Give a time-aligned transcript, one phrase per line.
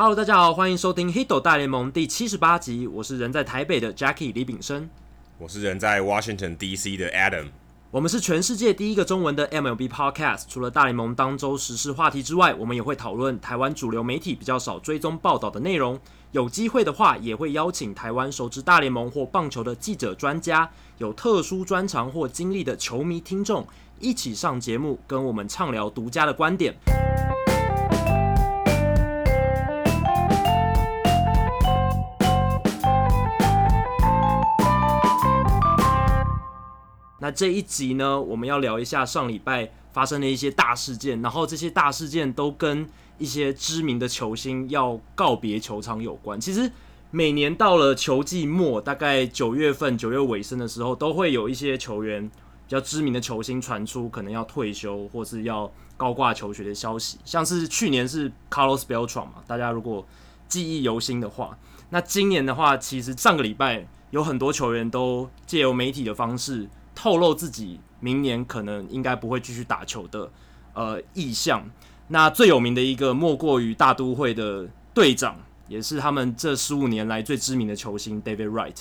[0.00, 2.86] Hello，大家好，欢迎收听《Hito 大联盟》第七十八集。
[2.86, 4.88] 我是人在台北的 Jackie 李炳生，
[5.38, 7.46] 我是人在 Washington DC 的 Adam。
[7.90, 10.44] 我们是全世界第一个中文的 MLB Podcast。
[10.48, 15.98] 除了大联盟当周时事话题之外，我们也会讨论台湾主流媒体比较少追踪报道的内容。
[16.30, 23.66] 有机会的话，也会邀请台湾熟知大联盟或棒球的记者、专家，有特殊专长或经历的球迷听众，
[23.98, 26.76] 一起上节目，跟我们畅聊独家的观点。
[37.28, 46.40] 那这一集呢，我们要聊一下上礼拜发生的一些大事件，然后这些大事件都跟一些知名的球星要告别球场有关。
[46.40, 46.72] 其实
[47.10, 52.30] 每年到了球季末，大概九月份、九月尾声的时候，都会有一些球员比
[52.68, 57.18] 较知名的球星传出可能要退休或是要高挂求学的消息。
[57.26, 60.02] 像是去年是 Carlos Beltran 嘛，大家如果
[60.48, 61.58] 记忆犹新的话，
[61.90, 66.66] 那今年的话，其实上个礼拜有很多球员都借由媒体的方式。
[67.00, 70.28] 透露自己明年可能应该不会继续打球的
[70.72, 71.64] 呃意向。
[72.08, 75.36] 那最有名的一个莫过于大都会的队长，
[75.68, 78.74] 也是他们这十五年来最知名的球星 David Wright。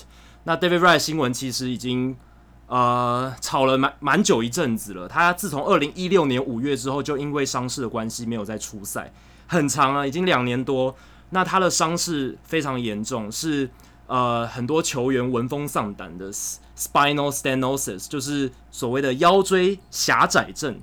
[0.45, 2.17] 那 David Wright 新闻其实已经
[2.65, 5.07] 呃炒了蛮蛮久一阵子了。
[5.07, 9.13] 他自从二零一六年五月之后，就因为伤势的关系没有再出赛，
[9.45, 10.95] 很长啊，已经两年多。
[11.29, 13.69] 那他的伤势非常严重，是。
[14.07, 20.79] 呃，很多球员闻风丧胆的 spinal stenosis，就是所谓的腰椎狭窄症。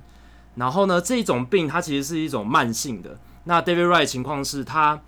[0.53, 3.19] 然后呢，这种病它其实是一种慢性的。
[3.45, 5.01] 那 David Wright 情况是他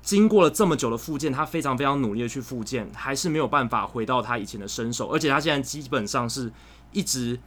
[0.00, 5.08] 经过了这么久的复健，他非常非常努力的去复健，还是没有办法回到他以前的身手。
[5.08, 6.52] 而且他现在基本上是
[6.92, 7.38] 一直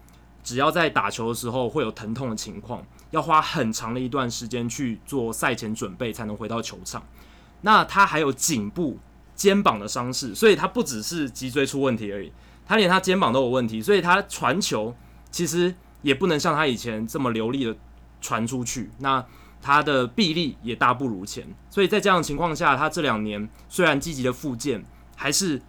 [0.44, 7.02] 只要在打球的时候会有疼痛的情况，要花很长的一段时间去做赛前准备才能回到球场。
[7.62, 9.00] 那他还有颈部。
[9.36, 12.32] 肩膀的伤势，所以他不只是脊椎出问题而已，
[12.66, 14.96] 他连他肩膀都有问题，所以他传球
[15.32, 17.76] 其实也不能像他以前这么流利的
[18.22, 19.26] 传出去，那
[19.62, 24.86] 他的臂力也大不如前，所以在这样的情况下，他这两年虽然积极的复健，
[25.16, 25.62] 还是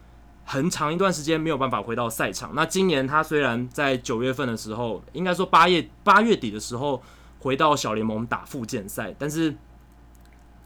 [0.45, 2.53] 很长一段时间没有办法回到赛场。
[2.55, 7.03] 那今年他虽然在九月份的时候，应该说八月八月底的时候
[7.39, 9.57] 回到小联盟打复健赛，但是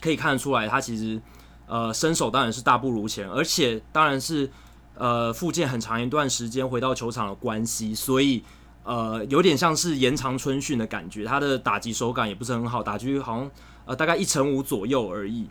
[0.01, 1.21] 可以看得出来，他其实。
[1.69, 4.51] 呃，身手当然是大不如前，而且当然是
[4.95, 8.43] 呃复健很长一段时间回到球场的关系，所以
[8.85, 11.27] 呃有点像是延长春训的感觉。
[11.27, 13.51] 他的打击手感也不是很好，打击好像
[13.85, 15.51] 呃大概一成五左右而已。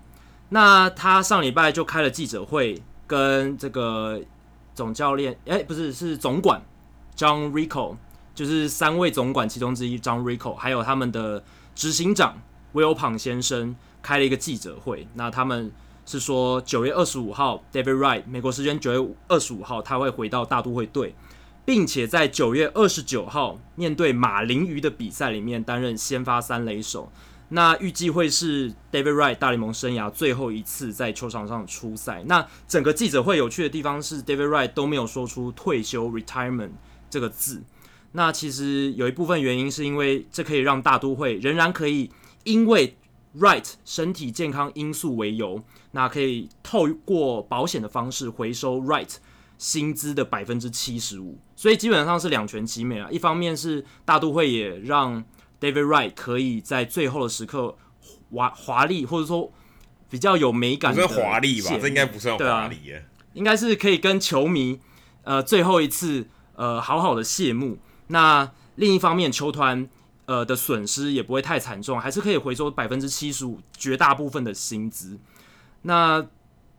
[0.50, 4.20] 那他上礼拜就开了记者会，跟这个
[4.74, 6.60] 总教练，哎、不是，是总管
[7.16, 7.96] John Rico，
[8.34, 11.44] 就是三位总管其中之一 John Rico，还有他们的
[11.76, 12.42] 执行长
[12.74, 15.08] Wilpon 先生开了一个记者会。
[15.14, 15.72] 那他们。
[16.10, 21.14] 是说九月二十五号，David Wright，美国时间九月二十五号，他会回到大都会队，
[21.66, 27.12] 并且在九月二十九号面对马林鱼的比赛里面担任先发三垒手。
[27.50, 32.24] 那预计会是 David Wright 大联盟生涯最后一次在球场上出赛。
[32.26, 36.72] 那整个记者会有趣的地方是，David Wright 都没有说出退休 （retirement）
[37.10, 37.62] 这个字。
[38.14, 42.10] 那其实有一部分原因是因为这可以让大都会仍然可以
[42.46, 42.96] 因为。
[43.38, 45.62] Wright 身体健康因素为由，
[45.98, 49.16] 那可以透过保险的方式回收 Wright
[49.58, 53.10] 薪资的百分之七十五，所以基本上是两全其美啊。
[53.10, 55.26] 一方面是大都会也让
[55.60, 57.76] David Wright 可以在最后的时刻
[58.30, 59.52] 华华丽或者说
[60.08, 61.76] 比较有美感的，不是华丽吧？
[61.82, 64.80] 这应该不算华丽耶，应该是可以跟球迷
[65.24, 67.80] 呃最后一次呃好好的谢幕。
[68.10, 69.90] 那另一方面，球团。
[70.28, 75.18] 呃的损失也不会太惨重，还是可以回收百分之七十五绝大部分的薪资。
[75.84, 76.26] 那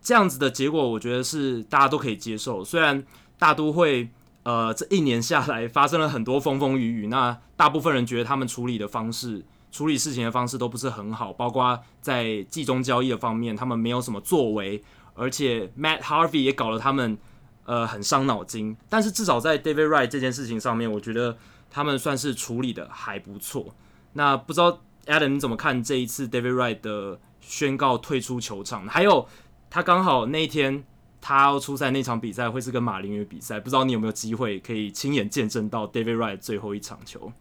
[0.01, 2.63] 这样子的结果，我觉得是大家都可以接受。
[2.63, 3.03] 虽然
[3.37, 4.09] 大都会
[4.43, 17.17] 呃这一年下来发生了很多风风雨雨，那大部分人觉得他们处理的方式、处理事情的方式都不是很好，包括在季中交易的方面，他们没有什么作为，而且 Matt Harvey 也搞了他们
[17.65, 18.75] 呃很伤脑筋。
[18.87, 21.37] 但是至少在 David Wright 这件事情上面，我觉得。
[21.71, 23.75] 他们算是处理的还不错。
[24.13, 27.19] 那不知道 Adam 你怎么看这一次 David Wright 的
[27.49, 28.87] 宣告退出球场？
[28.87, 29.27] 还有
[29.71, 30.83] 他刚好那一天
[31.19, 37.33] 他要出赛那场比赛会是跟马林鱼比赛，不知道你有没有机会可以亲眼见证到 David Wright 最后一场球？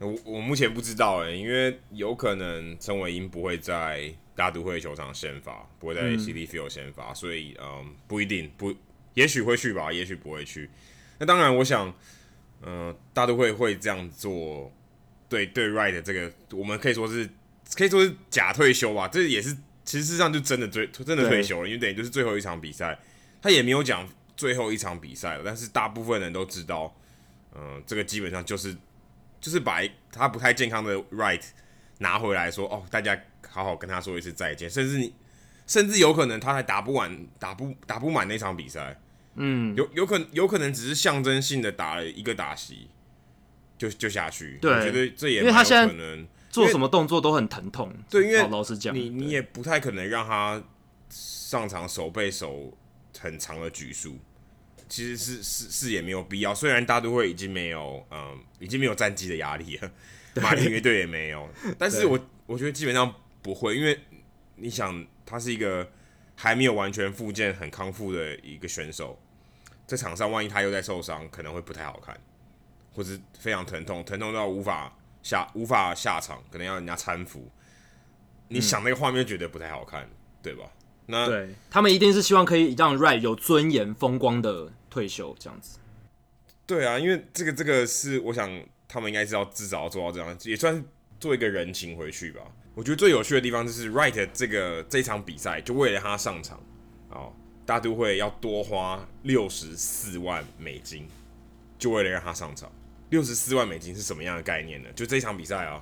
[0.00, 8.74] 我我目前不知道诶，因为有可能陈伟英不会在大都会球场先发，不会在 Citi Field 先发，嗯、所以嗯不一定不，
[9.14, 10.68] 也许会去吧，也许不会去。
[11.18, 11.92] 那当然，我想。
[12.66, 14.72] 嗯、呃，大都会会这样做，
[15.28, 17.28] 对对，Wright 这个我们可以说是
[17.76, 19.54] 可以说是假退休吧，这也是
[19.84, 22.98] 其实事实上就真的退真的退休了，因为等于就是最后一场比赛，
[23.42, 26.94] 他也没有讲最后一场比赛了，但是大部分人都知道，
[27.54, 28.74] 嗯、呃，这个基本上就是
[29.40, 29.80] 就是把
[30.10, 31.42] 他不太健康的 right
[31.98, 33.18] 拿回来说，哦，大家
[33.48, 35.12] 好好跟他说一次再见，甚至你
[35.66, 38.98] 甚至有可能他还打不完，打不打不满那场比赛，
[39.34, 42.88] 嗯，有有可能有可能只是象征性的打了一个打席，
[43.76, 46.26] 就就下去，对，我觉得这也因为他现在可能。
[46.54, 50.62] 做什么动作都很疼痛，对，因为老实讲，你你也不太可能让他
[51.10, 52.72] 上场手背手
[53.18, 54.16] 很长的局数，
[54.88, 56.54] 其实是是是也没有必要。
[56.54, 59.90] 虽然大都会已经没有嗯，已经没有战绩的压力了，
[60.36, 62.16] 马林乐队也没有，但是我
[62.46, 63.12] 我觉得基本上
[63.42, 63.98] 不会，因为
[64.54, 65.90] 你想他是一个
[66.36, 69.20] 还没有完全复健、很康复的一个选手，
[69.88, 72.16] 在场上万一他又在受伤，可能会不太好看，
[72.94, 73.10] 或者
[73.40, 74.96] 非常疼痛，疼痛到无法。
[75.24, 77.50] 下无法下场，可能要人家搀扶。
[78.46, 80.10] 你想那个画面，觉得不太好看，嗯、
[80.40, 80.70] 对吧？
[81.06, 85.78] 那对他们一定是希望可以让 Wright 有尊严、风光的退休这样子。
[86.66, 88.48] 对啊，因为这个这个是我想
[88.86, 90.82] 他们应该是要至少要做到这样，也算是
[91.18, 92.40] 做一个人情回去吧。
[92.74, 96.58] 我觉得最有趣的地方就是 Wright 这个这场比赛，就为了他上场，
[97.10, 97.32] 哦，
[97.66, 101.08] 大都会要多花六十四万美金，
[101.78, 102.70] 就为了让他上场。
[103.14, 104.88] 六十四万美金是什么样的概念呢？
[104.96, 105.80] 就这场比赛啊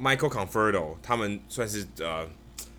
[0.00, 2.26] ，Michael Conferdo 他们算是呃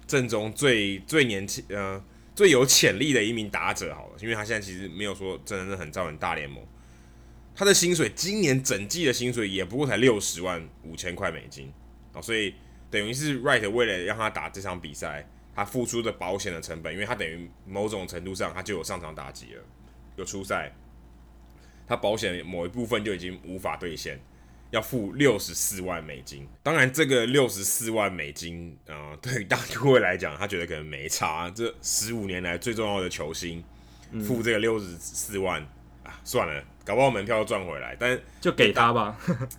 [0.08, 2.04] 正中最最年轻呃
[2.34, 6.66] 最有潜力的一名打者好了，因为他现在其实没有说真的是很造人大联盟，
[7.54, 11.72] 他的薪水今年整季的薪水也不过才六十万五千块美金
[12.14, 12.56] 啊，所以
[12.90, 19.64] 等于是 Right 为了让他打这场比赛，他付出的保险的成本，因为他等于某种程度上他就有上场打击了，
[20.16, 20.74] 有出赛。
[21.88, 24.20] 他保险某一部分就已经无法兑现，
[24.70, 26.48] 要付六十四万美金。
[26.64, 31.50] 当然，这个六十四万美金啊、呃， 对于大都会来讲，他觉得可能没差。
[31.52, 33.62] 这十五年来最重要的球星，
[34.24, 35.62] 付这个六十四万
[36.04, 37.96] 啊，算了，搞不好门票都赚回来。
[38.00, 39.18] 但就给他吧。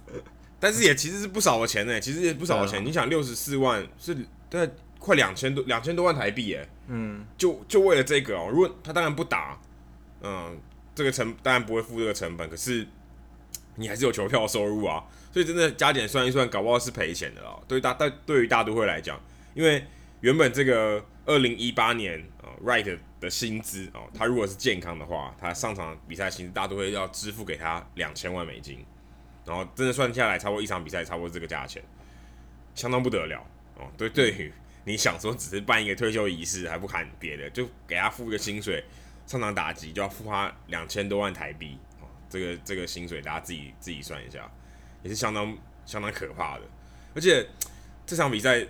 [0.58, 2.78] 但是也其实是不少的钱呢，其实也不少的钱。
[2.80, 4.16] 啊、你想，六十四万是
[4.48, 6.66] 对快两千多两千多万台币耶。
[6.86, 9.60] 嗯，就就为了这个哦，如果他当然不打，
[10.22, 10.58] 嗯。
[10.94, 12.86] 这个成当然不会付这个成本，可是
[13.76, 15.02] 你还是有球票收入啊，
[15.32, 17.62] 所以真的加减算一算，搞不好是赔钱的哦。
[17.66, 19.18] 对大但对于大都会来讲，
[19.54, 19.82] 因为
[20.20, 28.84] 原本这个二零一八年啊，Right 的薪资啊，他如果是健康的话，他上场比赛薪资大都会要支付给他两千万美金，
[29.46, 31.82] 然后真的算下来，差不多一场比赛差不多这个价钱，
[32.74, 33.42] 相当不得了
[33.78, 33.90] 哦。
[33.96, 34.52] 对，对于
[34.84, 38.84] 你想说只是办一个退休仪式，还不看别的，就给他付一个薪水。
[39.26, 44.50] 上场打击就要付他两千多万台币，哦，这个这个薪水大家自己自己算一下，
[45.02, 46.62] 也是相当相当可怕的。
[47.14, 47.46] 而且
[48.04, 48.60] 这场比赛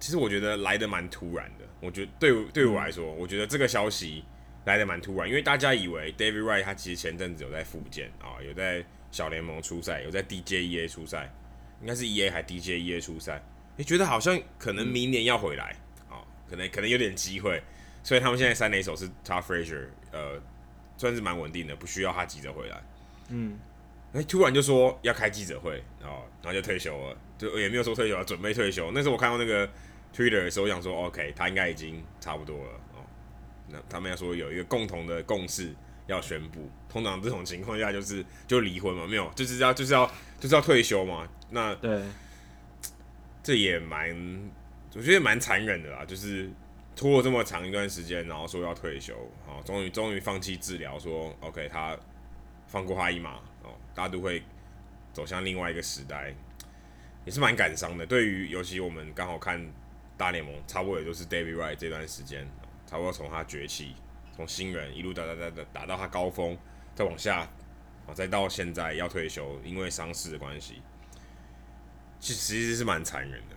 [0.00, 4.24] 其实我觉得来的蛮突然的，我觉得对对我来说，我觉得这个消息
[4.64, 11.32] 来的蛮突然，因为大家以为 David Wright 他其实前阵子有在复健啊，有在小联盟出赛，有在 DJEA 出赛，
[11.80, 13.42] 应该是 EA 还 DJEA 出赛，
[13.76, 15.76] 你觉得好像可能明年要回来
[16.10, 17.62] 啊，可能可能有点机会。
[18.02, 20.40] 所以他们现在三垒手是 Todd Frazier，呃，
[20.96, 22.82] 算是蛮稳定的，不需要他急着回来。
[23.28, 23.58] 嗯，
[24.12, 28.90] 哎、欸，突然就说要开记者会，然后然后就退休了，就也没有说退休了，准备退休。
[28.92, 29.66] 那时候我看到那个
[30.14, 33.04] Twitter 的时候，我想说 OK，他应该已经差不多了哦。
[33.68, 35.72] 那他们要说有一个共同的共识
[36.08, 41.28] 要宣布，通常这种情况下就是就离婚嘛，没有，就是要就是要就是要退休嘛。
[41.50, 42.02] 那对，
[43.42, 44.10] 这也蛮，
[44.94, 46.50] 我觉得蛮残忍的啦，就是。
[46.94, 49.14] 拖了这么长一段时间，然后说要退休，
[49.46, 51.98] 哦，终于终于放弃治疗，说 OK，他
[52.66, 54.42] 放过他一马，哦，大家都会
[55.12, 56.34] 走向另外一个时代，
[57.24, 58.04] 也是蛮感伤的。
[58.04, 59.66] 对于尤其我们刚好看
[60.18, 62.46] 大联盟，差不多也就是 David Wright 这段时间，
[62.86, 63.94] 差不多从他崛起，
[64.36, 66.56] 从新人一路打打打打打到他高峰，
[66.94, 67.48] 再往下，
[68.06, 70.82] 啊，再到现在要退休，因为伤势的关系，
[72.20, 73.56] 其其实是蛮残忍的。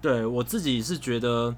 [0.00, 1.56] 对我自己是觉得。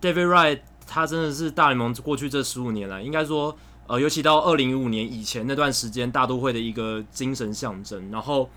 [0.00, 3.54] David Wright，他真的是大联盟过去这十五年来，应该说，
[3.86, 8.10] 呃，尤其到二零一五年以前那段时间，大都会的一个精神象征。
[8.10, 8.48] 然后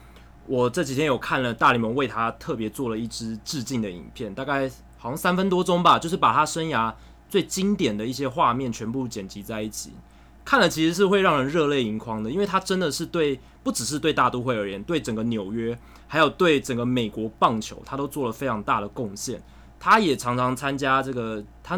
[0.48, 6.94] 我这几天有看了大联盟为他特别做了一支致敬的影片，大概好像三分多钟吧，就是把他生涯
[7.30, 9.92] 最经典的一些画面全部剪辑在一起，
[10.46, 19.44] 看了其实是会让人热泪盈眶的，因为他真的是对不只是对大都会而言，对整个纽约，还有对整个美国棒球，他都做了非常大的贡献。
[19.84, 21.78] 他也常常参加这个，他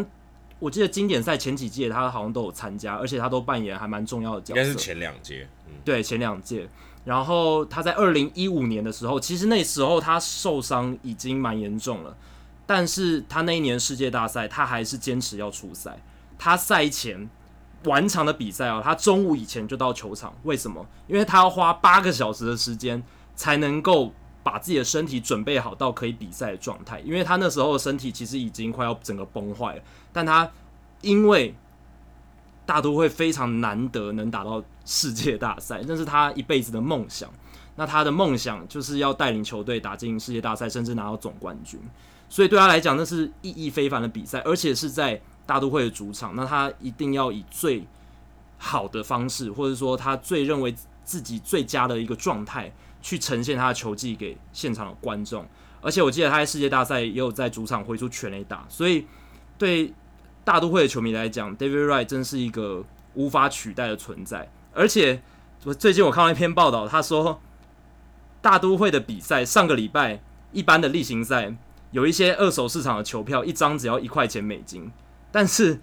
[0.59, 4.61] 我记得经典赛前几届他好像都有参加，而且他都扮演还蛮重要的角色。
[4.61, 6.69] 应该是前两届，嗯，对，前两届。
[7.03, 12.15] 然后他在二零一五年的时候，其实那时候他受伤已经蛮严重了，
[12.67, 15.99] 但是他那一年世界大赛，他还是坚持要出赛。
[16.37, 17.27] 他赛前
[17.85, 20.85] 完场的比赛哦，他中午以前就到球场，为什么？
[21.07, 23.01] 因为他要花八个小时的时间
[23.35, 24.13] 才能够
[24.45, 26.99] 把自己的身体准备好到可以比赛的状态。
[26.99, 29.81] 因为他那时候的身体其实已经快要整个崩坏了，
[30.13, 30.47] 但他
[31.01, 31.55] 因为
[32.63, 37.27] 大都会非常难得能打到世界大赛，那是他一辈子的梦想。
[37.75, 41.79] 那他的梦想就是要带领球队打进世界大赛，甚至拿到总冠军。
[42.29, 46.35] 所以对他来讲，那是意义非凡的比赛，而且是在大都会的主场。
[46.35, 47.85] 那他一定要以最
[48.57, 50.73] 好的方式，或者说他最认为
[51.03, 52.71] 自己最佳的一个状态，
[53.05, 55.45] 去呈现他的球技给现场的观众。
[55.79, 59.05] 而且我记得他在世界大赛也有在主场挥出全垒打，所以
[59.59, 59.93] 对
[60.43, 62.83] 大都会的球迷来讲，David Wright 真是一个
[63.13, 64.49] 无法取代的存在。
[64.73, 65.21] 而且
[65.65, 67.39] 我最近我看到一篇报道，他说。
[68.41, 70.21] 大都会的比赛，上个礼拜
[70.51, 71.51] 一般的例行赛
[71.89, 74.91] 有一些二手市场的球票，一张只要一块钱美金。
[75.31, 75.79] 但是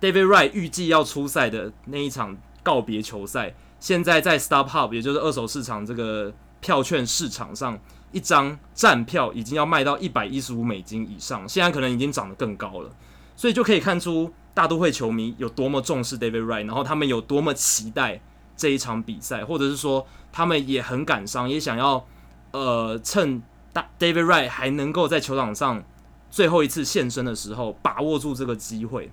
[0.00, 7.78] David Wright 预计要出赛的那一场告别球赛，现在在 StubHub，也就是二手市场这个票券市场上，
[8.12, 12.90] 一张站票已经要卖到一百一十五美金以上，现在可能已经涨得更高了。
[13.36, 18.20] 所以就可以看出大都会球迷有多么重视 David Wright，然后他们有多么期待
[18.56, 20.06] 这一场比赛，或者是说。
[20.30, 22.06] 他们也很感伤，也想要，
[22.52, 25.82] 呃，趁大 David Wright 还能够在球场上
[26.30, 29.10] 最后一次现身的时候，把握住这个机会。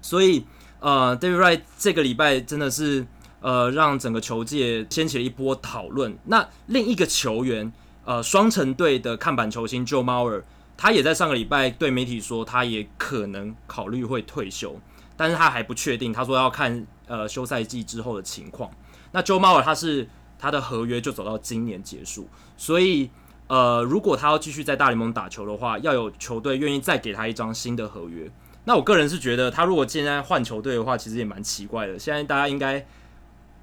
[0.00, 0.46] 所以，
[0.80, 3.06] 呃，David Wright 这个礼拜真的是，
[3.40, 6.16] 呃，让整个球界掀起了一波讨论。
[6.24, 7.72] 那另一个球员，
[8.04, 10.42] 呃，双城队的看板球星 Joe Mauer，
[10.76, 14.78] 他也在上个礼拜对媒体说，他也可能考虑会退休，
[15.16, 18.70] 但是他还不确定，他说要看呃休赛季之后的情况。
[19.12, 20.08] 那 Joe Mauer 他是。
[20.42, 23.10] 他的合约就走到今年结束，所以
[23.46, 28.26] 呃，如果他要继续在大联盟打球的话，要有球队愿意再给他一张新的合约。
[28.64, 31.98] 那我个人是觉得，他如果现在换球队的话，其实也蛮奇怪的。
[31.98, 32.82] 现在大家应该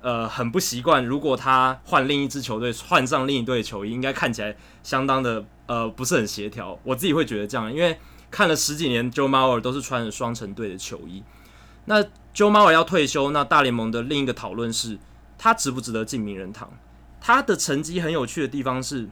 [0.08, 6.80] 呃很不习惯，如果他换另一支球队，换上另一队球衣，应该看起来相当的呃不是很协调。
[6.84, 8.00] 我自己会觉得这样，因为
[8.32, 11.24] 看了十几年，Joe Mauer 都是穿着双城队的球衣。
[11.84, 12.02] 那
[12.34, 14.98] Joe Mauer 要退休，那大联盟的另一个讨论是。
[15.40, 16.68] 他值不值得进名人堂？
[17.22, 19.08] 他的成绩很有趣的地方是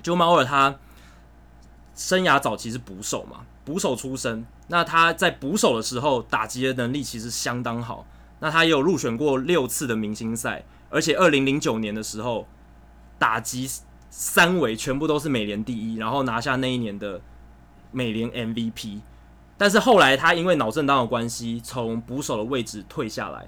[0.00, 0.76] ，Joe Mauer 他
[1.96, 4.46] 生涯早期是捕手嘛，捕手出身。
[4.68, 8.06] 那他在捕手的时候打击的能力其实相当好。
[8.40, 12.46] 那他也有入选过六次的明星赛，而且二零零九年的时候
[13.18, 13.70] 打击
[14.10, 17.20] 三围全部都是美联第一，然后拿下那一年的
[17.92, 19.00] 美联 MVP。
[19.56, 23.46] 但是后来他因为脑震荡的关系，从捕手的位置退下来。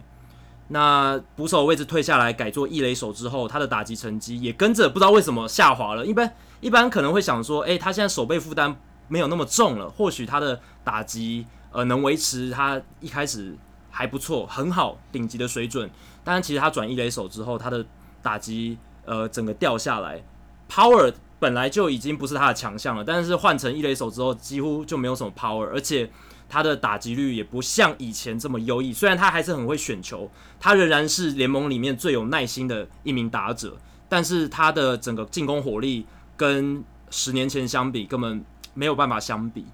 [0.69, 6.07] 那捕手位置退下来，改做一垒手之后，他的打击成绩也跟着不知道为什么下滑了。
[6.07, 8.75] 一般一般可能会想说，诶、他现在手背负担
[9.09, 13.57] 没有那么重了，或许他的打击呃能维持他一开始
[13.93, 15.89] 还不错、很好、顶级的水准。
[16.25, 17.87] 但是其实他转一垒手之后，他的
[18.21, 20.21] 打击呃整个掉下来
[20.69, 26.11] ，power 本来就已经不是他的强项了，但是换成一垒手之后，几乎就没有什么 power，而且。
[26.49, 30.31] 他的打击率也不像以前这么优异，虽然他还是很会选球，
[30.61, 33.75] 他仍然是联盟里面最有耐心的一名打者，
[34.07, 36.05] 但是他的整个进攻火力
[36.37, 38.45] 跟十年前相比根本
[38.75, 39.65] 没有办法相比，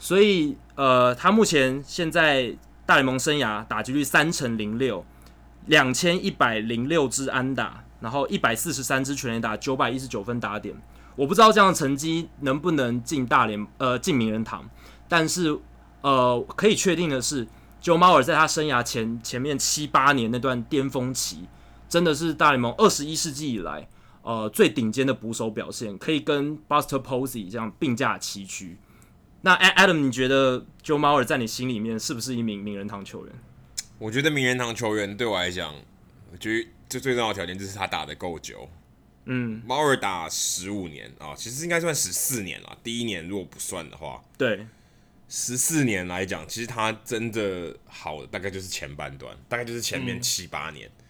[0.00, 2.52] 所以呃，他目前现在
[2.86, 5.04] 大联盟生涯打击率三成零六，
[5.66, 10.74] 两千一百零六支安打，然后一百四十三支全垒打，九百一十九分打点，
[11.16, 14.68] 我不知道这样的成绩能不能进大联呃进名人堂，
[15.08, 15.60] 但是。
[16.04, 17.46] 呃，可以确定的是
[17.82, 21.46] ，Joe Mauer 在他生涯前前面七八年那段巅峰期，
[21.88, 23.88] 真的是大联盟二十一世纪以来
[24.20, 28.78] 呃最顶尖的捕手表现，可以跟 Buster Posey 这样并驾齐驱。
[29.44, 33.34] 那 Adam，你觉得 Joe Mauer 在你心里面是不是一名名人堂球员？
[33.98, 35.74] 我觉得名人堂球员对我来讲，
[36.32, 38.66] 我觉得最最重要的条件就是他打的够久。
[39.26, 42.78] 嗯，Mauer 打十五年啊，其实应该算十四年了。
[42.82, 44.66] 第一年如果不算的话，对。
[45.28, 50.88] 十四年来讲，其实他真的好的大概就是前半段，大概就是前面七八年。
[50.88, 51.04] 嗯、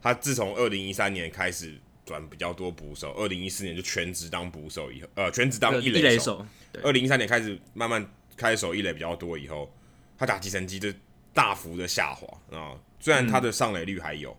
[0.00, 6.46] 他自从二零一三年开始转比较多捕手，二零一四年就全职当捕手以后，呃，全职当一垒手。
[6.82, 8.06] 二零一三年开始慢慢
[8.36, 9.72] 开守一垒比较多以后，
[10.18, 10.92] 他打击成绩就
[11.32, 12.78] 大幅的下滑啊。
[13.00, 14.36] 虽然他的上垒率还有，嗯、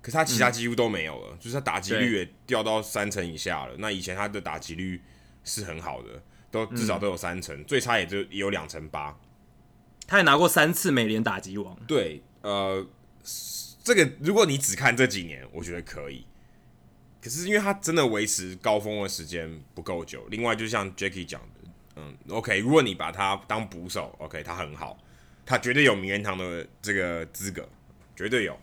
[0.00, 3.74] 可是他其他几乎都没有了，嗯、就是他打击率也掉到三成以下了。
[3.78, 5.00] 那以前他的打击率
[5.44, 6.22] 是很好的。
[6.52, 9.18] 都至少都有三成，嗯、最差也就也有两成八。
[10.06, 11.74] 他也拿过三次美联打击王。
[11.88, 12.86] 对，呃，
[13.82, 16.26] 这个如果你只看这几年，我觉得可以。
[17.22, 24.98] 可是因为他真的维持高峰的时间不够久，另外就像 Jacky 讲的，嗯，OK，如果你把他当捕手，OK，他很好，
[25.46, 27.68] 他绝对有名人堂的这个资格，
[28.16, 28.58] 绝对有。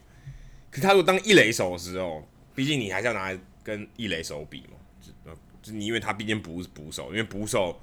[0.70, 7.80] 可他如果当一垒手的时候，毕竟你还是要拿来跟一垒手比嘛，就就你因为他毕竟不是捕手，因为捕手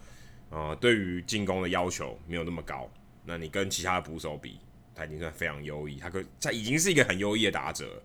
[0.50, 2.86] 啊、呃、对于进攻的要求没有那么高，
[3.24, 4.60] 那你跟其他的捕手比，
[4.94, 8.02] 他已经算非常优异，他可他已经是一个很优异的打者。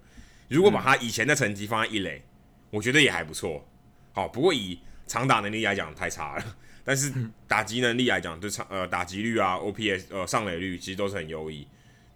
[0.48, 2.22] 如果把他以前的成绩放在一垒，
[2.72, 3.64] 我觉得也还不错。
[4.14, 7.14] 好，不过以长打能力来讲太差了，但是
[7.48, 11.68] 打击能力来讲，就长呃打击率啊，OPS 呃上垒率其实都是很优异。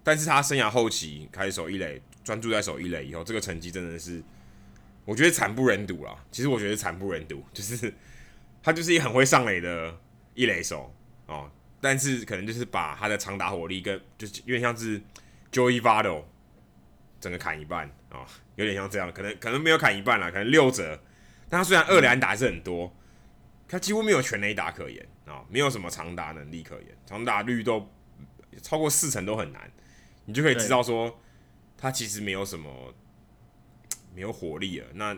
[0.04, 4.22] 但是他生涯后期开始守一垒，专注在守一垒以后，这个成绩真的是
[5.04, 6.16] 我觉得惨不忍睹啦。
[6.32, 7.94] 其实我觉得惨不忍睹，就是
[8.62, 9.98] 他就是一很会上垒的
[10.34, 10.94] 一垒手
[11.28, 11.50] 哦，
[11.82, 15.02] 但是可能就是把他的长打火力跟就是有点像是
[15.52, 16.24] Joey Votto
[17.20, 17.90] 整个砍一半
[18.56, 21.00] 有点像这样，可能可能没有砍一半啦，可能六折。
[21.50, 22.94] 但他虽然二连打还是很多，
[23.68, 27.92] 他几乎没有全垒打可言啊、没有什么长打能力可言，长打率都
[28.62, 29.72] 超过四成都很难，
[30.26, 31.20] 你就可以知道说
[31.78, 32.94] 他其实没有什么
[34.14, 34.88] 没有火力了。
[34.94, 35.16] 那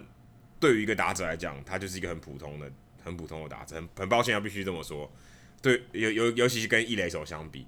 [0.60, 2.72] 对于一个打者来讲，他就是一个很普通的、
[3.04, 3.76] 很普通的打者。
[3.76, 5.12] 很很抱歉要必须这么说，
[5.62, 7.68] 对，尤尤尤其是跟一垒手相比，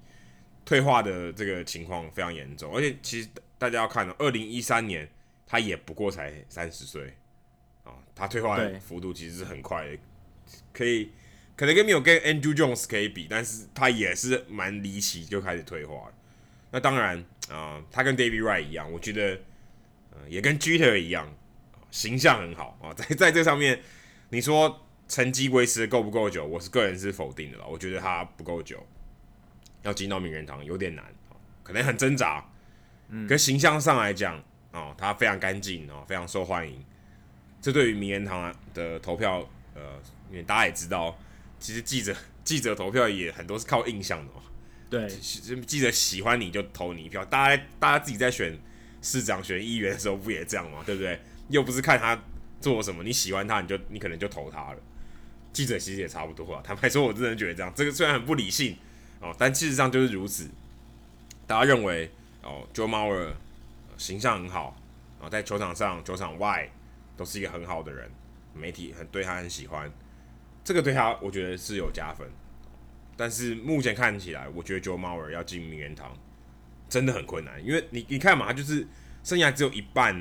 [0.65, 2.73] 退化的这个情况非常严重。
[2.75, 5.07] 而且其实大家要看到，二零一三年
[5.49, 7.17] 他也不过才三十岁
[7.83, 7.91] 啊。
[8.15, 9.97] 他退化的幅度其实是很快的，
[10.71, 11.11] 可以
[11.57, 16.13] 可能跟没有跟 Andrew Jones 可以比，但是他也是蛮离奇就开始退化了。
[16.71, 17.17] 那当然
[17.49, 19.41] 啊、呃，他跟 David Wright 一样，我觉得
[20.11, 21.35] 呃也跟 Jeter 一样，
[21.91, 22.93] 形象很好啊。
[22.93, 23.81] 在在这上面，
[24.29, 26.45] 你说成绩维持的够不够久？
[26.45, 27.67] 我是个人是否定的了。
[27.67, 28.85] 我觉得他不够久，
[29.81, 31.05] 要进到名人堂有点难，
[31.63, 32.47] 可能很挣扎。
[33.07, 36.83] 嗯，跟形象上来讲啊，他非常干净哦，非常受欢迎。
[37.61, 39.81] 这对于名人堂的投票，呃，
[40.29, 41.17] 因为大家也知道，
[41.59, 44.41] 其实记者 记者投票也很多是靠印象的嘛。
[44.89, 47.23] 对，记者喜欢你就投你一票。
[47.25, 48.57] 大家大家自己在选
[49.01, 50.81] 市长、选议员的时候不也这样吗？
[50.85, 51.19] 对不对？
[51.49, 52.19] 又不是看他
[52.61, 54.77] 做什么，你喜欢他，你就你可能就投他了。
[55.51, 56.61] 记者其实也差不多啊。
[56.63, 58.77] 坦白说，我真的觉得这样，这个虽然很不理性
[59.19, 60.49] 哦，但事实上就是如此。
[61.45, 62.09] 大家认为
[62.41, 63.33] 哦，Joe Mauer
[63.99, 64.75] 形象很好
[65.21, 66.67] 啊，在球场上、球场外。
[67.17, 68.09] 都是一个很好的人，
[68.53, 69.91] 媒体很对他很喜欢，
[70.63, 72.25] 这个对他我觉得是有加分。
[73.17, 76.17] 但是目前看起来，我觉得 Joe Mauer 要进名人堂
[76.87, 78.87] 真的很困难，因为你你看嘛，他就是
[79.21, 80.15] 生涯只有一半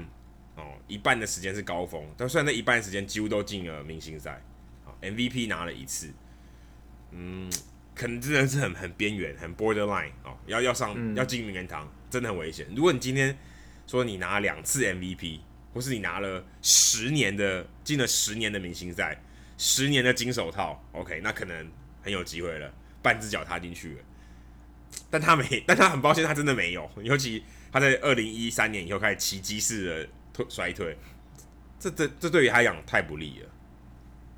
[0.57, 4.43] 哦，一半的时间是高峰，但虽然那一半时间几乎都进了明星赛
[4.85, 6.12] 啊，MVP 拿了一次，
[7.12, 7.49] 嗯，
[7.95, 12.67] 可能真的是很很边缘，很 borderline 哦，要要上、嗯、要进名人堂真的很危险。
[12.75, 13.38] 如果你今天
[13.88, 15.40] 说你拿两次 MVP，
[15.72, 19.18] 或是你拿了十年的进了十年的明星赛，
[19.57, 21.66] 十年的金手套，OK，那可能
[22.03, 22.70] 很有机会了，
[23.03, 23.96] 半只脚踏进去了。
[25.11, 26.88] 但他没，但他很抱歉，他真的没有。
[27.03, 30.96] 尤其他在二零一三年以后开始奇迹式的退衰退，
[31.81, 33.48] 这这这对于他来讲太不利了。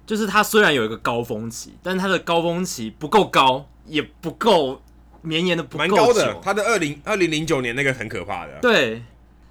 [0.06, 4.80] 就是他虽然有一个高峰期，但他的高峰期不够高，也不够
[5.22, 5.78] 绵延的不够。
[5.78, 8.58] 蛮高的，他的二零二零零九年那个很可怕的。
[8.60, 9.02] 对。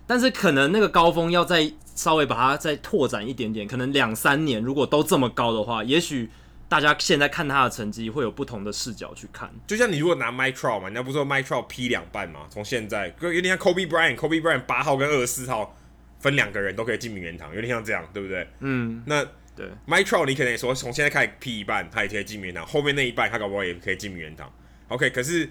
[0.09, 6.27] 但是可能那个高峰要再稍微把它再拓展一点点，可能两三年，如果都这么高的话，也许
[6.67, 9.47] 大家现在看他的成绩会有不同的视角去看。
[9.67, 12.47] 就像你如果拿 Mike Trout 嘛，人家不是说 Mike Trout 劈两半嘛？
[12.49, 15.77] 从现在有点像 Kobe Bryant，Kobe Bryant 八号跟二十四号
[16.19, 18.47] 分两个人都可以进名人堂，有点像这样，对不对？
[18.61, 19.23] 嗯，那
[19.55, 24.51] 对 Mike Trout 你可能也说从现在开始劈一半，他也可以进名人堂，后面那一半他搞不好也可以进名人堂。
[24.87, 25.47] OK，可是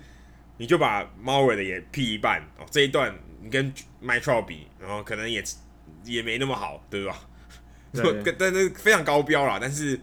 [0.57, 3.15] 你就把 Mauer 的也劈一半哦，这一段。
[3.49, 5.43] 你跟 Mike Trout 比，然后可能也
[6.05, 7.27] 也没那么好，对吧？
[7.95, 9.99] 对， 但是非常高标啦，但是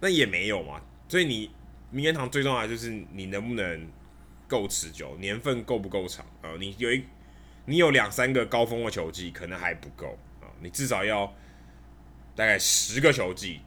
[0.00, 0.78] 那也没有嘛。
[1.08, 1.50] 所以你
[1.90, 3.88] 名人堂最重要的就是你能不能
[4.46, 6.52] 够持久，年份够不够长啊？
[6.58, 7.02] 你有一
[7.64, 10.44] 你有两三个高峰的球技，可能还不够啊。
[10.60, 11.26] 你至少要
[12.36, 13.60] 大概十个球技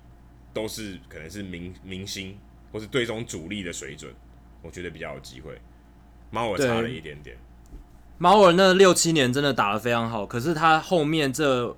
[0.53, 2.37] 都是可能是明明星
[2.71, 4.13] 或是队中主力的水准，
[4.61, 5.59] 我觉得比较有机会。
[6.29, 7.35] 猫我差了一点点。
[8.23, 11.75] 毛尔那六七年真的打得非常好，可是他后面这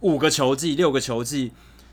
[0.00, 1.52] 五个球季、六个球季，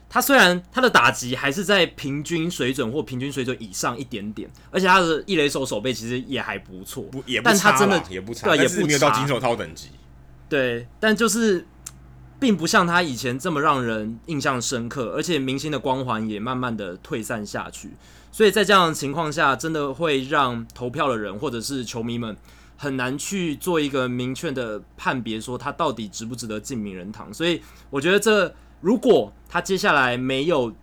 [0.09, 9.87] 他虽然他的打击还是在平均水准或平均水准以上一点点，而且他的一垒手手背其实也还不错，不也不差，但他真的也不差，对，也不没有到金手套等级。
[10.49, 11.65] 对，但就是
[12.41, 17.91] 并不像他以前这么让人印象深刻，而且明星的光环也慢慢的退散下去，
[18.33, 22.35] 所以在这样的情况下，真的会让投票的人或者是球迷们。
[22.83, 27.33] 很难去做一个明确的判别，说他到底值不值得进名人堂。
[27.33, 30.73] 所以我觉得，这如果他接下来没有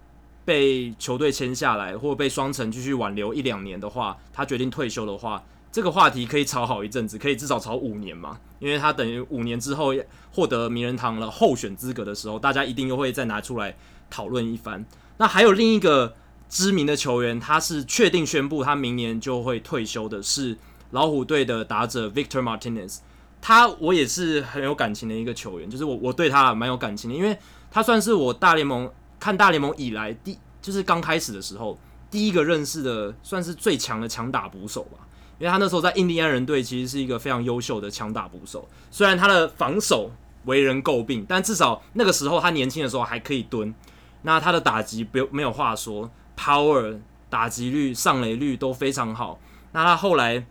[0.46, 8.40] 被球队签下来，或被双城继续挽留一两年的话，他决定退休的话，这个话题可以炒好一阵子，可以至少炒五年嘛。
[8.60, 9.94] 因为他等于五年之后
[10.32, 13.76] 获得名人堂了候选资格的时候，大家一定又会再拿出来
[14.08, 14.86] 讨论一番。
[15.18, 16.14] 那还有另一个
[16.48, 20.56] 知名的球员，他是确定宣布他明年就会退休的，是
[20.90, 22.98] 老虎队的打者 Victor Martinez。
[23.42, 27.36] 他我也是很有感情的一个球员，就是我我对他蛮有感情的，因为
[27.70, 31.78] 他算是我大联盟看大联盟以来第就是刚开始的时候
[32.10, 34.98] 第一个认识的，算是最强的强打捕手吧。
[35.38, 40.10] 因为他那时候在印第安人队其实是一个非常优秀的强打捕手，虽然他的防守
[40.44, 43.74] 为人诟病，但至少那个时候他年轻的时候还可以蹲。
[44.20, 46.98] 那他的打击不用没有话说，power
[47.30, 49.40] 打击率、上垒率都非常好。
[49.72, 50.44] 那他后来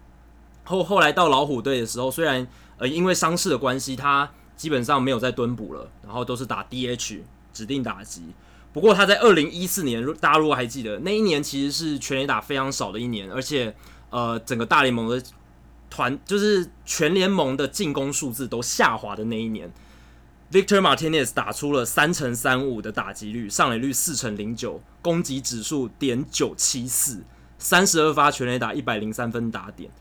[0.70, 7.20] 后后来到老虎队的时候，虽然呃因为伤势的关系，他基本上没有再蹲捕了，然后都是打 DH
[7.52, 8.24] 指定打击。
[8.72, 13.76] 不过他在二零一四年，大家如果还记得那一年，其实是全垒打非常少的一年，而且。
[14.12, 15.22] 呃，整个大联盟的
[15.88, 19.72] 团就是全联盟的进攻数字都下滑的那一年
[20.52, 27.22] ，Victor Martinez 打出了三成三五的打击率，上垒率四成零九，攻击指数点九七四，
[27.60, 29.92] 三十二发全垒打，一百零三分打点，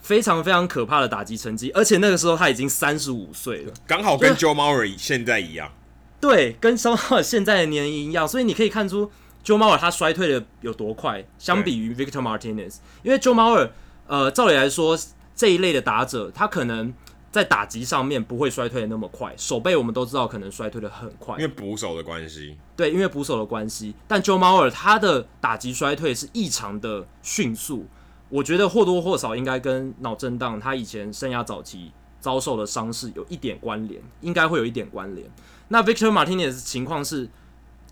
[0.00, 1.70] 非常非常可怕的打击成绩。
[1.72, 5.72] 而且那个时候他已经三十五岁了，刚好跟 Joe Mauer 现在一样。
[6.20, 9.10] 对，跟 Joe Mauer 现在的年龄一样，所以你可以看出。
[9.42, 11.24] Joe Mauer 他衰退的有多快？
[11.38, 13.70] 相比于 Victor Martinez，因为 Joe Mauer，
[14.06, 14.98] 呃，照理来说
[15.34, 16.92] 这一类的打者，他可能
[17.32, 22.58] 在打击上面不会衰退的那么快，手背我们都知道可能衰退的很快，因为捕手的关系。
[22.76, 23.94] 对，因为捕手的关系。
[24.06, 27.86] 但 Joe Mauer 他的打击衰退是异常的迅速，
[28.30, 35.30] 我觉得或多或少应该跟脑震荡，他以前生涯早期遭受的伤势有一点关联，应该会有一点关联。
[35.68, 37.28] 那 Victor Martinez 的情况是。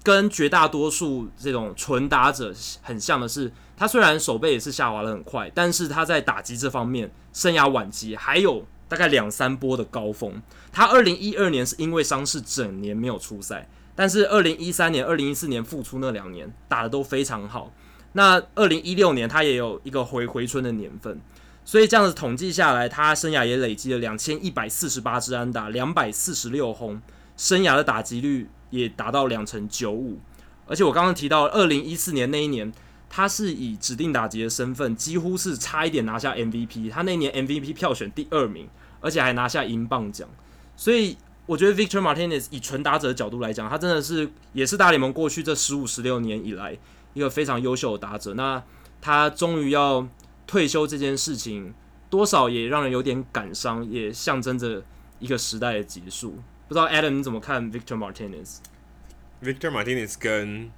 [0.04, 10.40] 跟绝大多数这种纯打者很像的是，他虽然手背也是下滑的很快，但是他在打击这方面，生涯晚期还有大概两三波的高峰。
[10.72, 17.70] 他二零一二年是因为伤势整年没有出赛，但是二零一三年、二零一四年复出那两年打得都非常好。
[18.12, 21.20] 那二零一六年他也有一个回回春的年份，
[21.64, 27.00] 所以这样子统计下来，他生涯也累积了两千一百四十八支安打，两百四十六轰，
[27.36, 28.48] 生涯的打击率。
[28.70, 30.18] 也达到两成九五，
[30.66, 32.70] 而且我刚刚提到二零一四年那一年，
[33.08, 36.90] 他是以指定打击的身份，几乎是差一点拿下 MVP。
[36.90, 38.68] 他那年 MVP 票选第二名，
[39.00, 40.28] 而且还拿下银棒奖。
[40.76, 41.16] 所以
[41.46, 46.76] 我觉得 Victor Martinez 以纯打者的角度来讲，他真的是也是大联盟过去这十五十六年以来
[47.18, 48.34] 一个非常优秀的打者。
[48.34, 48.62] 那
[49.00, 50.06] 他终于要
[50.46, 51.74] 退休这件事情，
[52.08, 54.84] 多少也让人有点感伤，也象征着
[55.18, 56.36] 一个时代的结束。
[56.68, 60.70] 不知道 Adam 你怎么看 Victor Martinez？Victor Martinez 跟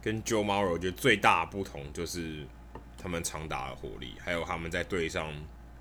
[0.00, 2.46] 跟 Joe Mauer 我觉得最大的不同就是
[2.96, 5.32] 他们长打的火力，还有他们在队上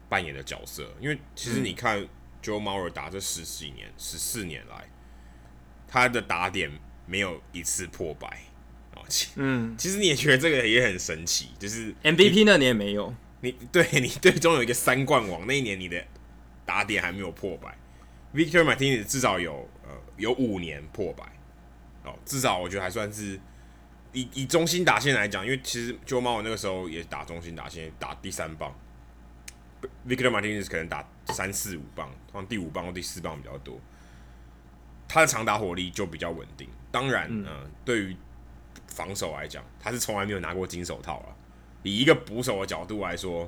[0.09, 0.89] 扮演的角色。
[0.99, 1.99] 因为其实你看
[2.41, 4.89] Joe Morrow 打这十几年、十四年来，
[5.87, 6.71] 他的打点
[7.05, 8.41] 没有一次破百
[9.05, 9.33] 啊。
[9.35, 13.13] 嗯，其实你也觉得这个也很神奇，就是 MVP 那年也没有。
[13.41, 16.03] 你对你队中有一个三冠王，那一年你的
[16.65, 17.77] 打点还没有破百。
[18.33, 21.23] Victor Martinez 至少有呃有五年破百
[22.03, 23.39] 哦，至少我觉得还算是
[24.11, 28.77] 以以中心打线来讲，因为其实 Joe Mauer 那个时候也打中心打线，打第三棒
[30.07, 33.79] ，Victor Martinez 可能打三四五棒，通常第五棒或第四棒比较多，
[35.07, 36.67] 他的长打火力就比较稳定。
[36.91, 38.17] 当然，嗯、呃，对于
[38.95, 41.35] 防守来讲，他是从来没有拿过金手套了。
[41.83, 43.47] 以一个捕手的角度来说，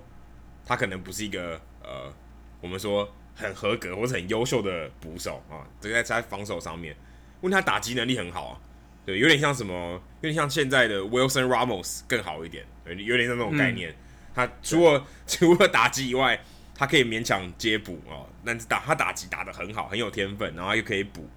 [0.66, 2.14] 他可能不是一个呃，
[2.62, 3.10] 我们说。
[3.40, 6.96] 很合格或者很优秀的捕手啊，这个在在防守上面，
[7.42, 8.60] 问他打击能力很好啊，
[9.06, 13.92] 对，有点像什么，有点像现在的 Wilson Ramos 更好一点，对，有点像那种概念。
[13.92, 13.96] 嗯、
[14.34, 21.30] 他除了除了打击以外，他可以勉强接捕啊，但是打他打击打得很好，很有天分，然后又可以补。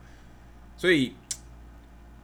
[0.78, 1.14] 所以，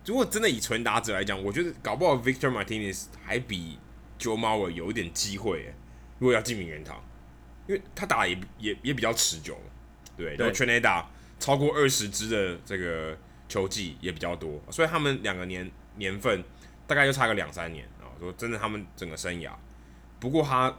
[0.07, 3.79] 如果真的以纯打者来讲，我觉得搞不好 Victor Martinez 还比
[4.19, 5.75] Joe Mauer 有一点机会，
[6.19, 7.03] 如果要进名人堂。
[7.69, 9.59] 因为他打也也也比较持久，
[10.17, 16.45] 对，然后全垒打超过二十支的这个球季也比较多，所以他们两个年年份
[16.87, 18.07] 大概就差个两三年啊。
[18.21, 19.51] 说真的，他们整个生涯，
[20.21, 20.73] 不过他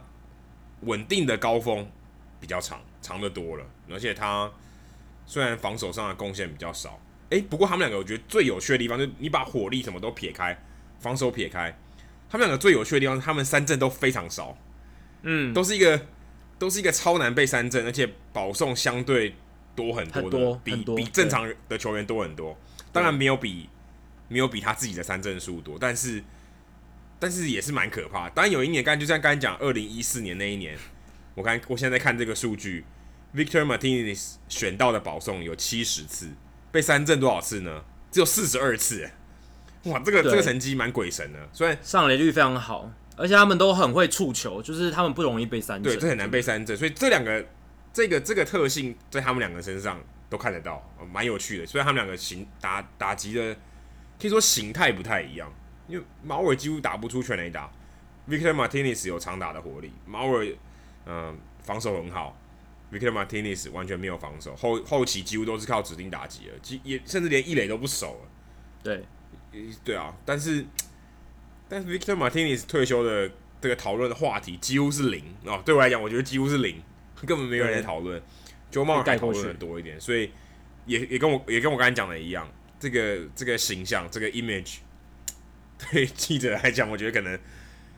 [0.80, 1.86] 稳定的高峰
[2.40, 4.50] 比较长，长得多了，而且他
[5.26, 6.98] 虽然防守上的贡献比较少，
[7.30, 10.58] 诶，不过他们两个我觉得最有趣的地方就是你把火力什么都撇开，
[11.00, 11.76] 防守撇开，
[12.28, 14.56] 他们两个最有趣的地方是他们三阵都非常少，
[15.22, 16.06] 嗯，都是一个。
[16.58, 19.32] 都是一个超难被三振，而且保送相对
[19.76, 22.58] 多很多的，很多比多比正常的球员多很多。
[22.92, 23.68] 当然没有比
[24.26, 26.20] 没有比他自己的三振数多，但是
[27.20, 28.28] 但是也是蛮可怕。
[28.30, 30.76] 当然有一年，刚就像刚才讲，二零一四年那一年，
[31.36, 32.84] 我看我现在在看这个数据
[33.36, 36.30] ，Victor Martinez 选到的保送有七十次，
[36.70, 37.82] 被三振多少次呢？
[38.10, 39.08] 只有四十二次。
[39.84, 45.92] 哇，这个这个成绩蛮鬼神的，虽然上垒率非常好，而且他们都很会触球，就是他们不容易被三振。
[45.92, 47.46] 对，这很难被三振，所以这两个
[47.92, 51.66] 这个这个特性在他们两个身上都看得到，蛮有趣的。
[51.66, 53.54] 虽然他们两个形打打击的
[54.20, 55.50] 可以说形态不太一样，
[55.86, 57.70] 因为马尔几乎打不出全垒打
[58.28, 60.46] ，Victor Martinez 有长打的活力，马尔
[61.06, 62.36] 嗯防守很好
[62.92, 68.28] ，Victor Martinez 完全没有防守，后后期几乎都是靠指定打击了，几也甚至连一垒都不守了。
[68.82, 69.04] 对。
[69.82, 70.64] 对啊，但是
[71.68, 75.60] 但是 Victor Martinez 退休的这个讨论的话题几乎是零哦。
[75.64, 76.80] 对我来讲，我觉得几乎是零，
[77.26, 78.20] 根本没有人在讨论。
[78.70, 80.30] Joe Mauer 还讨论的多一点，所以
[80.84, 82.46] 也也跟我也跟我刚才讲的一样，
[82.78, 84.76] 这个这个形象这个 image
[85.90, 87.36] 对记者来讲，我觉得可能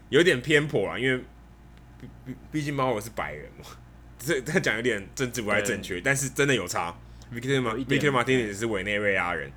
[0.09, 1.23] 有点偏颇啊，因为
[2.25, 3.67] 毕毕竟 Mauer 是白人嘛，
[4.21, 6.97] 这他讲有点政治不太正确，但是真的有差。
[7.33, 9.51] Victor Victor Martinez 是委内瑞拉人。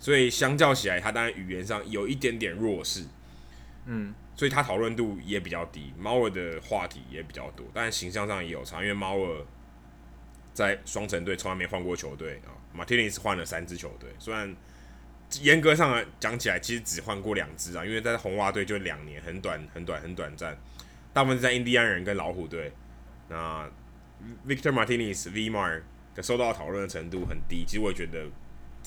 [0.00, 3.04] 所以相较起来，他当然语言上有一点点弱势，
[3.86, 5.92] 嗯，所以他讨论度也比较低。
[5.98, 9.44] 猫儿的话题也比较多，但形象上也有差，因为猫儿
[10.54, 12.54] 在双城队从来没换过球队啊。
[12.72, 14.54] 马丁尼斯换了三支球队，虽然
[15.42, 20.56] 严格上讲起来，其实只换过两支啊，因为在红袜队就两年，很短、很短、很短暂。
[21.12, 22.72] 大部分是在印第安人跟老虎队。
[23.28, 23.68] 那
[24.46, 25.82] Victor Martinez V-Mar
[26.14, 28.26] 的受到讨论的程度很低，其实我也觉得。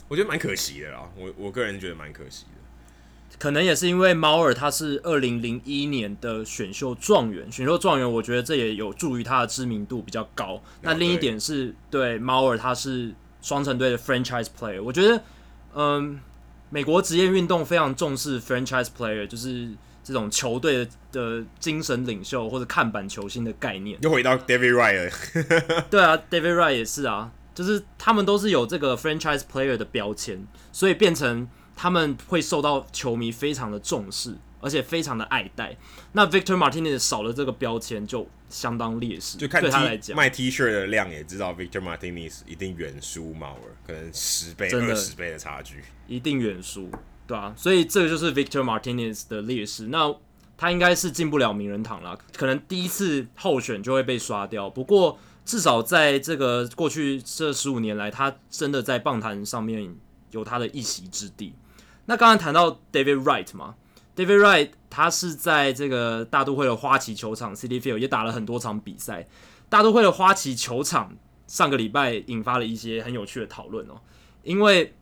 [0.07, 10.61] 我觉得蛮可惜的啦，我我个人觉得蛮可惜的，可能也是因为猫尔他是二零零一年的选秀状元，选秀状元，我觉得这也有助于他的知名度比较高。
[10.81, 15.23] 那另一点是对猫尔他是双城队的 franchise player，我觉得，
[15.75, 16.19] 嗯，
[16.69, 19.69] 美国职业运动非常重视 franchise player，就是
[20.03, 23.97] 这种球队的精神领袖或者看板球星的概念。
[24.01, 27.31] 又回到 David Wright 了， 对啊，David Wright 也是啊。
[27.53, 35.75] 就是他们都是有这个 franchise player 的标签，所以变成他们会受到球迷非常的重视，而且非常的爱戴。
[36.13, 39.37] 那 Victor Martinez 少了这个标签，就相当劣势。
[39.37, 46.89] 就看对他来讲，卖 T 恤的量也知道，Victor Martinez 一定远输猫尔，可能十倍、二十倍的差距，一定远输，
[47.31, 47.53] 对啊。
[47.55, 49.87] 所以这个就是 Victor Martinez 的劣势。
[49.87, 50.13] 那
[50.57, 54.69] 他应该是进不了名人堂了，可能第一次候选就会被刷掉。
[54.69, 59.95] 不过，至少在这个过去这十五年来，他真的在棒坛上面
[60.31, 61.55] 有他的一席之地。
[62.05, 63.75] 那刚刚谈到 David Wright 嘛
[64.15, 69.27] ，David Wright 他是在这个大都会的花旗球场 Citi Field 也打了很多场比赛。
[69.69, 71.15] 大都会的花旗球场
[71.47, 74.01] 上个礼拜引发了一些很有趣的讨论哦，
[74.43, 74.93] 因为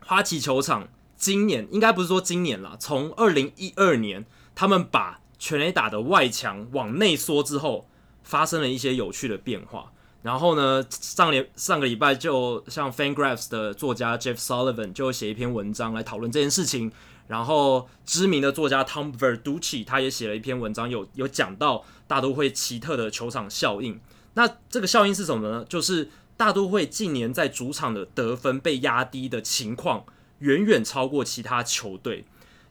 [0.00, 4.24] 花旗球场今年应该不是说今年啦，从二零一二年
[4.54, 7.88] 他们把全垒打的外墙往内缩之后。
[8.28, 16.90] 发生了一些有趣的变化，然后呢，上连上个礼拜就像 Fangraphs 的作家 Jeff Sullivan 就写一篇文章来讨论这件事情，
[17.28, 24.00] 然后知名的作家 Tom Verducci 他也写了一篇文章，有有讲到大都会奇特的球场效应。
[24.34, 25.64] 那这个效应是什么呢？
[25.68, 30.04] 就是大都会近年在主场的得分被压低的情况
[30.38, 32.24] 远远超过其他球队。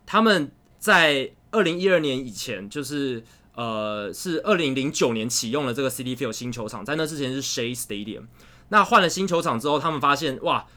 [0.06, 3.23] 他们在二零一二年以前就是。
[3.58, 8.23] 呃，是二零零九年启用了这个 Citi Field 新球场，在那之前是 s h a e Stadium。
[8.67, 10.67] 那换了新球场之后，他们发现哇，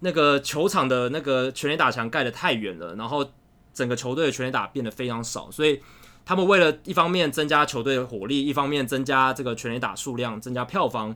[0.00, 3.30] 那个球场的那个全垒打墙盖得太远了，然后
[3.74, 5.78] 整个球队的全垒打变得非常少，所以
[6.24, 11.14] 他们为了一方面增加球队的火力，一方面增加这个全垒打数量，增加票房，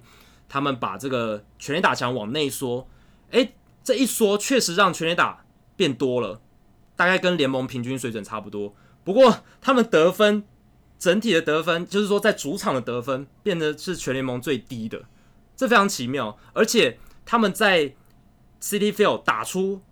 [0.50, 2.86] 他们把这个全垒打墙往内缩。
[3.30, 3.54] 诶，
[3.86, 5.46] 这一说确实让全垒打
[5.76, 6.40] 变多了，
[6.96, 8.74] 大概跟联盟平均水准差不多。
[9.04, 10.44] 不过他们得分。
[10.98, 15.02] 整体的得分，就是说在主场的得分变得是全联盟最低的，
[15.54, 16.38] 这非常奇妙。
[16.54, 17.94] 而且他们在
[18.62, 19.82] City Field 打出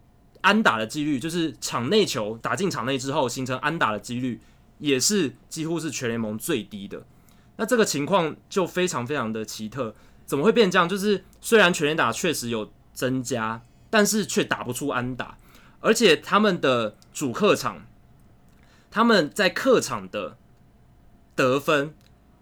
[0.40, 4.40] 安打的几率，就是场内球打进场内之后形成安打的几率，
[4.78, 7.04] 也是几乎是全联盟最低的。
[7.56, 10.88] 那这个情况就非常非常的奇特，怎么会变这样？
[10.88, 13.60] 就是虽然全垒打确实有增加，
[13.94, 15.38] 但是却打不出安打，
[15.78, 17.86] 而且他们的主客场，
[18.90, 20.36] 他们在客场的。
[21.36, 21.92] 得分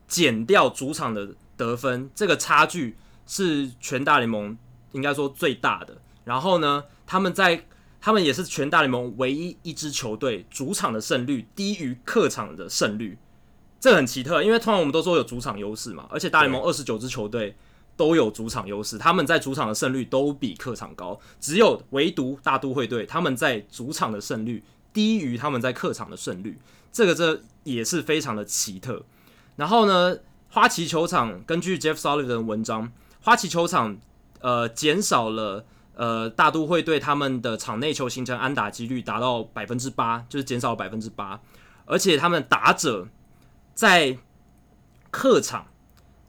[0.06, 4.58] 减掉主场的得分，这个差距是全大联盟
[4.90, 5.96] 应该说最大的。
[6.24, 7.64] 然后呢，他们在
[8.02, 13.16] 他们也是全大联盟唯一一支球队主场的胜率低于客场的胜率，
[13.80, 14.42] 这很奇特。
[14.42, 17.56] 因为通常我们都说有主场优势嘛，而且大联盟二十九支球队
[17.96, 26.58] 都有主场优势，他们在主场的胜率都比客场高，只有唯独大都会队他们在主场的胜率低于他们在客场的胜率，
[26.90, 29.04] 这个这也是非常的奇特。
[29.56, 30.18] 然后呢，
[30.50, 32.90] 花旗球场根据 Jeff Sullivan 的文章，
[33.22, 33.98] 花旗球场
[34.40, 41.40] 呃减少了呃大都会队他们的场内球形成安打几率达到百分之八，就是减少百分之八，
[41.84, 43.08] 而且他们打者
[43.74, 44.18] 在
[45.10, 45.66] 客场。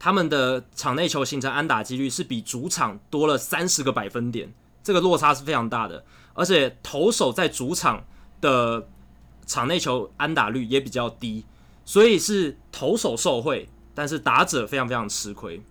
[0.04, 6.04] 他们的场内球形成安打几率是比主场多了三十个百分点，这个落差是非常大的。
[6.34, 8.04] 而且投手在主场
[8.42, 8.86] 的
[9.46, 11.46] 场内球安打率也比较低，
[11.86, 15.62] 所以是投手受惠，但是打者非常非常吃亏。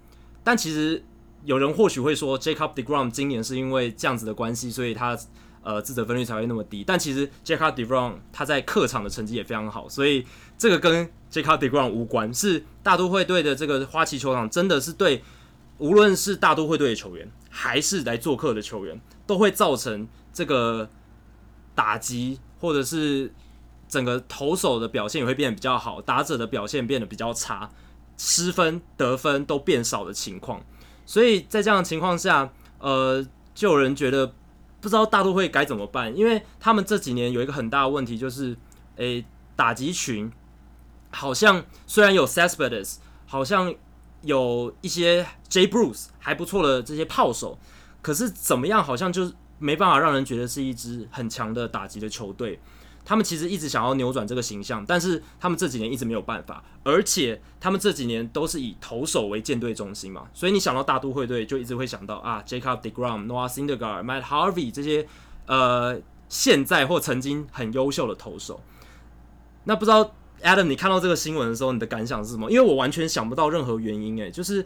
[0.44, 1.06] 但其实
[1.46, 5.16] 有人或许会说，Jacob deGrom 今年是因为这样子的关系，所以他
[5.64, 6.84] 呃自责分率才会那么低。
[6.84, 10.26] 但其实 Jacob deGrom 他在客场的成绩也非常好，所以
[10.58, 15.24] 这个跟 Jacob deGrom 无关，是大都会队的这个花旗球场真的是对，
[15.80, 20.90] 无论是大都会队的球员，还是来做客的球员，都会造成这个
[21.74, 23.34] 打击，或者是
[23.88, 27.70] 整个投手的表现也会变得比较好，打者的表现变得比较差，
[28.18, 30.64] 失分得分都变少的情况。
[31.06, 34.34] 所以在这样的情况下，呃，就有人觉得
[34.84, 38.54] 不知道大都会该怎么办，因为他们这几年有一个很大的问题，就是
[38.98, 39.24] 诶、
[39.56, 40.30] 打击群。
[41.10, 43.74] 好像虽然有 Cespedes，好像
[44.24, 47.58] 有一些 Jay Bruce 还不错的这些炮手，
[48.02, 52.60] 可是怎么样，好像就是没办法让人觉得是一支很强的打击的球队。
[53.06, 65.08] 他们其实一直想要扭转这个形象，但是他们这几年一直没有办法，而且他们这几年都是以投手为舰队中心嘛，所以你想到大都会队，就一直会想到啊，Jacob deGrom、Noah Syndergaard、Matt Harvey 这些
[65.48, 68.62] 呃现在或曾经很优秀的投手。
[69.66, 70.14] 那不知道。
[70.42, 72.52] Adam，你看到这个新闻的时候，你的感想是什么？
[72.52, 74.66] 因为我完全想不到任何原因，诶，就是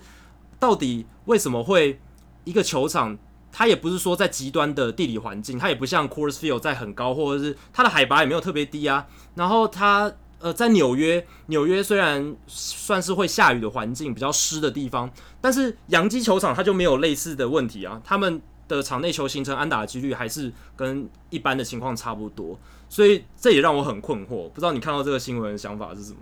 [0.58, 2.00] 到底为什么会
[2.46, 3.16] 一个球场，
[3.58, 9.08] 它也不是说在极端的地理环境，它也不像 Coors Field 在很高，或者是它的海拔也没有特别低啊。
[9.34, 22.60] 然后它呃在纽约，纽约虽然算是会下雨的环境，比较湿的地方，但是洋基球场它就没有类似的问题啊，他们的场内球形成安打的几率还是跟一般的情况差不多。
[22.88, 26.20] 所以这也让我很困惑，不知道你看到这个新闻的想法是什么？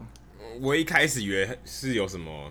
[0.62, 2.50] 我一开始以为是有什么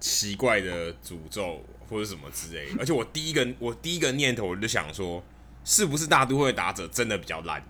[0.00, 1.62] 奇怪的诅咒
[1.92, 5.22] 或者什么之类，而且我第一个我第一个念头我就想说，
[5.62, 7.62] 是不是大都会打者真的比较烂？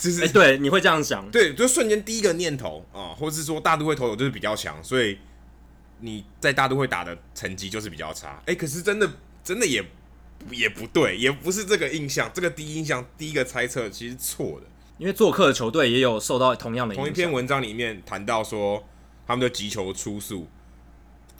[0.00, 1.30] 就是、欸、对，你会这样想？
[1.30, 5.16] 对，就瞬间第一个念头啊，或者是说大都会投手就是比较强，所以
[6.00, 8.30] 你在大都会打的成绩就是比较差。
[8.40, 9.08] 哎、欸，可是真的
[9.44, 9.84] 真的也。
[10.50, 14.66] 也不对，也不是这个印象，这个第一印象，第一个猜测其实错的，
[14.96, 17.04] 因为做客的球队也有受到同样的影响。
[17.04, 18.82] 同一篇文章里面谈到说，
[19.26, 20.48] 他们的击球出速，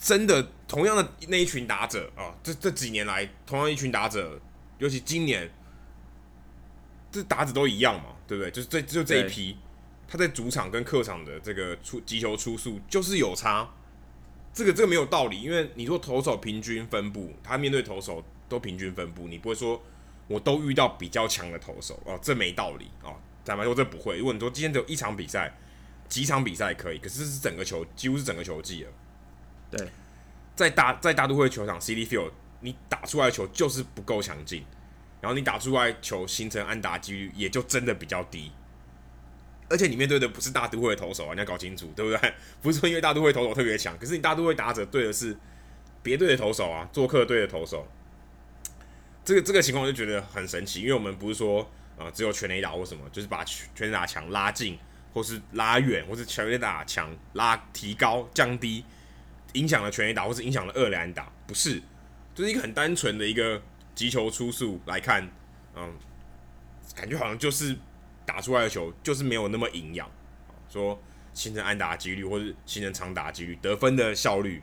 [0.00, 4.40] 真的同样的那一群打者啊，这这几年来同样一群打者，
[4.78, 5.48] 尤其今年，
[7.12, 8.50] 这打者都一样嘛，对不对？
[8.50, 9.56] 就是这就这一批，
[10.08, 13.70] 他在主场跟客场的这个出击球出速就是有差，
[14.52, 18.24] 这个这个没有道理，因为你说投手平均分布，他面对投手。
[18.50, 19.80] 都平均分布，你不会说
[20.26, 23.14] 我都遇到比较强的投手哦，这没道理哦。
[23.44, 24.18] 坦白说，这不会。
[24.18, 25.56] 如果你说今天只有一场比赛，
[26.08, 28.90] 几场比赛可以，可是这是整个球，几乎是整个球季了。
[29.70, 29.88] 对，
[30.56, 32.30] 在大在大都会球场 Citi Field，
[32.60, 34.64] 你打出来的球就是不够强劲，
[35.20, 38.50] 然后你打出来球形成安打几率也就真的比较低。
[39.68, 42.34] 而且你面对的不是大都会的投手啊，你要搞清楚，对不对？
[42.60, 45.36] 不是说因为大都会投手特别强，可是你大都会打者对的是
[46.02, 47.86] 别队的投手啊，做客队的投手。
[49.24, 54.78] 这个这个情况我就觉得很神奇，因为我们不是说啊、只有全垒打或什么，就是把全垒打墙拉近，
[55.12, 58.82] 或是拉远，或是全垒打墙拉提高降低，
[59.54, 61.80] 影响了全垒打，或是影响了二垒打，不是，
[62.34, 63.60] 就是一个很单纯的一个
[63.94, 65.28] 击球出速来看，
[65.74, 65.92] 嗯，
[66.94, 67.76] 感觉好像就是
[68.24, 70.08] 打出来的球就是没有那么营养，
[70.68, 71.00] 说
[71.34, 74.62] 形成安打几率或是形成长打几率，得分的效率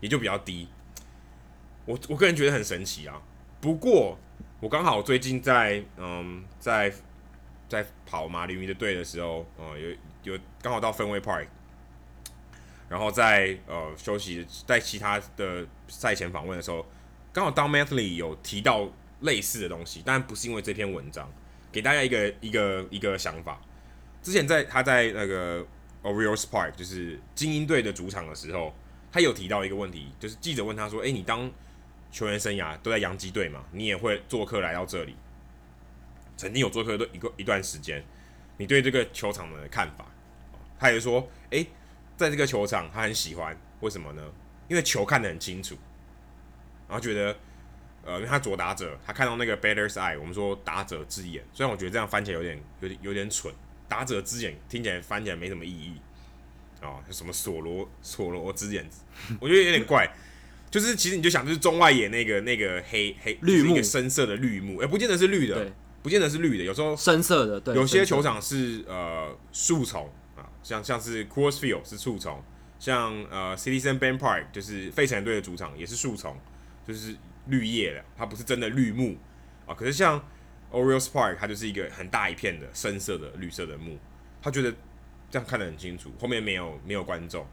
[0.00, 0.68] 也就比较低，
[1.84, 3.20] 我我个人觉得很神奇啊。
[3.60, 4.18] 不过，
[4.60, 6.92] 我刚好最近在嗯，在
[7.68, 11.46] 在跑马林鱼的队的时候，呃、嗯，有有刚好到 Fenway Park，
[12.94, 16.86] 然后在呃休息，在其他的赛前访问的时候，
[17.32, 18.88] 刚好 Don Mattingly 有提到
[19.22, 21.28] 类似的东西，但不是因为这篇文章，
[21.72, 23.60] 给大家一个一个一个想法。
[24.22, 25.66] 之前在他在那个
[26.04, 28.72] Orioles Park，就是精英队的主场的时候，
[29.10, 31.50] 他有提到一个问题，就是记者问他说：“诶，你当？”
[32.12, 35.16] 球员生涯都在洋基队嘛，你也会做客来到这里，
[36.36, 38.04] 曾经有做客的一个一段时间，
[38.56, 40.06] 你对这个球场的看法？
[40.78, 41.66] 他也说，诶，
[42.16, 44.22] 在这个球场他很喜欢，为什么呢？
[44.68, 45.76] 因为球看得很清楚，
[46.88, 47.36] 然后觉得，
[48.04, 53.52] 呃，因为他左打者，他看到那个 batter's eye，我们说打者之眼，虽然我觉得这样翻起来有点有点有点蠢，
[53.88, 56.00] 打者之眼听起来翻起来没什么意义，
[56.80, 58.88] 哦，什么索罗索罗之眼，
[59.40, 60.10] 我觉得有点怪，
[60.70, 65.70] 就是其实你就想就是中外野那个那个黑黑绿幕，一个深色的绿幕，哎，不见得是绿的，
[66.02, 70.23] 不见得是绿的，有时候深色的，对，有些球场是呃树丛啊，
[70.64, 72.42] 像像是 Coors Field 是树丛。
[72.76, 76.36] 像呃，Citizen Bank Park 就是费城队的主场，也是树丛，
[76.86, 79.16] 就是绿叶的，它不是真的绿幕
[79.64, 79.72] 啊。
[79.72, 80.22] 可是像
[80.70, 83.96] Orioles Park，它就是一个很大一片的深色的绿色的幕，
[84.42, 84.74] 他觉得
[85.30, 87.46] 这样看得很清楚，后面没有没有观众。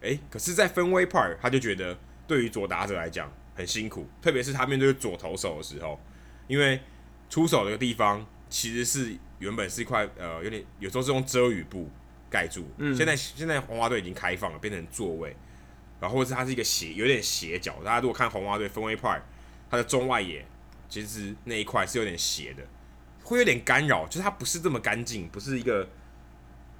[0.00, 6.00] 诶、可是，在 Fenway Park，他就觉得对于左打者来讲很辛苦，特别是他面对左投手的时候，
[6.46, 6.80] 因为
[7.28, 11.90] 出手的地方其实是原本是一块呃，有点有时候是用遮雨布。
[12.30, 15.34] 盖住，嗯，现在现在红袜队已经开放了，变成座位，
[16.00, 17.76] 然后是它是一个斜，有点斜角。
[17.84, 19.22] 大家如果看红袜队 Fenway Park，
[19.70, 20.46] 它的中外野
[20.88, 22.62] 其实那一块是有点斜的，
[23.22, 25.88] 会有点干扰，就是它不是这么干净，不是一个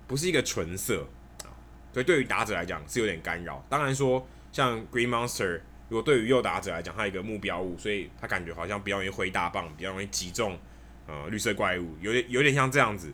[0.06, 1.06] 不是一个纯色
[1.44, 1.48] 啊，
[1.92, 3.64] 所以对于打者来讲是有点干扰。
[3.68, 10.58] 当然说像 Green Monster，如果对于右打者来讲，它有一个目标物，所以他感觉好像比较容易挥大棒，比较容易击中
[11.06, 13.12] 呃绿色怪物，有点有点像这样子。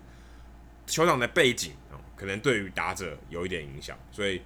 [0.86, 1.72] 球场的背景。
[2.16, 4.42] 可能对于打者有一点影响，所以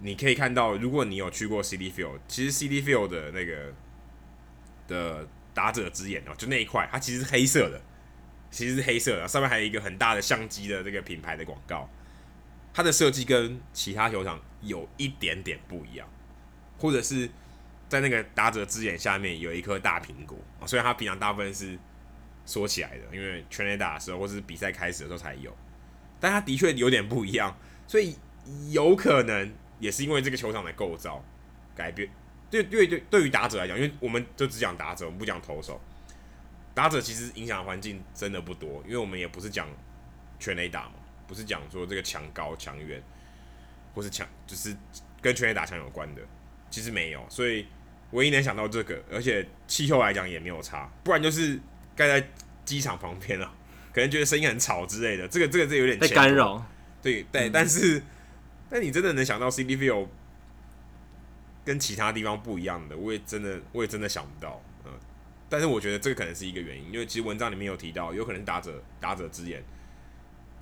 [0.00, 3.72] 你可以看到，如果你有去过 Citi Field，其实 Citi Field 的那个
[4.88, 7.80] 的打者之眼哦，就那一块，它其实是黑色的，
[8.50, 11.88] 其实是黑色的，上面还有一个很大的相机的这个品牌的广告，
[12.74, 16.08] 它的设计跟其他球场有一点点不一样，
[16.78, 17.30] 或者是
[17.88, 20.36] 在那个打者之眼下面有一颗大苹果，
[20.66, 21.78] 虽然它平常大部分是
[22.44, 25.56] 缩起来的，因为全垒打的时候或是比赛开始的时候才有。
[26.22, 27.58] 但它的确有点不一样，
[27.88, 28.16] 所以
[28.70, 31.20] 有可能也是因为这个球场的构造
[31.74, 32.08] 改变。
[32.48, 35.80] 对对对，对于打者来讲，因为我们就只讲打者，我们不讲投手。
[36.74, 39.68] 打者其实影响环境真的不多，因为我们也不是讲
[40.38, 40.92] 全垒打嘛，
[41.26, 43.02] 不是讲说这个墙高墙远，
[43.92, 44.76] 或是墙就是
[45.20, 46.22] 跟全垒打墙有关的，
[46.70, 47.26] 其实没有。
[47.28, 47.66] 所以
[48.12, 51.58] 唯一能想到这个，而且气候来讲也没有差，不然就是
[51.96, 52.28] 盖在
[52.64, 53.52] 机场旁边了。
[53.92, 56.64] 可能觉得声音很吵之类的，这个这个这有点被干扰。
[57.02, 58.02] 对对，但是，嗯、
[58.70, 60.08] 但你真的能想到 Citi Field
[61.64, 64.62] 跟其他地方不一样的，我也真的我也真的想不到。
[64.86, 64.92] 嗯，
[65.48, 69.62] 但是我觉得这个可能是一个原因，因为其实文章里面有提到，有可能打者打者之眼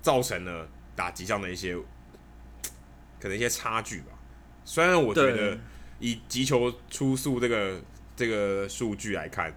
[0.01, 1.75] 造成了打击上的一些
[3.19, 4.11] 可能一些差距吧。
[4.65, 5.57] 虽然我觉得
[5.99, 7.81] 以击球出速这个
[8.15, 9.55] 这个数据来看。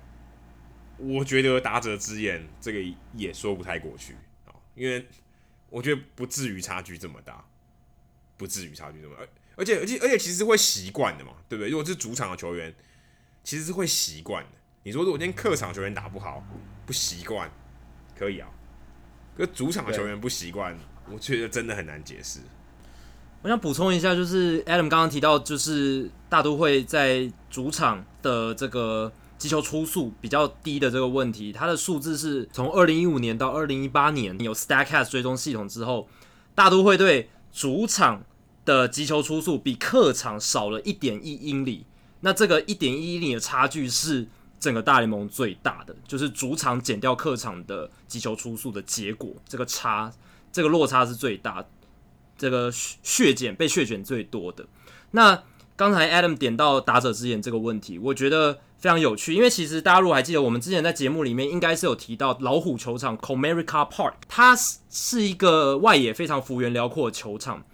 [0.96, 2.78] 我觉得打者之眼这个
[3.14, 4.14] 也说不太过去
[4.46, 5.04] 啊，因为
[5.68, 7.44] 我觉得不至于差距这么大，
[8.36, 9.16] 不至于差距这么，
[9.56, 11.68] 而且而且而且其实会习惯的嘛，对不对？
[11.68, 12.72] 如果是主场的球员，
[13.42, 14.50] 其实是会习惯的。
[14.84, 16.46] 你说如果今天客场球员打不好，
[16.86, 17.50] 不习惯，
[18.16, 18.48] 可以啊，
[19.36, 20.78] 可主场的球员不习惯，
[21.10, 22.38] 我觉得真的很难解释。
[23.42, 29.12] 我想补充一下，就是 Adam 刚刚提到，就是大都会在主场的这个。
[29.44, 36.08] 击球出速比较低的这个问题，它的数字是从二零一五年到二零一八年有 Stacks 追踪系统之后，
[36.54, 38.24] 大都会队主场
[38.64, 41.84] 的击球出速比客场少了一点一英里。
[42.20, 44.26] 那这个一点一英里的差距是
[44.58, 50.10] 整个大联盟最大的，就是主场减掉客场的击球出速的结果，这个差，
[50.50, 51.62] 这个落差是最大，
[52.38, 54.64] 这个血减被血减最多的。
[55.10, 55.42] 那
[55.76, 58.60] 刚才 Adam 点到打者之眼这个问题，我觉得。
[58.84, 67.64] 非常有趣，因为其实大家如果还记得，我们之前在节目里面应该是有提到老虎球场 Comerica Park，它是是一个外野非常幅员辽阔的球场。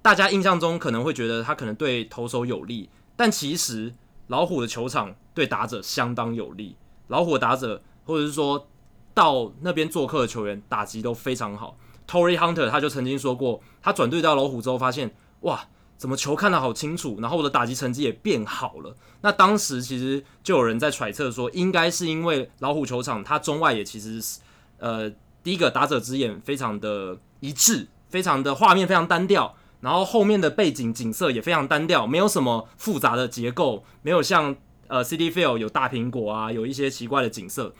[0.00, 3.92] 大家印象中可能会觉得它可能对投手有利，但其实
[4.28, 6.76] 老虎的球场对打者相当有利。
[7.08, 8.70] 老虎打者或者是说
[9.12, 11.76] 到那边做客的球员打击都非常好。
[12.08, 15.68] Tory Hunter 他就曾经说过，他转队到老虎之后发现，哇。
[15.98, 18.96] 怎么球看得好清楚，然后我的打击成绩也变好了。
[19.20, 24.38] 那当时其实就有人在揣测说，应该是因为老虎球场它中外也其实是
[24.78, 25.10] 呃
[25.42, 34.54] 第一个打者之眼非常的一致，非常的画面非常单调，然后后面的背景景色也非常单调，没有什么复杂的结构，没有像
[34.86, 37.74] 呃 Citi Field 有大苹果啊，有一些奇怪的景色，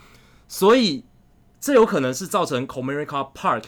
[0.49, 1.05] 所以
[1.61, 3.67] 这有可能是造成 Comerica Park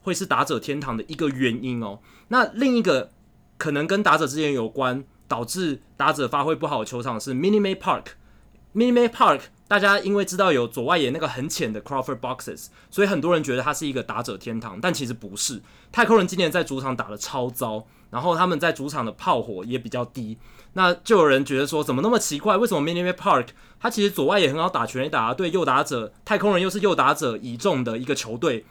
[0.00, 2.00] 会是打者天堂的一个原因哦。
[2.26, 3.11] 那另一个。
[3.62, 8.06] 可能跟打者之间有关，导致打者发挥不好的球场是 Minute Maid Park。
[8.74, 15.62] Minute Maid Park，大家因为知道有左外野那个很浅的 Crawford Boxes，所以很多人觉得它是一个打者天堂，但其实不是。
[15.92, 20.36] 太空人今年在主场打得超糟，然后他们在主场的炮火也比较低，
[20.72, 22.56] 那就有人觉得说，怎么那么奇怪？
[22.56, 23.46] 为什么 Minute Maid Park
[23.78, 28.64] 它其实左外野很好打，全垒打对右打者，太空人又是右打者倚重的一个球队。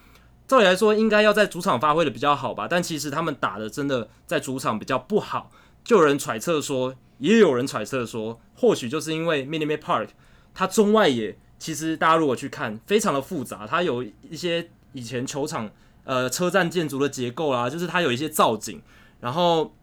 [0.52, 5.49] 照理来说，应该要在主场发挥的比较好吧，但其实他们打的真的在主场比较不好。
[5.82, 10.10] 就有人揣测说，也有人揣测说，或许就是因为 Minute Maid Park
[10.54, 15.72] 它中外野其实大家如果去看，非常的复杂，它有一些以前球场
[16.04, 18.82] 呃车站建筑的结构啦，就是它有一些造景，
[19.22, 19.74] 然后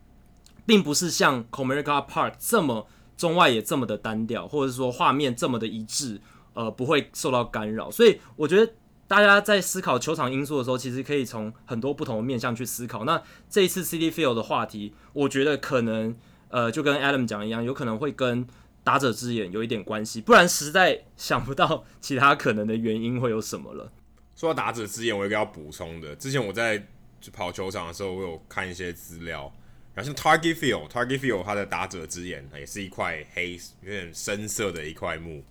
[0.66, 6.20] 并不是像 Comerica Park 这么中外野这么的单调，或者说画面这么的一致，
[6.52, 8.70] 呃，不会受到干扰，所以我觉得。
[9.08, 13.04] 大家在思考球场因素的时候，其实可以从很多不同的面向去思考。
[13.04, 16.14] 那这一次 Citi Field 的话题，我觉得可能
[16.50, 18.46] 呃，就跟 Adam 讲一样，有可能会跟
[18.84, 23.90] 打者之眼有一点关系，不然实在想不到其他可能的原因会有什么了。
[24.36, 26.14] 说到打者之眼，我有一个要补充的。
[26.14, 26.86] 之前我在
[27.32, 29.50] 跑球场的时候，我有看一些资料，
[29.94, 35.42] 然后像 Target Field，Target Field 它的打者之眼也是一块黑、有点深色的一块木，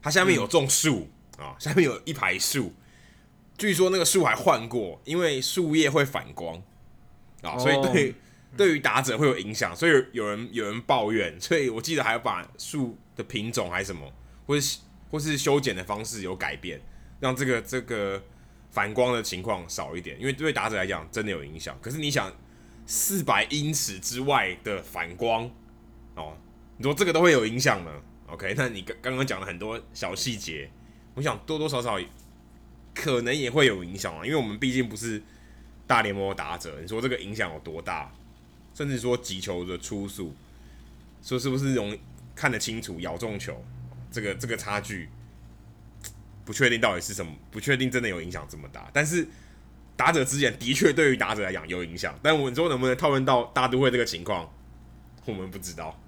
[0.00, 1.08] 它下面有种树、
[1.38, 2.72] 啊，下面有一排树。
[3.60, 6.62] 据说那个树还换过，因为树叶会反光
[7.42, 8.14] 啊，所以对、oh.
[8.56, 14.10] 对于打者会有影响，所以有人有人抱怨，所以我记得还要把树的品种还是什么，
[14.46, 14.78] 或是
[15.10, 16.80] 或是修剪的方式有改变，
[17.20, 18.22] 让这个这个
[18.70, 21.78] 反光的情况少一点，因为对打者来讲真的有影响。
[21.82, 22.32] 可是你想，
[22.86, 25.44] 四百英尺之外的反光
[26.14, 26.34] 哦，
[26.78, 27.92] 你说这个都会有影响呢
[28.28, 30.70] ？OK，那你刚刚刚讲了很多小细节，
[31.12, 32.00] 我想多多少少。
[33.02, 35.22] 可能也会有影响啊，因为我们毕竟不是
[35.86, 36.78] 大联盟的打者。
[36.82, 38.12] 你说这个影响有多大？
[38.74, 40.34] 甚至说击球的初速，
[41.22, 42.00] 说是不是容易
[42.34, 43.64] 看得清楚咬中球？
[44.10, 45.08] 这个这个差距
[46.44, 48.90] 不确定到底是什么，不确定真的有影响这么大。
[48.92, 49.26] 但是
[49.96, 54.52] 打者之眼的确对于打者来讲有影响，但我们说能不能套用到大都会这个情况，
[55.24, 55.98] 我们不知道。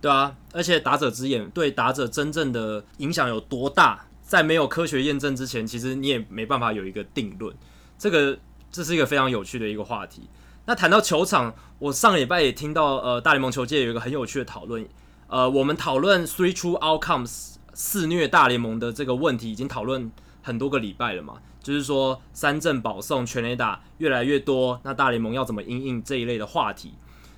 [0.00, 4.06] 对啊，而且打者之眼对打者真正的影响有多大？
[4.24, 7.54] 在没有科学验证之前，其实你也没办法有一个定论。
[7.98, 8.38] 这个
[8.72, 10.28] 这是一个非常有趣的一个话题。
[10.64, 14.88] 那谈到球场，我上礼拜也听到，呃，大联盟球界有一个很有趣的讨论。
[15.28, 20.10] 呃，我们讨论 three true outcomes 肆虐大联盟的这个问题，已经讨论
[20.42, 21.34] 很多个礼拜了嘛。
[21.62, 26.94] 就是说三振保送全垒打越来越多，那大联盟要怎么应应这一类的话题？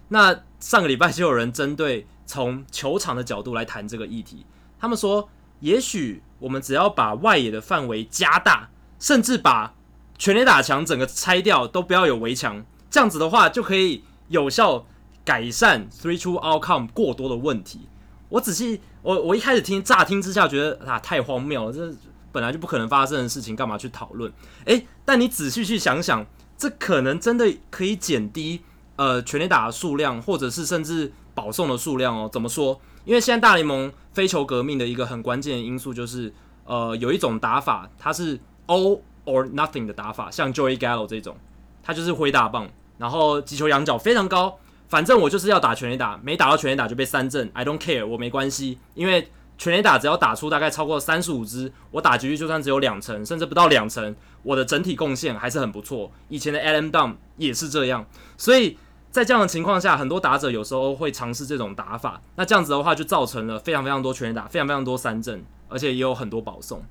[0.09, 4.47] 那上个礼拜就有人针对从球场的角度来谈这个议题，
[4.78, 5.28] 他们说。
[5.61, 9.75] 也许我们只要把外野的范围加大，甚至把
[10.19, 14.87] 全垒打墙整个拆掉，都不要有围墙，这样子的话就可以有效
[15.25, 17.89] 改善 three two outcome 过多的问题。
[18.29, 21.95] 我仔细，我我一开始听，乍听之下觉得啊太荒谬了，这
[22.33, 24.31] 本来就不可能发生的事情，干嘛去讨论？
[24.65, 26.27] 诶，但你仔细去想想，
[26.59, 28.63] 这可能真的可以减低
[28.97, 32.29] 呃全垒打的数量，或者是甚至保送的数量哦。
[32.33, 32.81] 怎么说？
[33.07, 36.35] 因为现在大联盟飞球革命的一个很关键的因素就是，
[36.65, 38.37] 呃，有一种打法，它是
[38.67, 41.37] all or nothing 的打法，像 Joey Gallo 这种，
[41.85, 56.11] 他就是挥大棒，然后击球仰角非常高，反正我就是要打全垒打，没打到全垒打就被三振，I don't care，我没关系，因为全垒打只要打出大概超过三十五支，我打局就算只有两成，甚至不到两成，我的整体贡献还是很不错。
[56.29, 58.05] 以前的 Adam Dunn 也是这样，
[58.37, 58.77] 所以。
[59.17, 66.83] 在这样的情况下，很多打者有时候会尝试这种打法，那这样子的话就造成了非常非常多全垒打，非常非常多三振，而且也有很多保送。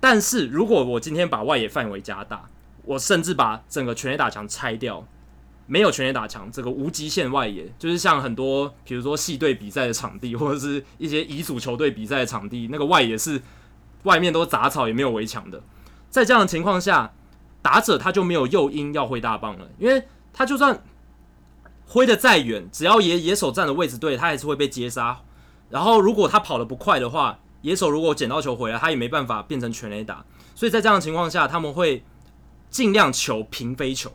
[0.00, 2.46] 但是如果我今天把外野范围加大，
[2.86, 5.06] 我甚至把整个全垒打墙拆掉，
[5.66, 13.42] 没有全垒打墙，这个无极限外野，就是像很多比如说系队比赛的场地，或者是一些乙组球队比赛的场地，那个外野是
[14.04, 15.60] 外面都杂草，也没有围墙的。
[16.08, 17.12] 在这样的情况下，
[17.60, 20.80] 打者他就没有诱因要挥大棒了，因为他就算。
[21.88, 25.20] 挥得再远，只要野野手站的位置对，他还是会被接杀。
[25.70, 30.24] 然后，如果他跑得不快的话，野手如果捡到球回来，他也没办法变成全垒打。
[30.54, 32.02] 所以在这样的情况下，他们会
[32.70, 34.12] 尽量求平飞球，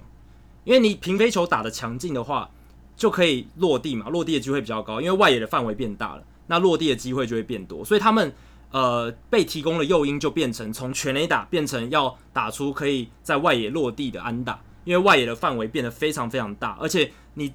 [0.63, 2.49] 因为你平飞球打得强劲的话，
[2.95, 7.84] 就可以落地嘛，落地的机会比较高，因为外野的范围变大了，那落地的机会就会变多。
[7.84, 8.34] 所以他们
[8.71, 17.51] 呃被提供的诱因就变成从全垒打变成要打出可以在外野落地的安打，因为外野的范围变得非常非常大，而且你。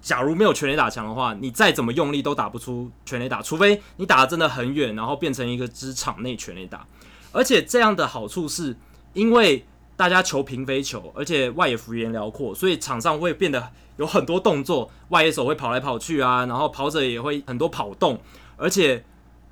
[0.00, 6.86] 假如没有全垒打墙的话，你再怎么用力都打不出全垒打，除非你打得真的很远，然后变成一个支场内全垒打。
[7.32, 8.76] 而且这样的好处是，
[9.12, 9.66] 因为
[9.96, 18.20] 大家球平飞球，而且外野幅员辽阔，所以场上会变得有很多动作，外野手会跑来跑去啊，然后跑者也会很多跑动，
[18.56, 19.04] 而且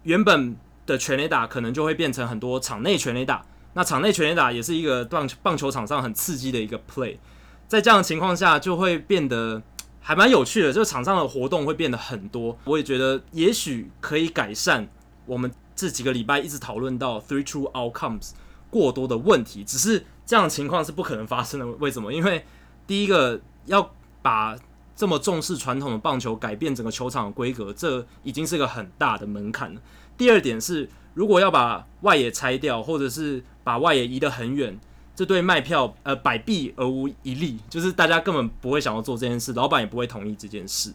[0.05, 0.57] 原本
[0.87, 3.45] 的全垒打可能就会变成很多场内全垒打。
[3.73, 7.17] 那场内全垒打也是一个棒棒球场上很刺激的一个 play。
[7.67, 9.61] 在这样的情况下，就会变得
[10.07, 12.59] 还蛮有趣的，就场上的活动会变得很多。
[12.65, 14.87] 我也觉得也许可以改善
[15.25, 18.33] 我们这几个礼拜一直讨论到 three true outcomes
[18.69, 19.65] 过多的问题。
[19.65, 21.67] 只是这样的情况是不可能发生的。
[21.79, 22.13] 为什么？
[22.13, 22.45] 因为
[22.87, 24.55] 第一个要把
[24.95, 29.81] 这么重视传统的棒球改变整个球场的规格，这已经是个很大的门槛了。
[30.19, 34.79] 第二点是，如果要把外野拆掉，或者是把外野移得很远。
[35.15, 40.93] 这对卖票呃百弊而无一利，就是大家根本不会想要做这件事，老板也不会同意这件事。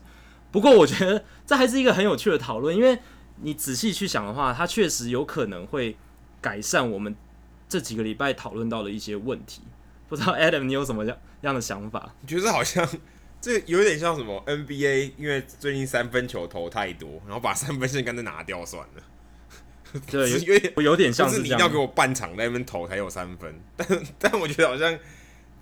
[0.51, 2.99] 不过我觉得这还是一个很有趣的讨论，因为
[3.41, 5.95] 你仔细去想的话，它确实有可能会
[6.41, 7.15] 改善我们
[7.69, 9.61] 这几个礼拜讨论到的一些问题。
[10.09, 12.13] 不知道 Adam 你有什么样样的想法？
[12.21, 12.85] 你觉得好像
[13.39, 19.03] 这有点像什么 NBA，因为最近三分球投太多，然后把三分线干脆拿掉算了。
[20.09, 23.87] 对，有点有点像是，是你一定要给我半场在那边投才有三分， 但
[24.19, 24.97] 但我觉得好像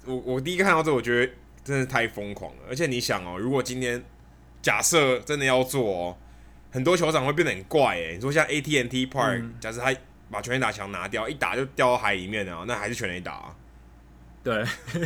[0.05, 2.63] 我我第一个看到这，我觉得真的太疯狂了。
[2.69, 4.03] 而且你想哦，如果今天
[4.61, 6.17] 假设真的要做哦，
[6.71, 8.15] 很多球场会变得很怪诶。
[8.15, 9.93] 你说像 AT&T Park，、嗯、假设他
[10.29, 13.55] 把全垒打墙拿掉，一打就掉到海里面了，那还是全垒打、啊，
[14.43, 14.63] 对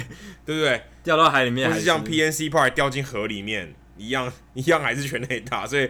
[0.45, 0.82] 对不对？
[1.03, 5.89] 掉到海里面，还是像 PNC Park 掉进河里面一样，一样还是全垒打，所以。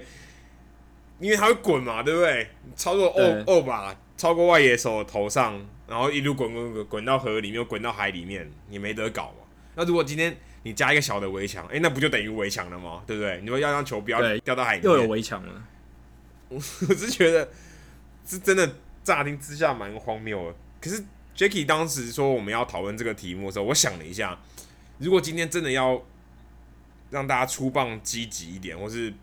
[1.22, 2.50] 因为它会滚嘛，对不对？
[2.76, 9.46] 超过二二吧，超过外野手头上，然后一路滚滚滚滚到河里面，又滚到海里面，你没得搞嘛。
[9.76, 13.04] 那如果今天你加一个小的围墙，诶，那不就等于围墙了吗？
[13.06, 13.40] 对不对？
[13.42, 15.64] 你说要让球不要掉到海里面，又有围墙了。
[16.50, 17.48] 我是觉得
[18.26, 20.56] 是真的，乍听之下蛮荒谬的。
[20.82, 21.04] 可是
[21.36, 24.38] Jacky 当时说我们要讨论这个题目的时候，我想了一下，
[24.98, 26.02] 如果今天真的要
[27.10, 29.14] 让大家出棒积极一点，或是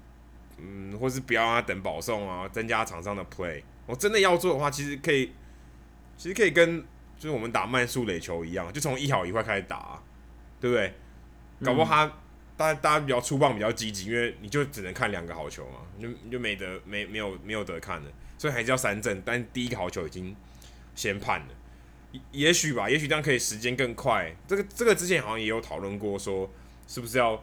[0.60, 3.62] 嗯，或是不要让他等保送啊，增加场上的 play。
[3.86, 5.32] 我真的要做的话，其实可以，
[6.16, 6.80] 其实可以跟
[7.16, 10.02] 就是我们打慢速垒球一样，就从一好一坏开始打，啊，
[10.60, 10.92] 对不对？
[11.64, 12.12] 搞不好他，
[12.56, 19.22] 大家大家比较粗棒比较积极，因为你就只能看两个好球嘛，你就你就没得没没有没有得看了，所以还是要三振。
[19.24, 20.36] 但第一个好球已经
[20.94, 24.34] 先判了，也许吧，也许这样可以时间更快。
[24.46, 26.50] 这个这个之前好像也有讨论过，说
[26.86, 27.42] 是不是要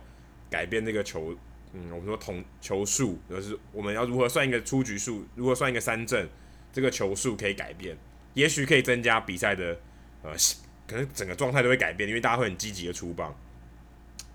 [0.49, 1.35] 改变那个球。
[1.77, 6.25] 嗯，我们说统球数，就是我们要如何算一个出局数，如何算一个三振，
[6.71, 7.97] 这个球数可以改变，
[8.33, 9.77] 也许可以增加比赛的
[10.23, 10.31] 呃，
[10.87, 13.35] 可能整个状态都会改变，因为大家会很积极的出棒，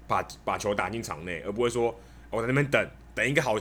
[0.07, 3.57] 把把球打进场内，而不会说我在那边等等一个好，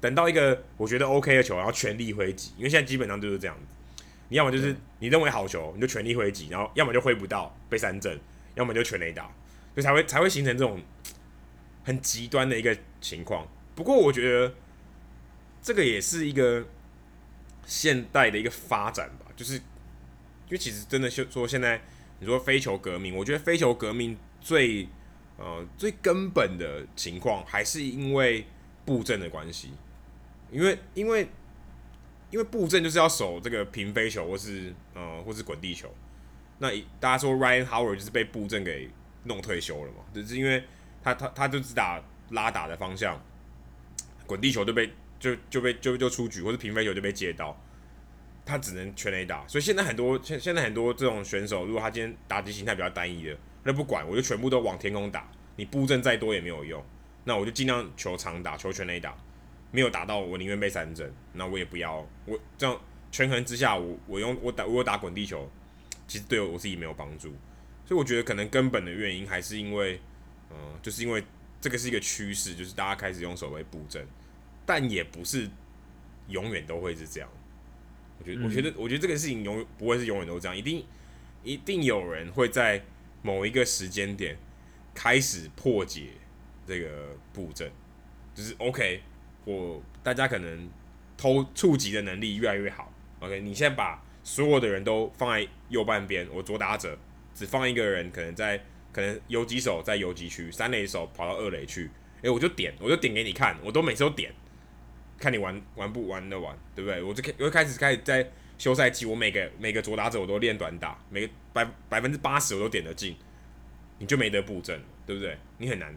[0.00, 8.16] 等到一个我觉得 OK 的球，然后全力挥击，因为现在基本上就是这样子，你要么就是你认为好球，你就全力挥击，然后要么就挥不到被三振，
[8.54, 9.24] 要么就全垒打，
[9.74, 10.80] 所以才会才会形成这种。
[11.84, 14.54] 很极端的一个情况，不过我觉得
[15.62, 16.64] 这个也是一个
[17.66, 21.82] 现代的一个发展吧，就是因为其实真的就说现在
[22.20, 24.88] 你说非球革命，我觉得非球革命最
[25.36, 28.46] 呃最根本的情况还是因为
[28.86, 29.70] 布阵的关系，
[30.50, 31.28] 因为因为
[32.30, 35.94] 因为布阵就是要守这个平飞球或是呃或是滚地球，
[36.60, 38.88] 那大家说 Ryan Howard 就是被布阵给
[39.24, 40.64] 弄退休了嘛，就是因为。
[41.04, 43.20] 他他他就只打拉打的方向，
[44.26, 44.90] 滚地球就被
[45.20, 47.54] 就就被就就出局，或者平飞球就被接到，
[48.46, 49.46] 他只能全垒打。
[49.46, 55.30] 所以现在很多现现在很多这种选手，如果他今天打击形态比较单一的，那不管，我就全部都往天空打。
[55.56, 56.82] 你布阵再多也没有用，
[57.24, 59.14] 那我就尽量球长打，球全垒打。
[59.70, 61.96] 没有打到，我宁愿被三振，那我也不要。
[62.24, 62.80] 我这样
[63.12, 65.50] 权衡之下，我我用我打我打滚地球，
[66.08, 67.28] 其实对我自己没有帮助。
[67.84, 70.00] 所以我觉得可能根本的原因还是因为。
[70.54, 71.22] 嗯，就是因为
[71.60, 74.06] 这个是一个趋势，就是大家开始用守备布阵，
[74.64, 75.48] 但也不是
[76.28, 77.28] 永远都会是这样。
[78.18, 80.84] 我觉得，我觉得，我觉得这个事情永远不会是永远都这样，一定
[81.42, 82.82] 一定有人会在
[83.22, 84.36] 某一个时间点
[84.94, 86.10] 开始破解
[86.66, 87.70] 这个布阵，
[88.34, 89.02] 就是 OK，
[89.44, 90.70] 我大家可能
[91.16, 92.92] 偷触及的能力越来越好。
[93.20, 96.98] OK，你现在把所有的人都放在右半边，我左打者
[97.34, 98.62] 只放一个人，可能在。
[98.94, 101.90] 可能游击手在游击区，三垒手跑到二垒去，
[102.22, 104.32] 诶、我就点，我就点给你看，我都每次都点，
[105.18, 107.02] 看你玩玩不玩得完，对不对？
[107.02, 113.16] 我就开，我就开始开始在休赛期，我每个每个左打者我都练短打，每个百百分之八十我都点得进，
[113.98, 115.36] 你就没得布阵，对不对？
[115.58, 115.92] 你很难，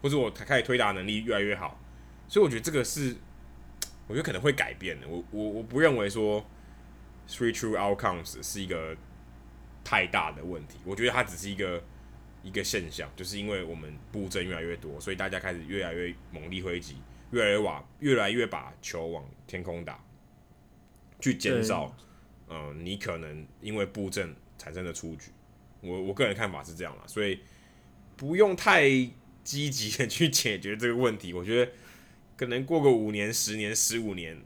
[0.00, 1.78] 或者我开始推打能力越来越好，
[2.26, 3.14] 所以我觉得这个是，
[4.06, 5.06] 我觉得可能会改变的。
[5.06, 6.42] 我我我不认为说
[7.28, 8.96] three true outcomes 是一个
[9.84, 11.82] 太大的问题，我觉得它只是一个。
[12.42, 16.96] 一个现象，就是因为我们布阵越来越多，所以大家开始越来越猛力挥击，
[17.32, 20.02] 越来越把越来越把球往天空打。
[21.20, 21.94] 去减少，
[22.48, 25.30] 呃，你可能因为布阵产生的出局。
[25.82, 27.40] 我我个人看法是这样啦，所以
[28.16, 28.88] 不用太
[29.44, 31.34] 积极的去解决这个问题。
[31.34, 31.72] 我觉得
[32.38, 34.40] 可能过个五年、十年、十五年，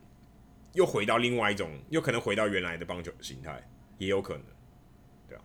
[0.73, 3.63] 又回到另外一种，又可能回到原来的棒球形态，
[3.99, 4.43] 也有可能，
[5.29, 5.45] 对啊，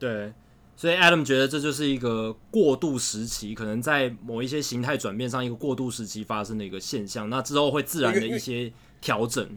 [0.00, 0.32] 对。
[0.76, 7.30] 所以 Adam 觉得这就是一个过渡时期，可能在某一些形态转变上，一个过渡时期发生的一个现象。
[7.30, 9.48] 那之后会自然的一些调整。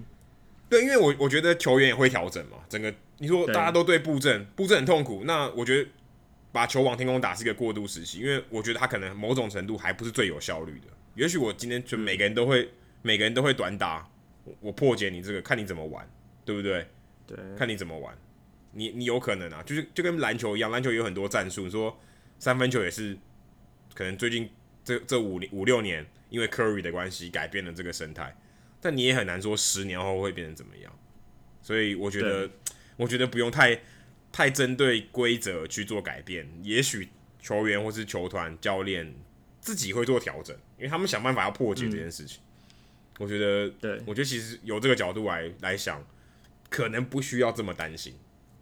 [0.69, 2.57] 对，因为我我觉得球员也会调整嘛。
[2.69, 5.23] 整个你说大家都对布阵，布阵很痛苦。
[5.25, 5.89] 那我觉得
[6.51, 10.87] 把球往天空打是一个过渡时期，因为我觉得他可能某种程度还不是最有效率的。
[11.15, 12.69] 也许我今天就每个人都会，
[13.01, 14.07] 每个人都会短打，
[14.59, 16.07] 我破解你这个，看你怎么玩，
[16.45, 16.85] 对不对？
[17.25, 18.15] 对，看你怎么玩。
[18.77, 21.63] 你你有可能啊，就是就跟篮球一样，篮球有很多战术。
[21.63, 21.99] 你说
[22.37, 23.17] 三分球也是，
[23.95, 24.47] 可能最近
[24.83, 28.37] 这这五五六年，因为 Curry 的关系改变了这个生态，
[28.79, 30.93] 但你也很难说十年后会变成怎么样。
[31.59, 32.49] 所以我觉得，
[32.95, 33.81] 我觉得不用太
[34.31, 36.47] 太针对规则去做改变。
[36.61, 37.09] 也许
[37.41, 39.15] 球员或是球团教练
[39.59, 42.39] 自己会做调整，因为他们想办法要破解这件事情。
[42.39, 46.05] 嗯、我觉得，对，我觉得其实由这个角度来来想，
[46.69, 48.13] 可能不需要这么担心。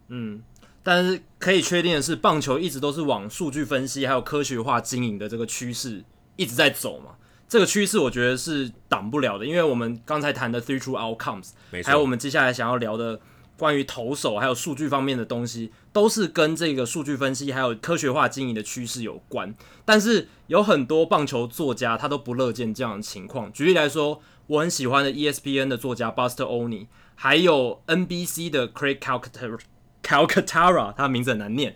[0.07, 0.41] 嗯，
[0.83, 6.03] 但是可以确定的是，棒球一直都是往数据分析还有科学化经营的这个趋势
[6.35, 7.15] 一直在走嘛。
[7.47, 11.51] 这个趋势我觉得是挡不了的，因为我们刚才谈的 three true outcomes，
[11.83, 13.19] 还有我们接下来想要聊的
[13.55, 19.53] 关于投手还有数据方面的东西，都是跟这个数据分析还有科学化经营的趋势有关。
[19.85, 23.53] 但是有很多棒球作家他都不乐见这样的情况。
[23.53, 29.59] 举例来说，我很喜欢的 ESPN 的作家 Buster Olney，还有 NBC 的 Craig Calcaterra。
[30.05, 31.75] Calcatara 他名字很难念。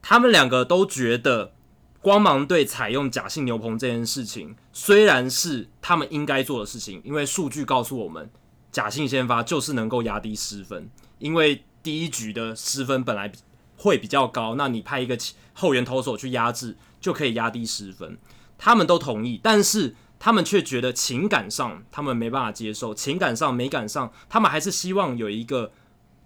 [0.00, 1.52] 他们两个都觉得
[2.00, 8.30] 光芒队采用假性牛棚这件事情，虽然是他们应该做的事情，因为数据告诉我们，
[8.70, 10.88] 假性先发就是能够压低失分，
[11.18, 13.32] 因为第一局的失分本来
[13.76, 15.18] 会比较高，那你派一个
[15.52, 18.16] 后援投手去压制，就可以压低失分。
[18.56, 25.72] 他们都同意，但是他们却觉得情感上他们没办法接受，情感上、美感上，他们还是希望有一个。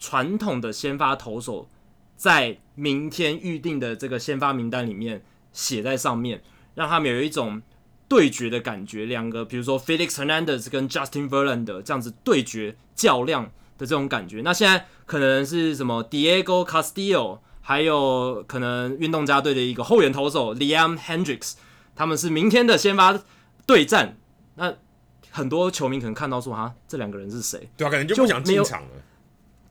[0.01, 1.68] 传统的先发投手
[2.16, 5.22] 在明天预定的这个先发名单里面
[5.53, 6.42] 写在上面，
[6.74, 7.62] 让他们有一种
[8.09, 9.05] 对决的感觉。
[9.05, 13.44] 两个，比如说 Felix Hernandez 跟 Justin Verlander 这样子对决较量
[13.78, 14.40] 的这种感觉。
[14.42, 21.55] 那现在可能是什么 Diego Castillo，还有可能运动家队的一个后援投手 Liam Hendricks，
[21.94, 23.22] 他们是明天的先发
[23.66, 24.16] 对战。
[24.55, 24.74] 那
[25.30, 27.70] 很多球迷可能看到说，哈，这两个人是谁？
[27.76, 28.88] 对啊，可能就不想进场了。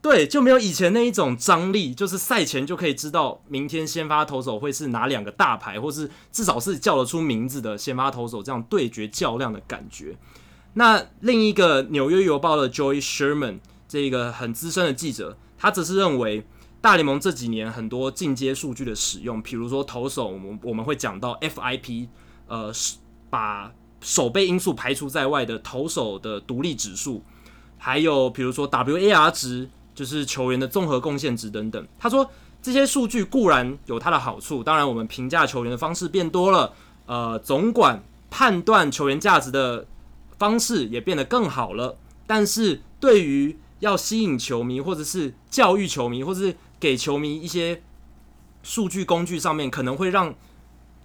[0.01, 10.15] 对，就没有以前那一种张力，就是赛前就可以知道明天先发投手会是哪两个大牌，或是至少是叫得出名字的先发投手，这样对决较量的感觉。
[10.75, 16.47] 那另一个纽约邮报的 Joy Sherman 这个很资深的记者，他则是认为
[16.79, 22.07] 大联盟这几年很多进阶数据的使用，比如说投手，我们我们会讲到 FIP，
[22.47, 22.71] 呃，
[23.29, 27.21] 把守备因素排除在外的投手的独立指数，
[27.77, 29.69] 还有比如说 WAR 值。
[29.99, 31.87] 就是球员的综合贡献值等等。
[31.99, 32.31] 他说
[32.61, 36.71] 这些数据固然有它的好处，当然我们评价球员的方式变多了，
[37.05, 39.85] 呃，总管判断球员价值的
[40.37, 41.97] 方式也变得更好了。
[42.25, 47.83] 但是对于要吸引球迷，或者是教育球迷，或者是给球迷一些
[48.63, 50.33] 数据工具上面，可能会让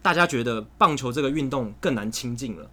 [0.03, 2.71] 大家觉得棒球这个运动更难亲近了。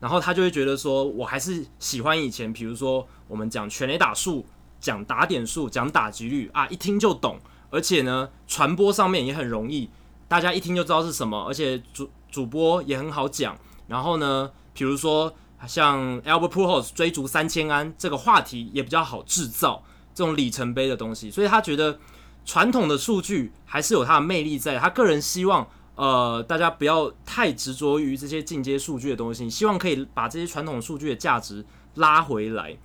[0.00, 4.46] 然后他就会觉得说，我还是喜欢以前，比如说我们讲全垒打数。
[4.82, 7.38] 讲打点数，讲打击率啊，一听就懂，
[7.70, 9.88] 而且呢，传播上面也很容易，
[10.28, 13.56] 大家一听就知道是什么，而且主主播也很好讲。
[13.86, 15.32] 然后呢，比如说
[15.66, 21.98] 像 Albert Pujols 追逐三千安这个话题也比较好制造这种里程碑的东西，所以他觉得
[22.44, 24.78] 传统的数据还是有它的魅力在。
[24.78, 31.64] 他个人希望，呃，大家不要太执着于这些进阶数据的东西，希望可以把这些传统数据的价值
[31.94, 32.76] 拉回来。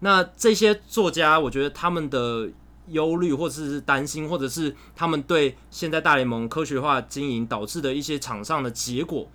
[0.00, 2.50] 那这些作家，我觉得他们的
[2.88, 9.26] 忧虑，或者是担心，或者是他们对现在大联盟科学化经营导致的一些场上的结果，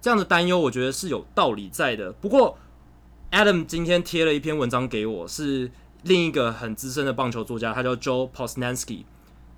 [0.00, 2.12] 这样的担忧，我觉得是有道理在的。
[2.12, 2.56] 不过
[3.32, 9.02] ，Adam 今天贴了一篇文章给我，是另一个很资深的棒球作家，他叫 Joe Posnanski，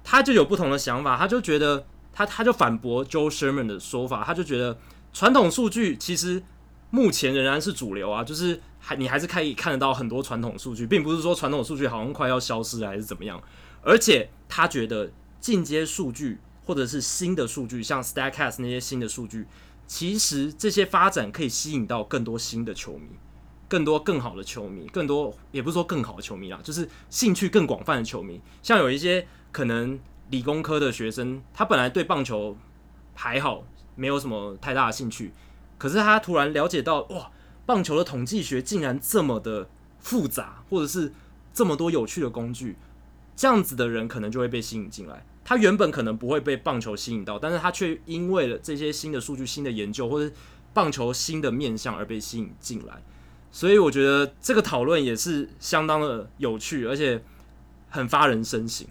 [0.03, 4.79] 他就有不同的想法，他就觉得他他就反驳 Joe Sherman 的说法，他就觉得
[5.13, 6.43] 传统数据其实
[6.89, 8.63] 目前仍然是主流啊，就是。
[8.87, 13.43] 还你还是可以看得到很多传统数据，并不是说传统数据好像快要消失了还是怎么样。
[13.81, 15.11] 而且他觉得
[15.41, 19.47] 进阶数据或者是新的数据，像 Statcast 那些新的数据，
[19.87, 23.09] 其实这些发展可以吸引到更多新的球迷，
[23.69, 28.39] 更多更好的球迷，更多也不是说更好的球迷啦，就是兴趣更广泛的球迷。
[28.63, 32.55] 像有一些可能理工科的学生，他本来对棒球
[33.15, 33.65] 还好，
[33.95, 35.33] 没有什么太大的兴趣，
[35.79, 37.31] 可是他突然了解到，哇，
[37.67, 41.13] 棒球的统计学竟然这么的复杂，或者是
[41.53, 42.77] 这么多有趣的工具，
[43.35, 45.25] 这样子的人可能就会被吸引进来。
[45.45, 50.35] 他原本可能不会被棒球吸引到，但是他却因为了这些新的数据、新的研究，或者
[50.73, 53.03] 棒球新的面向而被吸引进来。
[53.53, 57.23] 所以我觉得这个讨论也是相当的有趣，而且
[57.91, 58.87] 很发人深省。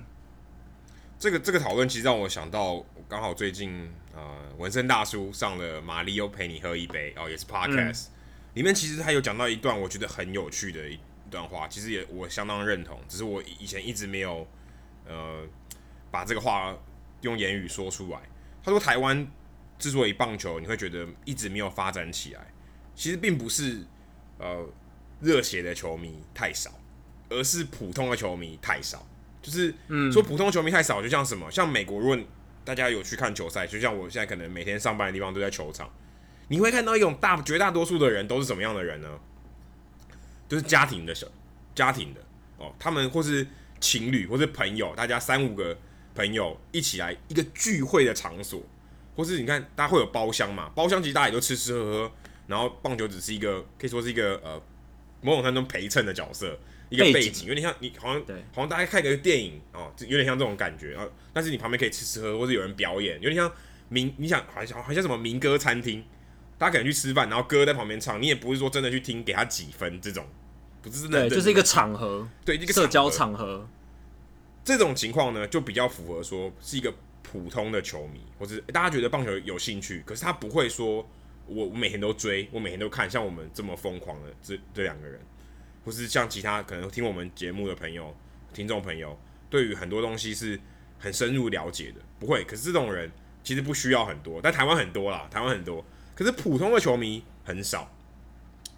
[1.20, 4.22] 这个这个讨论其实让我想到，刚好最近呃，
[4.58, 8.13] 纹身大叔上了《马里欧陪你喝一杯》哦，也是 Podcast，嗯，
[8.54, 11.00] 里面其实他有讲到一段我觉得很有趣的一
[11.30, 14.48] 段话，其实也我相当认同，只是我以前一直没有
[15.08, 15.46] 呃。
[16.14, 16.78] 把这个话
[17.22, 18.20] 用言语说出来。
[18.64, 19.28] 他说：“台湾
[19.80, 22.54] 之所以棒球你会觉得一直没有发展起来，
[22.94, 23.84] 其实并不是
[24.38, 24.64] 呃
[25.20, 26.70] 热血的球迷太少，
[27.30, 29.04] 而是普通的球迷太少。
[29.42, 29.74] 就是
[30.12, 32.16] 说普通球迷太少，就像什么，像美国，如果
[32.64, 35.92] 大家有去看球赛，就像我现在可能每天上班的地方都在球场，
[36.48, 39.10] 你会看到一种大绝大多数的人都是什么样的人呢？
[40.48, 41.28] 就是家庭的小
[41.76, 42.22] 家庭的
[42.58, 43.48] 哦，他们或是
[43.80, 45.78] 情侣或是朋友，大家三五个。”
[46.16, 48.62] 朋友一起来一个聚会的场所，
[49.16, 50.70] 或是你看大家会有包厢嘛？
[50.76, 52.12] 包厢其实大家也都吃吃喝喝，
[52.46, 54.62] 然后棒球只是一个可以说是一个呃
[55.22, 56.56] 某种程度中陪衬的角色，
[56.90, 58.22] 一个背景，有点像你好像
[58.54, 61.04] 好像大家看一个电影哦，就有点像这种感觉啊。
[61.34, 63.52] 但是你旁边可以吃吃喝喝，或是有人表演，有点像
[63.90, 66.06] 民你想好像好像什么民歌餐厅，
[66.58, 70.26] 大家可能去吃饭，然后歌在旁边唱，你也不是说真的去听给他几分这种，
[70.82, 73.68] 不是真的，对，就是一个场合，对，一个社交场合。
[74.64, 81.06] 这种情况呢，就比较符合说是一个普通的球迷，或者大家觉得棒球有兴趣，可是他不会说
[81.48, 85.20] 我我每天都追，我每天都看，像我们这么疯狂的这这两个人，
[85.84, 88.16] 或是像其他可能听我们节目的朋友、
[88.54, 90.58] 听众朋友，对于很多东西是
[90.98, 92.46] 很深入了解的，不会。
[92.46, 93.12] 可是这种人
[93.44, 95.84] 其实不需要很多，但台湾很多啦，台湾很多，
[96.16, 97.92] 可是普通的球迷很少。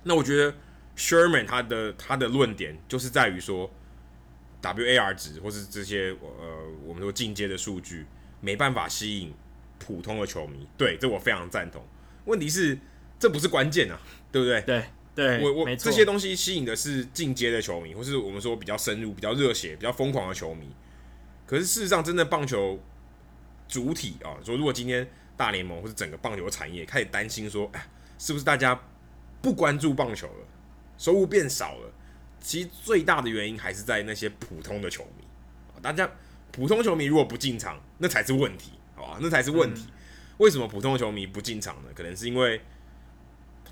[0.04, 0.54] 那我觉得
[0.98, 3.72] Sherman 他的他的论点就是在于说。
[4.62, 8.04] WAR 值或是这些呃，我们说进阶的数据
[8.42, 9.32] 没办法吸引
[9.78, 11.86] 普通的球迷，对，这我非常赞同。
[12.26, 12.76] 问题是
[13.20, 14.62] 这不是关键啊，对不对？
[14.62, 14.84] 对
[15.14, 20.68] 对，我我这些东西吸引的是进阶的球迷，或是我们说比较深入、比较热血、比较疯狂的球迷。
[21.46, 22.80] 可是事实上，真的棒球
[23.68, 25.08] 主体啊，说如果今天
[25.38, 28.80] 大联盟或者整个棒球产业开始担心说，哎，是不是大家
[29.42, 30.48] 不关注棒球了，
[30.98, 31.92] 收入变少了？
[32.40, 35.26] 其实最大的原因还是在那些普通的球迷，
[35.82, 36.10] 大家
[36.52, 39.18] 普通球迷如果不进场，那才是问题，好吧？
[39.20, 39.86] 那才是问题。
[39.88, 39.94] 嗯、
[40.38, 41.90] 为什么普通的球迷不进场呢？
[41.96, 42.62] 可能是因为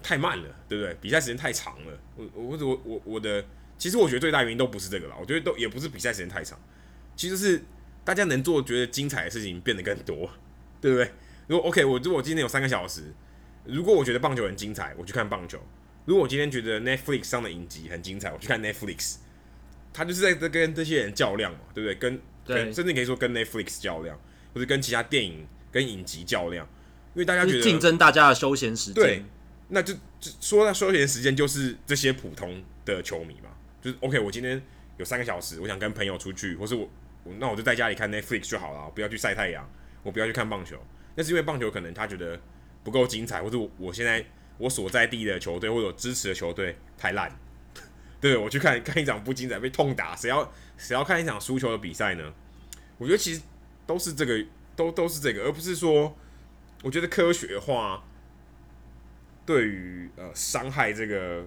[0.01, 0.93] 太慢了，对不对？
[0.99, 1.99] 比赛时间太长了。
[2.15, 3.45] 我我我我我的，
[3.77, 6.59] 其实我觉得最大原因都不是这个啦，我觉得都也不是比赛时间太长，
[7.15, 7.63] 其实是
[8.03, 10.29] 大家能做觉得精彩的事情变得更多，
[10.81, 11.11] 对不对？
[11.47, 13.13] 如果 OK，我如果今天有三个小时，
[13.65, 15.59] 如果我觉得棒球很精彩，我去看棒球。
[16.05, 19.15] 如果我今天觉得 Netflix 上的影集很精彩，我去看 Netflix，
[19.93, 21.95] 他就是在跟这些人较量嘛，对不对？
[21.95, 24.19] 跟，对跟甚至可以说跟 Netflix 较量，
[24.53, 26.67] 或者跟其他电影跟影集较量，
[27.13, 28.95] 因为大家觉得竞争大家的休闲时间。
[28.95, 29.23] 对，
[29.69, 33.49] 那就就说到休闲时间，就是这些普通的球迷嘛，
[33.81, 34.61] 就是 OK，我今天
[34.97, 36.89] 有三个小时，我想跟朋友出去，或是我，
[37.23, 39.69] 我那我就在家里看 Netflix 就好了，不要去晒太阳，
[40.03, 40.77] 我不要去看棒球，
[41.15, 42.39] 那是因为棒球可能他觉得
[42.83, 44.25] 不够精彩，或者我现在。
[44.59, 47.29] 我所在地的球队或者支持的球队太烂，
[48.21, 52.33] 对，我去看看一场不精彩被痛打，谁要谁要看一场输球的比赛呢？
[52.99, 53.41] 我觉得其实
[53.87, 54.45] 都是这个，
[54.75, 56.15] 都都是这个，而不是说，
[56.83, 58.03] 我觉得科学化
[59.43, 61.43] 对于呃伤害这个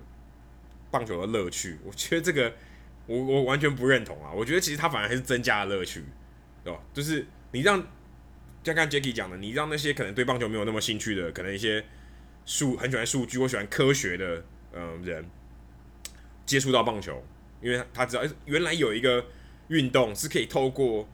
[0.90, 2.52] 棒球的乐趣，我觉得这个
[3.06, 4.32] 我我完全不认同啊！
[4.34, 6.04] 我觉得其实它反而还是增加了乐趣，
[6.64, 6.80] 对吧？
[6.92, 7.86] 就是你让
[8.66, 11.84] 像刚刚 Jacky 讲的，你让那些可能对棒球没有那么兴趣的，可能一些。
[12.48, 15.28] 数很喜欢数据，我喜欢科学的，嗯、人
[16.44, 17.20] 接触到棒球，
[17.60, 19.26] 因为他知道，原来有一个
[19.66, 21.08] 运动是可以透过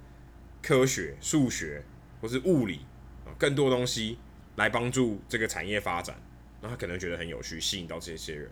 [0.62, 1.82] 科学、数学
[2.20, 2.80] 或是物理
[3.24, 4.18] 啊，更多东西
[4.56, 6.20] 来帮助这个产业发展，
[6.60, 8.50] 那他可能觉得很有趣，吸引到这些人。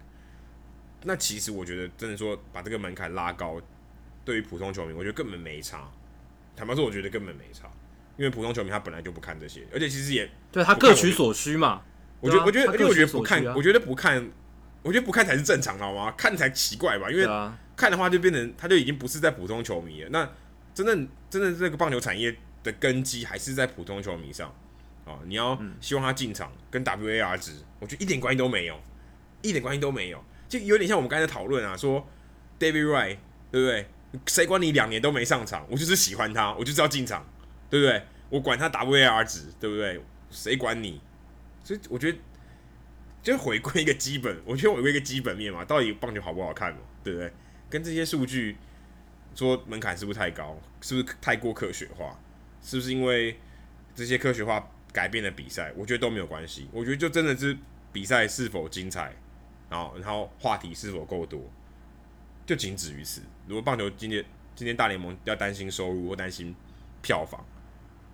[1.03, 3.61] 那其实我觉得，真的说把这个门槛拉高，
[4.25, 5.87] 对于普通球迷，我觉得根本没差。
[6.57, 7.71] 坦白说，我觉得根本没差，
[8.21, 11.81] 因为普通球迷他本来就不看这些，而且其实也对他各取所需嘛。
[12.21, 14.31] 我觉得，我觉得，而且我觉得不看，我觉得不看，
[14.83, 16.13] 我觉得不看才是正常的，好吗？
[16.19, 17.11] 看才奇怪吧？
[17.11, 17.25] 因为
[17.75, 20.11] 看的话就变成，他就已经不是在普通球迷了。
[20.11, 20.31] 那
[20.75, 24.55] 真正真正这个棒球产业的根基还是在普通球迷上
[25.07, 25.17] 啊！
[25.25, 28.79] 你要希望他进场，跟 WAR 值，我觉得一点关系都没有，
[29.41, 30.23] 一点关系都没有。
[30.47, 32.07] 就有点像我们刚才讨论啊，说
[32.59, 33.17] David Wright
[33.51, 33.87] 对不对？
[34.27, 37.25] 谁管你两年都没上场，我就是喜欢他，我就是要进场，
[37.71, 38.03] 对不对？
[38.29, 40.01] 我管他 WAR 值，对不对？
[40.31, 41.01] 谁管你？
[41.65, 42.19] 所以我觉得，
[43.23, 47.33] 就回归一个基本，我觉得回归一个基本面嘛，到底棒球好不好看嘛，对不对？
[47.69, 48.57] 跟这些数据
[49.35, 50.59] 说门槛是不是太高？
[50.81, 52.19] 是不是太过科学化？
[52.63, 53.39] 是不是因为
[53.95, 55.73] 这些科学化改变了比赛？
[55.77, 56.69] 我觉得都没有关系。
[56.73, 57.57] 我觉得就真的是
[57.93, 59.15] 比赛是否精彩，
[59.69, 61.41] 然后然后话题是否够多。
[62.47, 63.23] 就仅止于此。
[63.47, 66.55] 如果棒球今天今天大联盟要担心收入或担心
[67.03, 67.45] 票房，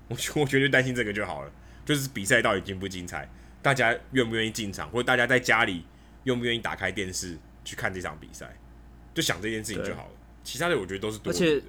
[0.09, 1.51] 我我觉得就担心这个就好了。
[1.85, 3.31] 就是比赛到底精不精彩，
[3.63, 5.85] 大家愿不愿意进场，或者大家在家里
[6.25, 8.57] 愿不愿意打开电视去看这场比赛，
[9.15, 10.11] 就想这件事情就好了。
[10.43, 11.45] 其他的我觉得都是多余的。
[11.45, 11.63] 而且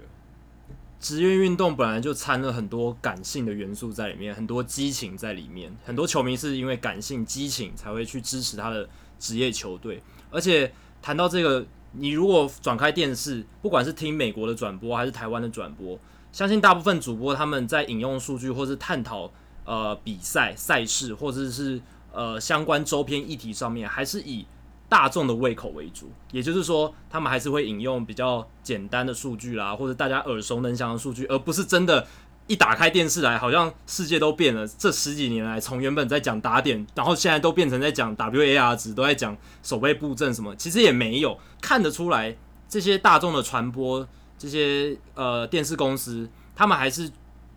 [1.00, 5.72] 职业运动本来就掺了很多感性的元素在里面，很多激情在里面。
[5.86, 10.02] 很多球迷是因为感性激情才会去支持他的职业球队。
[10.32, 10.72] 而且
[11.02, 11.66] 谈到这个。
[11.94, 15.98] 你如果转开电视，不管是听美国的转播还是台湾的转播，
[16.32, 19.32] 相信大部分主播他们在引用数据或是探讨
[19.66, 24.46] 呃比赛赛事或者是呃相关周边议题上面，还是以
[24.90, 26.12] 大众的胃口为主。
[26.32, 32.06] 也就是说，他们还是会引用比较简单的数据啦，或者大家耳熟能详的数据，而不是真的。
[32.50, 34.66] 一打开电视来，好像世界都变了。
[34.66, 40.56] 这十几年来，从原本在讲打点，然后现在都变成在讲 WAR 值，都在讲守备布阵什么。
[40.56, 42.38] 其实也没有看得出来，
[42.70, 44.08] 这些大众的传播，
[44.38, 47.12] 这些呃电视公司，他们还是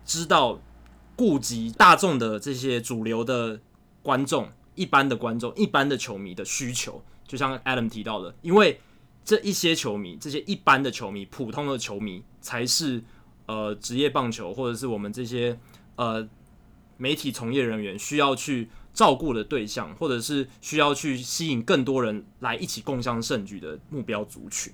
[0.05, 0.59] 知道
[1.15, 3.59] 顾及大众的这些主流的
[4.01, 7.03] 观众、一般的观众、一般的球迷的需求。
[7.27, 8.79] 就像 Adam 提到的，因为
[9.23, 13.03] 这一些球迷，这些一般的球迷、普通的球迷，才是。
[13.47, 15.59] 呃，职业棒球或者是我们这些
[15.97, 16.25] 呃
[16.95, 24.71] 媒体从业人员需要去照顾的对象，或者是需要去吸引更多人来一起共襄盛举的目标族群。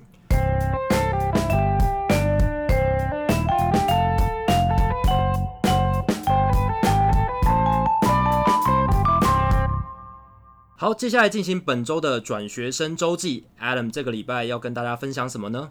[10.80, 13.46] 好，接下来进行本周的转学生周记。
[13.60, 15.68] Adam 这个礼拜要跟大家分享什么呢？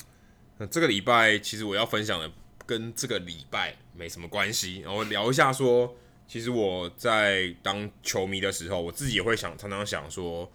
[0.58, 2.30] 那这个礼拜其实我要分享的。
[2.66, 5.94] 跟这个礼拜没什么关系，然后聊一下说，
[6.26, 10.50] 其实我在当球迷的时候，我自己也会想，常常想说，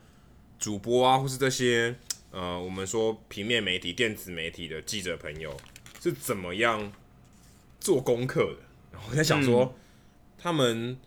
[0.59, 1.95] 主播啊，或是这些
[2.31, 5.55] 呃，我们说平面媒体、电子媒体的记者朋友
[6.01, 6.91] 是怎么样
[7.79, 8.57] 做功课的？
[8.91, 9.73] 然后我在想说，嗯、
[10.37, 10.99] 他们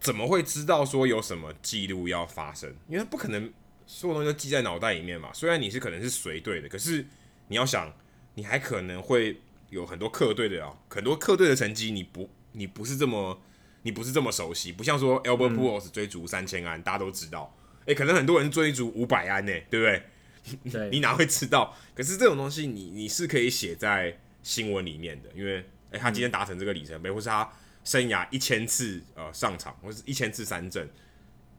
[0.00, 2.74] 怎么会知道说有什么记录要发生？
[2.88, 3.52] 因为不可能
[3.86, 5.30] 所有东西都记在脑袋里面嘛。
[5.32, 7.06] 虽然你是可能是随队的，可是
[7.48, 7.92] 你要想，
[8.34, 9.40] 你还可能会。
[9.70, 13.40] 有很多客队的啊，很多客队的成绩你不你不是这么
[13.82, 17.56] 你不是这么熟悉，不像说 Albert Pujols 追逐三千安，大家都知道。
[17.84, 20.72] 诶、欸，可能很多人追逐五百安呢，对不对？
[20.72, 21.76] 对 你哪会知道？
[21.94, 27.48] 可是这种东西你，你你是可以写在新闻里面的，因为诶、欸，他今天达成这个里程碑，或是他
[27.84, 30.88] 生涯一千次呃上场，或是一千次三振，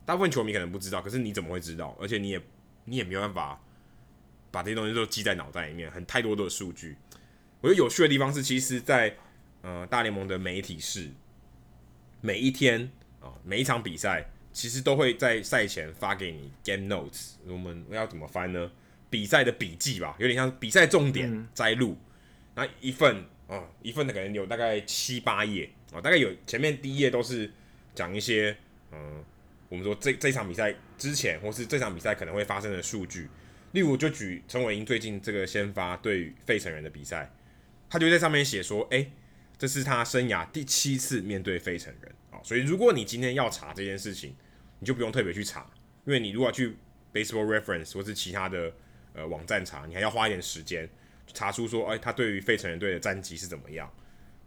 [0.06, 1.96] 大部分球迷可能不知道，可是你怎么会知道？
[2.00, 2.42] 而且你也
[2.86, 3.62] 你也没有办法
[4.52, 6.98] 把这些东西都记在脑袋里面，很太多的数据。
[7.62, 9.18] 我觉得有趣的地方是，其实在，在
[9.62, 11.12] 呃大联盟的媒体室，
[12.20, 12.84] 每一天
[13.20, 17.34] 啊、呃，每一场比赛，其实都会在赛前发给你 game notes。
[17.48, 18.72] 我们要怎么翻呢？
[19.10, 21.98] 比赛的笔记吧，有点像比赛重点摘录。
[22.56, 23.18] 那、嗯、一份
[23.48, 27.52] 啊、呃，一份的可能有大概七八页啊，大概有前面第一页都是
[27.94, 28.56] 讲一些
[28.92, 29.24] 嗯、
[29.70, 33.30] 我们说这这场比赛之前或是这场比赛可能会发生的数据。
[33.72, 37.32] 例如，就举陈伟英最近这个先发对费城人的比赛。
[37.90, 39.12] 他就在上面写说：“诶、欸，
[39.58, 44.36] 这是他生涯第七次面对费城人啊，所以如果你今天要查这件事情，
[44.80, 45.70] 你就不用特别去查，
[46.06, 46.76] 因为你如果去
[47.14, 48.74] Baseball Reference 或是其他的
[49.14, 50.90] 呃网站查，你还要花一点时间
[51.34, 53.90] 查出说，诶、欸，他对于费城人队的战绩是怎么样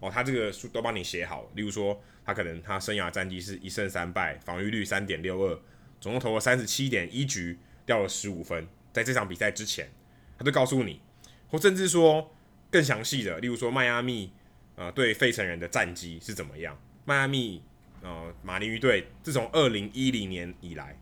[0.00, 1.50] 哦，他这个书都帮你写好。
[1.54, 5.60] 例如说，他可能他生涯战绩是一胜三败，防御率三点六二，
[6.00, 9.90] 总共投了三十七点一局，掉了十五分，在这场比赛之前，
[10.38, 11.00] 他就告诉你，
[11.48, 12.30] 或甚至说。”
[12.70, 14.32] 更详细的，例如说迈阿密，
[14.74, 16.76] 呃，对费城人的战绩是怎么样？
[17.04, 17.62] 迈阿密，
[18.02, 20.98] 呃，马林鱼队自从二零一零年以来，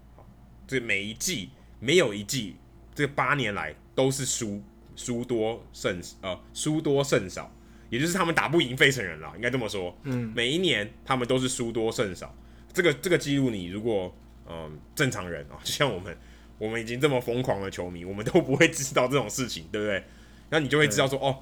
[0.67, 1.49] 这每一季
[1.81, 2.57] 没有一季，
[2.95, 4.63] 这八年来都是输
[4.95, 7.51] 输多胜呃输多胜少，
[7.93, 9.95] 也就是他们打不赢费城人了，应该这么说。
[10.05, 12.35] 嗯，每一年他们都是输多胜少，
[12.73, 14.13] 这个这个记录你如果
[14.49, 16.17] 嗯、呃、正常人啊， 就像我们
[16.57, 20.03] 我们已经这么疯狂的球迷，我们都不会知道这种事情，对不对？
[20.49, 21.39] 那你就会知道说哦。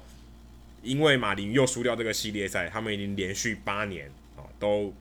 [0.83, 4.91] 因为马林又输掉这个系列赛，他们已经连续八年啊都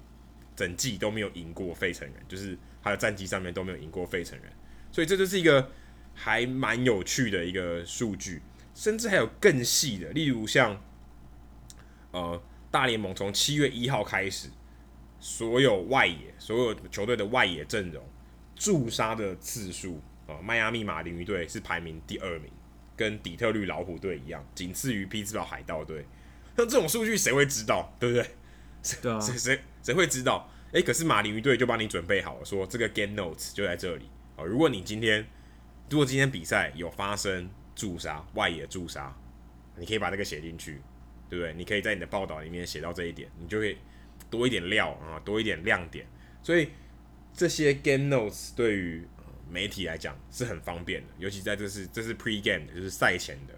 [0.54, 4.52] 整季都没有赢过费城人，就是他的战绩上面都没有赢过费城人，
[4.92, 5.70] 所以这就是一个
[6.12, 8.42] 还蛮有趣的一个数据，
[8.74, 10.78] 甚至还有更细的，例如像
[12.12, 12.40] 呃
[12.70, 14.48] 大联盟从七月一号开始，
[15.18, 18.02] 所有外野所有球队的外野阵容
[18.54, 22.50] 驻杀的次数啊，迈阿密马林鱼队是排名第二名，
[22.96, 26.04] 跟底特律老虎队一样，仅次于匹兹堡海盗队。
[26.56, 28.30] 像这种数据谁会知道，对不对？
[29.02, 30.48] 对啊，谁谁谁会知道？
[30.72, 34.44] 诶、欸，可是马林鱼队就帮你准备好了，说这个 game notes 就在这里啊。
[34.44, 35.26] 如果你今天
[35.88, 39.16] 如果今天比赛有发生驻杀外野驻杀，
[39.76, 40.80] 你可以把这个写进去，
[41.30, 41.54] 对不对？
[41.54, 43.78] 你可以在你的报道里面写到这一点，你就会
[44.28, 46.04] 多一点料啊，多一点亮点。
[46.42, 46.68] 所以
[47.32, 49.06] 这些 game notes 对于
[49.48, 53.54] 媒体来讲是很方便的，尤其在这是这是 pre game，就是赛前的。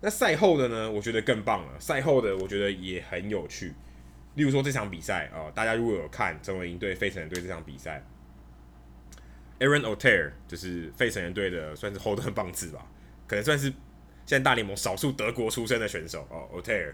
[0.00, 0.90] 那赛后的呢？
[0.90, 1.80] 我觉得更棒了。
[1.80, 3.72] 赛后的我觉得也很有趣。
[4.34, 8.02] 例如说这场比赛啊、大家如果有看陈伟英对费城人队这场比赛
[9.60, 12.90] ，Aaron O'Tear 就是费城人队的算是后段棒次吧，
[13.28, 13.72] 可能算是
[14.26, 16.48] 现在大联盟少数德国出身的选手哦。
[16.52, 16.92] O'Tear，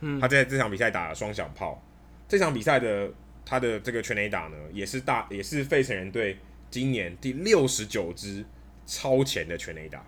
[0.00, 1.82] 嗯，他在这场比赛打了双响炮。
[2.28, 3.10] 这场比赛的
[3.44, 6.38] 他的这个全垒打呢，也是大也是费城人队
[6.70, 8.44] 今年第六十九支
[8.86, 9.98] 超前的全垒打。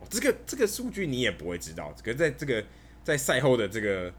[0.00, 2.64] 哦，这个这个数据你也不会知道，可是在这个
[3.02, 4.12] 在赛后的这个。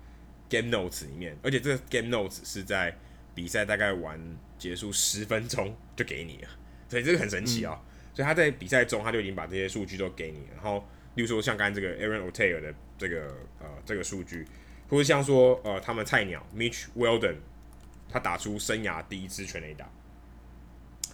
[0.51, 2.97] Game Notes 里面，而且这个 Game Notes 是在
[3.35, 4.19] 比赛大概完
[4.57, 6.49] 结束十分钟就给你了，
[6.87, 7.77] 所以这个很神奇啊、喔！
[7.77, 10.47] 嗯、所以他在比赛中他就已经把这些数据都给你。
[10.55, 10.83] 然后，
[11.19, 13.25] 例如说像刚才这个 Aaron O'Tear 的这个
[13.59, 14.45] 呃这个数据，
[14.87, 17.35] 或者像说呃他们菜鸟 Mitch Weldon，
[18.07, 19.91] 他打出生涯第一支全垒打，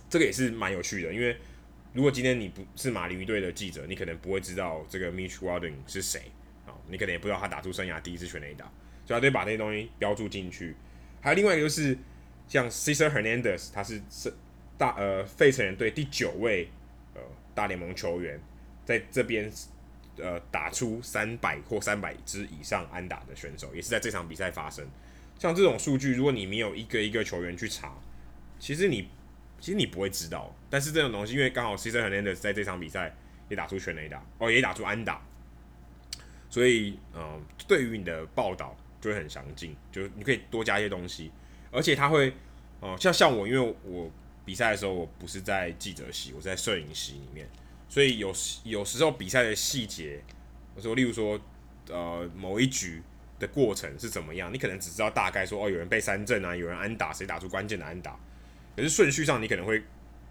[0.07, 1.11] 这个也是蛮有趣的。
[1.11, 1.35] 因为
[1.91, 6.31] 如果今天你不是马林鱼队的记者，你可能不会知道这个 Mitch Weldon 是谁
[6.67, 8.71] 啊，你可能也不知道他打出生涯第一支全垒打。
[9.07, 10.75] 所以他得把那些东西标注进去，
[11.19, 11.97] 还有另外一个就是
[12.47, 14.31] 像 Cesar Hernandez，他是是
[14.77, 16.69] 大呃费城人队第九位
[17.15, 17.21] 呃
[17.55, 18.39] 大联盟球员，
[18.85, 19.51] 在这边
[20.17, 24.87] 呃打出三百或三百支以上安打的选手，也是在这场比赛发生。
[25.39, 27.97] 像这种数据，如果你没有一个一个球员去查，
[28.59, 29.09] 其实你
[29.59, 30.55] 其实你不会知道。
[30.69, 33.15] 但是这种东西，因为刚好 Cesar Hernandez 在这场比赛
[33.49, 35.21] 也打出全垒打，哦也打出安打，
[36.49, 38.77] 所以嗯、对于你的报道。
[39.01, 41.31] 就会很详尽，就你可以多加一些东西，
[41.69, 42.27] 而且他会，
[42.79, 44.09] 哦、呃，像像我，因为我
[44.43, 47.47] 比赛的时候我不是在记者席，我是在摄影席里面，
[47.95, 48.33] 所以有
[48.65, 50.21] 有时候比赛的细节，
[50.75, 51.39] 我说，例如说，
[51.87, 53.01] 呃，某一局
[53.39, 58.19] 的过程是怎么样，你可能只知道大概说，哦，有人被三振啊，有人安打，谁打出关键的安打，
[58.75, 59.81] 可是顺序上你可能会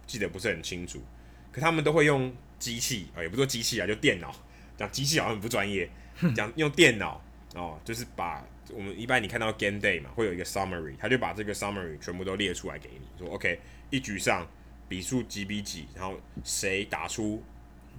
[0.07, 1.03] 记得不是很清楚，
[1.51, 4.31] 可他们都会用机器啊、也不说机器啊，就电脑，
[4.77, 5.89] 讲机器好像很不专业，
[6.37, 7.19] 讲用电脑
[7.55, 8.45] 哦，就是把。
[8.75, 13.59] 我们一般你看到 game day 嘛，会有一个 summary，他就把这个 summary 全部都列出来给你，说 OK，
[13.89, 14.47] 一局上
[14.87, 17.43] 比数几比几，然后谁打出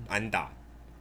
[0.08, 0.52] 安打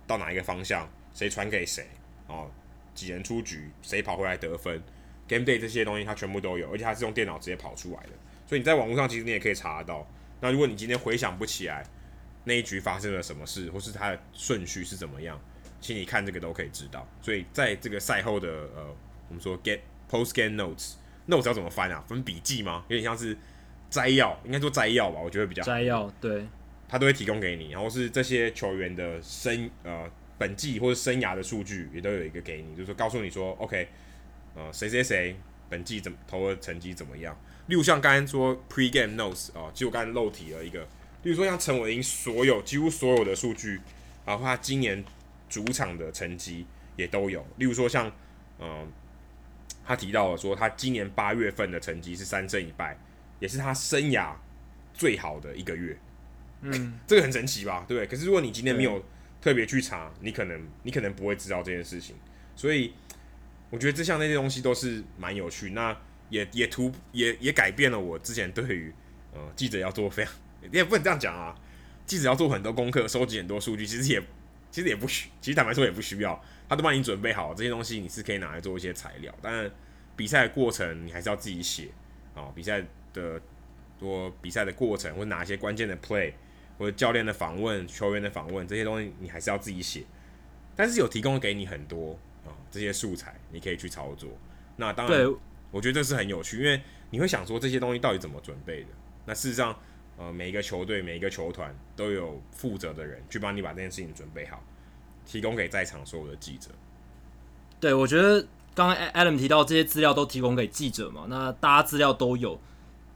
[0.07, 1.87] 到哪一个方向，谁传给谁，
[2.27, 2.51] 哦，
[2.95, 4.83] 几人出局，谁跑回来得分
[5.29, 8.11] ，game day 这些东西它全部都有，而且它是用电脑直接跑出来的，
[8.47, 10.07] 所以你在网络上其实你也可以查得到。
[10.41, 11.85] 那如果你今天回想不起来
[12.45, 15.41] 那一局发生了什么事，或是它的顺序是怎么样，
[15.81, 17.07] 请你看这个都可以知道。
[17.21, 18.95] 所以在这个赛后的呃。
[19.27, 22.05] 我们说 get post game notes，notes 要怎么翻啊？
[22.07, 22.85] 分笔记吗？
[22.89, 23.37] 有点像是
[23.89, 26.09] 摘要，应该说摘要吧，我觉得比较摘要。
[26.21, 26.47] 对，
[26.95, 30.09] 他都会提供给你，然后是这些球员的生呃
[30.39, 33.89] 本季或者生涯的数据也都有一个给你，就是告诉你说，OK，
[34.55, 35.37] 呃谁谁谁
[35.69, 37.37] 本季怎么投的成绩怎么样？
[37.67, 40.83] 例如像刚才说 pre game notes 啊、呃，其实我刚才漏提了一个，
[41.25, 43.81] 例如说像陈伟英所有几乎所有的数据，
[44.25, 45.05] 然后他今年
[45.49, 46.65] 主场的成绩
[46.95, 48.07] 也都有，例如说像
[48.61, 48.69] 嗯。
[48.69, 48.87] 呃
[49.87, 52.97] 他提到了说，他今年八月份的成绩是三胜一败，
[53.39, 54.33] 也是他生涯
[54.95, 55.95] 最好的一个月。
[56.65, 57.85] 嗯， 这个很神奇吧？
[57.87, 58.07] 对不对？
[58.07, 59.05] 可是如果你今天没有
[59.41, 62.17] 特别去查，你可能你可能不会知道这件事情。
[62.57, 62.93] 所以
[63.71, 65.71] 我觉得这项那些东西都是蛮有趣。
[65.71, 65.97] 那
[66.31, 68.93] 也也突也也改变了我之前对于
[69.33, 70.33] 呃记者要做非常，
[70.63, 71.55] 你也不能这样讲啊。
[72.07, 74.23] 记者要做很多功课，收集很多数据，其实也
[74.71, 76.43] 其实也不需，其实坦白说也不需要。
[76.69, 79.35] 他都帮你准备好这些东西，你是可以拿来做一些材料。
[79.41, 79.71] 但，
[80.17, 81.89] 比赛的过程你还是要自己写
[82.35, 82.51] 啊。
[82.55, 82.83] 比赛
[83.13, 83.41] 的
[83.99, 86.33] 多比赛的过程，或哪一些关键的 play，
[86.79, 90.05] 或者教练的访问、球员的访问这些东西，你还是要自己写。
[90.77, 94.31] 但是有提供给你很多啊这些素材，你可以去操作。
[94.77, 95.35] 那当然，
[95.71, 96.81] 我觉得这是很有趣，因为
[97.11, 98.89] 你会想说这些东西到底怎么准备的？
[99.27, 99.77] 那事实上，
[100.17, 104.63] 呃，每一个球队、每一个球团都有负责的人去帮你把这件事情准备好。
[105.27, 106.69] 提供给在场所有的记者。
[107.81, 112.61] 对，我觉得刚刚 Adam 提到这些资料都提供给记者嘛，那大家资料都有。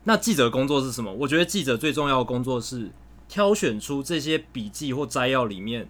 [0.05, 1.13] 那记者的工作是什么？
[1.13, 2.89] 我觉得记者最重要的工作是
[3.29, 5.87] 挑选出这些笔记或摘要里面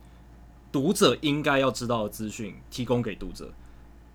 [0.72, 3.52] 读者应该要知道的资讯，提供给读者，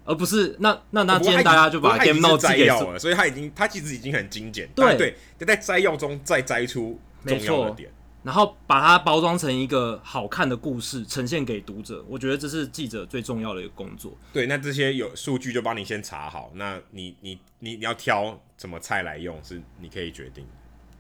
[0.05, 7.91] 而不是那那那今天大家就把 Game Note 摘要了，所以他已经他其实已经很精简，对对，在摘要中再摘出重要的点。
[8.23, 12.03] 然后把它包装成一个好看的故事，呈现给读者。
[12.09, 14.17] 我觉得这是记者最重要的一个工作。
[14.33, 16.51] 对，那这些有数据就帮你先查好。
[16.55, 20.47] 那你你你你要挑什么菜来用，是你可以决定。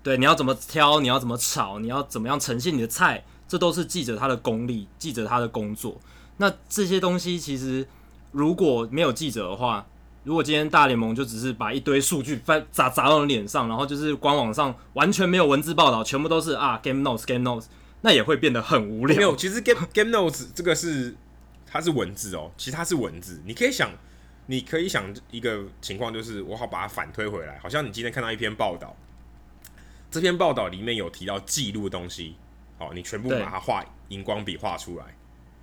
[0.05, 5.98] 对，你要怎么挑，你要怎么炒，你要怎么样呈现你的菜，这都是记者他的功力，记者他的工作。
[6.36, 7.89] 那这些东西其实
[8.31, 9.86] 如果没有记者的话，
[10.24, 17.64] 如果今天大联盟就只是把一堆数据翻砸砸到你脸上，然后就是官网上完全没有文字报道，全部都是啊 Game Notes Game Notes，
[18.02, 19.16] 那也会变得很无聊。
[19.16, 21.16] 没有，其实 Game Game Notes 这个是
[21.66, 23.40] 它是文字哦，其实它是文字。
[23.47, 23.90] 你可以想，
[24.47, 28.94] 你可以想一个情况，就是我好把它反推回来，好像你今天看到一篇报道，
[30.15, 32.36] 这篇报道里面有提到记录的东西，
[32.78, 35.16] 好，你全部把它画荧光笔画出来，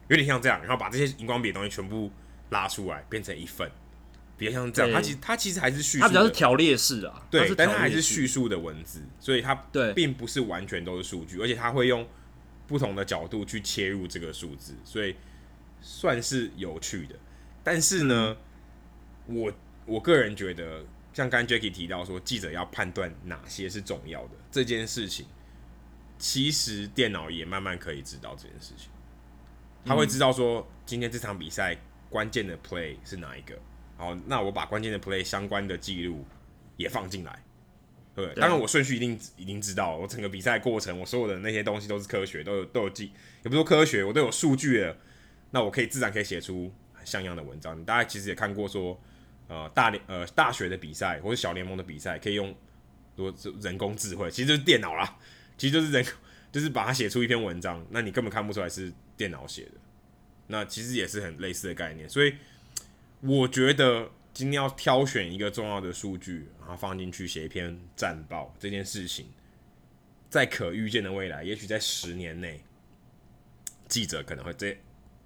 [0.10, 2.12] 有点像这样，然后把这些荧光笔的东西全部
[2.50, 3.72] 拉出来，变成一份。
[4.38, 12.08] 比较像这样，它其实它其实还是叙述，它比较是条列式啊，对，它但它还是叙述的文字，所以它对并不是完全都是数据，而且它会用
[12.66, 15.16] 不同的角度去切入这个数字，所以
[15.80, 17.16] 算是有趣的。
[17.64, 18.36] 但是呢，
[19.28, 19.54] 我
[19.86, 25.26] 我个人觉得，像刚刚 Jacky 提到说，记者要判断哪些是重要的这件事情，
[26.18, 28.90] 其实电脑也慢慢可以知道这件事情，
[29.84, 31.78] 他会知道说今天这场比赛
[32.10, 33.58] 关键的 play 是哪一个。
[33.98, 36.26] 好，那我把关键的 play 相关的记录
[36.76, 37.44] 也放进来，
[38.16, 43.12] 对，对，当然我顺序一定一定知道，我整个比赛过程，我所有的那些东西都是科学，都有都有记，
[43.44, 44.98] 也不说科学，我都有数据的，
[45.52, 47.80] 那我可以自然可以写出很像样的文章。
[47.80, 49.00] 你大家其实也看过说，
[49.52, 52.56] 呃，大联呃大学的比赛或者小联盟的比赛，可以用
[53.18, 55.18] 说人工智慧，其实就是电脑啦，
[55.58, 56.06] 其实就是人，
[56.52, 59.72] 就是把它写出一篇文章，那你根本看不出来是电脑写的，
[60.48, 62.34] 那其实也是很类似的概念，所以。
[63.24, 69.28] 我觉得今天要挑选一个重要的数据，然后放进去写一篇战报，这件事情，
[70.28, 72.64] 在可预见的未来，也许在十年内，
[73.88, 74.76] 记者可能会这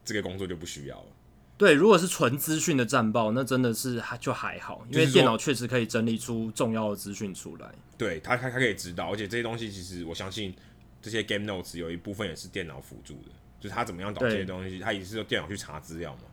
[0.03, 1.14] 这个工作就不需要了。
[1.57, 7.71] 对，如果是纯资讯的战报，那真的是还就还好，因为电脑确实可以整理出重要的资讯出来。
[7.97, 10.53] 对他，他他可以知道，而且这些东西其实我相信，
[11.01, 13.29] 这些 game notes 有一部分也是电脑辅助的，
[13.59, 16.23] 就是他怎么样导这些东西，他也是用电脑去查资料嘛。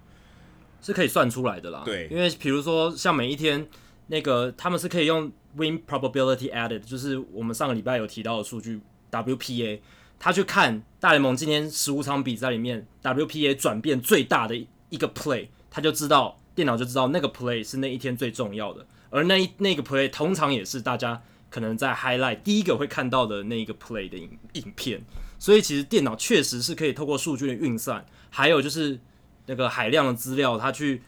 [0.80, 3.64] 是可以算出来的啦，对，因为比如说像每一天
[4.08, 9.78] 那个他们是可以用 win probability added，就是我们上个礼拜有提到的数据 WPA，
[10.18, 21.20] 他去看大联盟今天十五场比赛里面 WPA 转变最大的一个 play，他就知道电脑就知道那个 play 是那一天最重要的，而那一那个 play 通常也是大家
[21.50, 25.02] 可能在 highlight 第一个会看到的那个 play 的影影片，
[25.38, 29.00] 所以其实电脑确实是可以透过数据的运算，还有就是。
[29.46, 31.02] 那个海量的资料，他去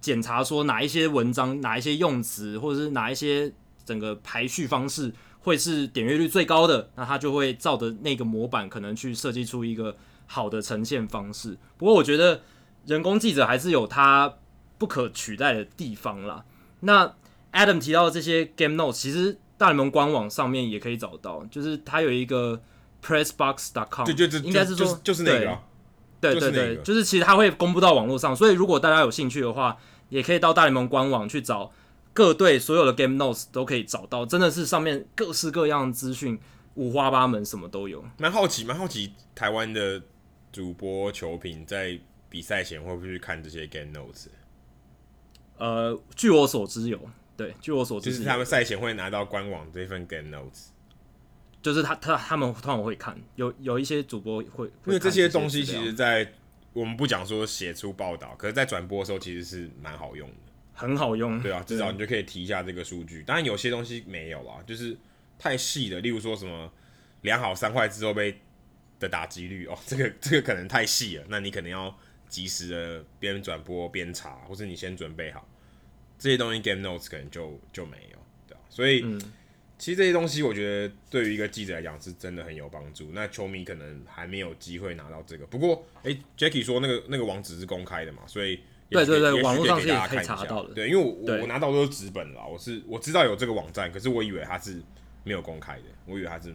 [0.00, 3.52] 检查说哪一些文章、哪一些用词，或者是哪一些
[3.84, 11.56] 整个排序方式会是点阅率最高的，那他就会照着那个模板，可能去设计出一个好的呈现方式。
[11.78, 12.42] 不过，我觉得
[12.86, 14.38] 人工记者还是有它
[14.78, 16.44] 不可取代的地方啦。
[16.80, 17.14] 那
[17.52, 22.60] Adam 提到的这些 Game Notes，其实大联盟官网上面也可以找到，就是它有一个
[23.04, 25.62] PressBox.com，就就就应该是说就，就是那个、啊。
[26.20, 29.76] 对对对，就是其实它会公布到网络上，所以如果大家有兴趣的话，
[30.08, 31.72] 也可以到大联盟官网去找
[32.12, 36.38] 各队所有的 Game Notes 都可以找到，真的是上面各式各样的资讯，
[36.74, 38.04] 五花八门，什么都有。
[38.18, 40.00] 蛮好奇，蛮好奇，台湾的
[40.52, 41.98] 主播球评在
[42.32, 44.28] 比赛前会不会去看这些 Game Notes？
[45.58, 46.98] 呃，据我所知有，
[47.36, 50.68] 对，据我所知就是他们赛前会拿到官网这份 Game Notes。
[51.60, 56.32] 就是他他他们通常会看，有有一些主播会，因为这些东西其实，在
[56.72, 60.34] 我们不讲说写出报道，可是，在转播的时候其实是蛮好用的，
[60.72, 63.22] 很好用，对啊，至少你就可以提一下这个数据。
[63.24, 64.96] 当然，有些东西没有啊，就是
[65.38, 66.72] 太细的，例如说什么
[67.20, 68.40] 量好三坏之后被
[68.98, 71.96] 的打击率哦，这个这个可能太细了，那你可能要
[72.32, 75.46] 及时的边转播边查，或是你先准备好
[76.18, 78.18] 这些东西，Game Notes 可能就就没有，
[78.48, 79.02] 对啊，所以。
[79.04, 79.20] 嗯
[79.78, 83.10] 其实这些东西，我觉得对于一个记者来讲是真的很有帮助。
[83.12, 85.44] 那球迷可能还没有机会拿到这个。
[85.48, 88.60] 不过，诶 Jacky 说那个那个网址是公开的嘛，所以
[88.90, 90.36] 对对对，网络上是可以给大家看一下。
[90.72, 94.80] 对，因为我我拿到都是纸本了，我是我知道有这个网站，可是我以为它是
[95.24, 96.54] 没有公开的，我以为它是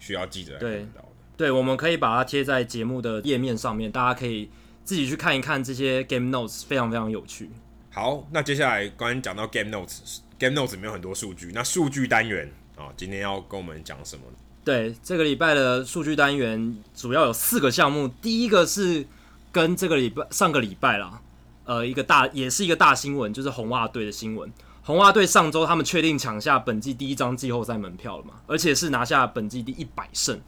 [0.00, 1.08] 需要记者来看到的。
[1.36, 4.50] 对，我们可以把它贴在节目的页面上面，大家可以
[4.88, 7.50] 自己去看一看这些 Game Notes，非常非常有趣。
[7.90, 10.20] 好，那接下来刚刚讲到 Game Notes。
[10.38, 14.22] Game Notes 里面有很多数据，那数据单元啊，今天要跟我们讲什么？
[14.64, 18.08] 对，这个礼拜的数据单元主要有四个项目。
[18.22, 19.06] 第一个是
[19.52, 21.20] 跟这个礼拜上个礼拜啦，
[21.66, 24.50] 呃，一个大也是一个大新闻，就是红袜队的新闻。
[24.82, 30.40] 红袜队上周他们确定抢下本季第一张季后赛门票了嘛，而且是拿下本季第一百胜。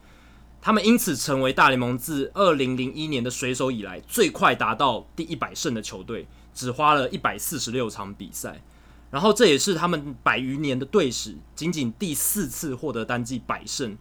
[0.62, 8.62] 他们因此成为大联盟自二零零一年的水手以来最快达到第一百胜的球队，只花了一百四十六场比赛。
[9.10, 13.96] 然后这也是他们百余年的队史，仅仅第四次获得单季百胜，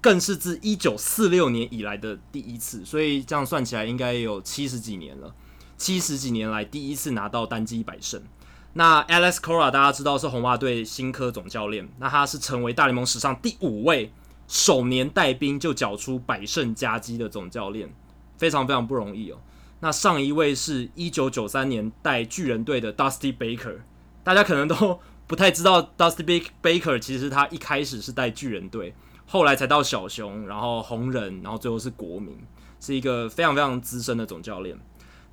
[0.00, 2.84] 更是自一九四六年以来的第一次。
[2.84, 5.34] 所以这样算起来，应该有七十几年了，
[5.78, 8.20] 七十几年来第一次拿到单季百胜。
[8.74, 14.12] 那 Alex Cora 大家知道是红袜队新科总教练，那他是成为大联盟史上第五位
[14.48, 17.92] 首年带兵就缴出百胜佳绩的总教练，
[18.38, 19.38] 非常非常不容易哦。
[19.80, 23.78] 那上一位是一九九三年带巨人队的 Dusty Baker。
[24.24, 28.94] 大家可能都不太知道，Dusty Baker 其实他一开始是带巨人队，
[29.26, 32.36] 后来才到小熊，然后红人，然后最后是国民，
[32.80, 34.78] 是一个非常非常资深的总教练。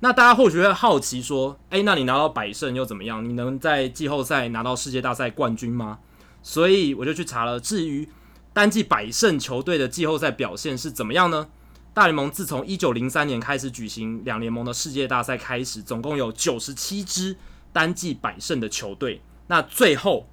[0.00, 3.26] 那大家或许会好奇说，诶，那你拿到百胜又怎么样？
[3.26, 6.00] 你能在季后赛拿到世界大赛冠军吗？
[6.42, 8.08] 所以我就去查了，至于
[8.54, 11.48] 单季百胜球队的季后赛表现是怎么样呢？
[11.92, 17.36] 大联盟自从一九零三年开始举行两联盟的世界大赛开始，总共有九十七支。
[17.74, 20.28] 单季百胜的球队，那最后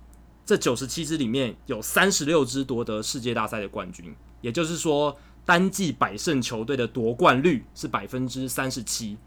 [0.46, 9.18] 这九十七支里面有三十六支夺得世界大赛的冠军，也就是说，单季百胜球队的夺冠率是百分之三十七。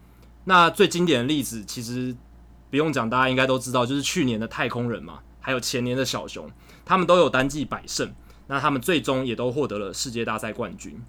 [0.45, 2.15] 那最经典的例子其实
[2.71, 6.49] 不用讲，大家应该都知道，就是去年的太空人嘛，还有前年的小熊，
[6.85, 8.15] 他们都有单季百胜，
[8.47, 11.01] 那他们最终也都获得了世界大赛冠军。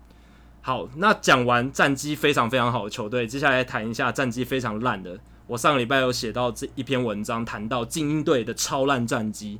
[0.61, 5.19] 好，那讲完战绩非常非常好的球队，接下来谈一下战绩非常烂的。
[5.47, 9.59] 我上个礼拜有写到这一篇文章，谈到精英队的超烂战绩。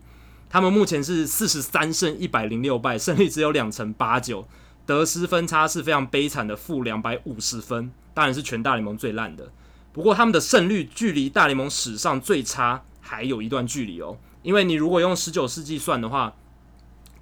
[0.49, 4.47] 他们目前是四十三胜一百零六败，胜率只有两成八九，
[4.85, 9.51] 得失分差是非常悲惨的负两百五十分，当然是全大联盟最烂的。
[9.91, 14.17] 不过他们的胜率距离大联盟史上最差还有一段距离哦。
[14.41, 16.33] 因为你如果用十九世纪算的话，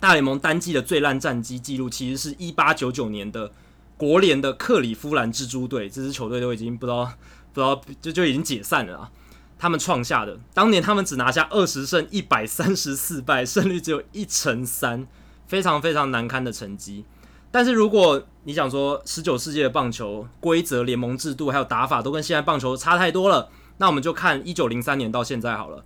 [0.03, 3.49] 大联盟单季的最烂战绩记录其实是一八九九年的
[3.95, 7.09] 国联的克里夫兰蜘蛛队，这支球队都已经不知道。
[7.53, 9.11] 不知道就就已经解散了啊！
[9.57, 15.07] 他们创下的当年他们只拿下二十胜一百三十四败，胜率只有一成三，
[15.47, 17.05] 非常非常难堪的成绩。
[17.49, 23.47] 但是如果你想说十九世纪的棒球规则、联盟制度还有打法都跟现在棒球差太多了，
[23.77, 25.85] 那我们就看一九零三年到现在好了。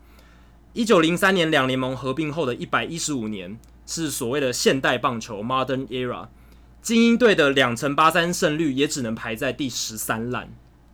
[0.73, 6.27] 一九零三年两联盟合并后的一百一十五年是所谓的现代棒球 （Modern Era），
[6.83, 10.53] 精英队的两成八三胜率也只能排在第十三烂。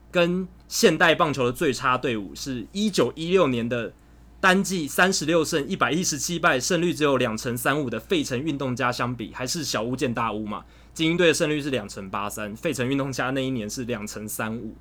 [0.09, 3.91] 跟现代棒球的最差队伍是一九一六年的
[4.39, 10.63] 单季三十六胜一百一十七败，胜率只有两成三五的费城运动家相比，还是小巫见大巫嘛？
[10.93, 14.75] 精英队的胜率是两成八三，费城运动家那一年是两成三五。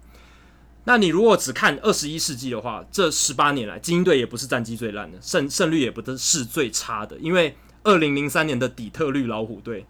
[0.85, 9.87] 那你如果只看二十一世纪的话，这十八年来精英队也不是战绩最烂的，胜胜率也不是最差的，因为二零零三年的底特律老虎队，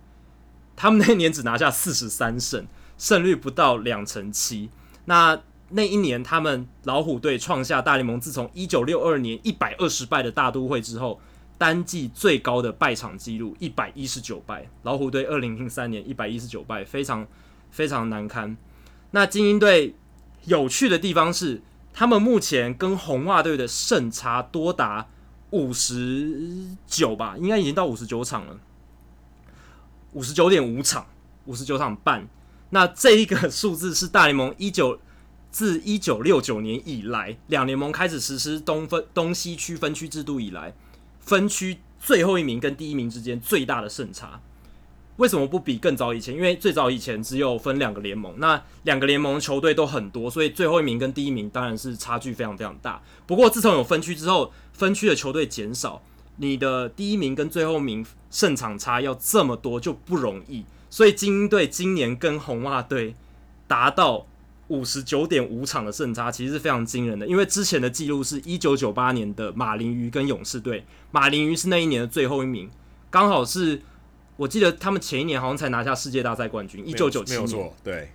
[0.75, 2.67] 他们那年只拿下四十三胜，
[2.97, 4.71] 胜率不到两成七。
[5.05, 5.41] 那
[5.71, 11.21] 那一年，他们老虎队创下大联盟自从一九六二年一百二十败的大都会之后，
[11.57, 14.69] 单季最高的败场纪录一百一十九败。
[14.83, 17.27] 老虎队二零零三年一百一十九败，非常
[17.71, 18.57] 非常难堪。
[19.13, 19.95] 那精英队
[20.45, 21.63] 有趣的地方是，
[21.93, 25.09] 他们目前跟红袜队的胜差多达
[25.53, 28.59] 五十九吧，应该已经到五十九场了，
[30.13, 31.07] 五十九点五场，
[31.47, 32.29] 五十九场半。
[32.71, 34.99] 那这一个数字是大联盟一九
[35.51, 40.75] 自一九六九年以来，两联盟开始实施东分东西区分区制度以来，
[41.21, 44.41] 分区最后一名跟第一名之间最大的胜差。
[45.17, 46.35] 为什么不比更早以前？
[46.35, 53.03] 因为最早以前只有分两个联盟，那两个联盟球队都很多，所以最后一名跟第一名当然是差距非常非常大。
[53.27, 56.03] 不过自从有分区之后，分区的球队减少，
[56.37, 60.65] 你的第一名跟最后一名胜场差要这么多就不容易。
[60.91, 63.15] 所以精英队今年跟红袜队
[63.67, 64.27] 达到
[64.69, 67.27] 五十九点五场的胜差，其实是非常惊人的。
[67.27, 72.71] 因为之前的记录是一九九八年的马林鱼跟勇士队，马林鱼是那一年的最后一名，
[73.11, 73.81] 刚好是
[74.37, 78.11] 我记得他们前一年好像才拿下世界大赛冠军，一九九七年，没有错，对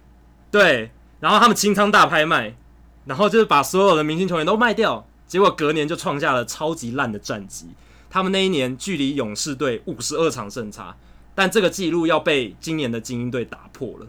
[0.52, 0.92] 对。
[1.20, 2.56] 然后他们清仓大拍卖，
[3.06, 7.68] 然后就是把所有的明星球员都卖掉，结果隔年就创下了超级烂的战绩。
[8.10, 10.96] 他们那一年距离勇士队五十二场胜差。
[11.36, 14.08] 但这个记录要被今年的精英队打破了。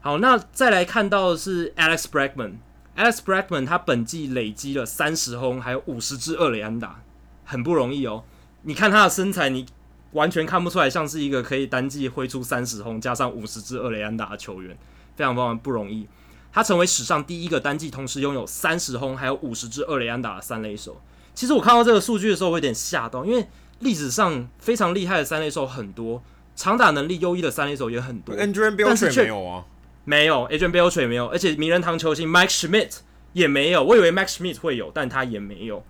[0.00, 2.54] 好，那再来看到的是 Alex Bregman。
[2.96, 7.02] Alex Bregman 他本季累积了三十轰，还有五十支二垒安打，
[7.44, 8.24] 很不容易哦。
[8.62, 9.64] 你看他的身材，你
[10.10, 14.76] 完全看不出来像是一个可以单季挥出三十轰加上五十支二垒安打的球员，
[15.14, 16.08] 非常非常不容易。
[16.52, 21.00] 他成为史上第一个单季同时拥有三十轰还有五十支二垒安打的三垒手。
[21.34, 23.46] 其实我看到这个数据的时候，我有点吓到，因为
[23.78, 26.22] 历史上非常厉害的三垒手很多，
[26.56, 28.34] 长打能力优异的三垒手也很多。
[28.36, 29.64] Adrian Beltre 没有啊？
[30.04, 32.96] 没有，Adrian Beltre 没有，而且名人堂球星 Mike Schmidt
[33.32, 33.84] 也没有。
[33.84, 35.84] 我以为 Mike Schmidt 会有，但他也没有。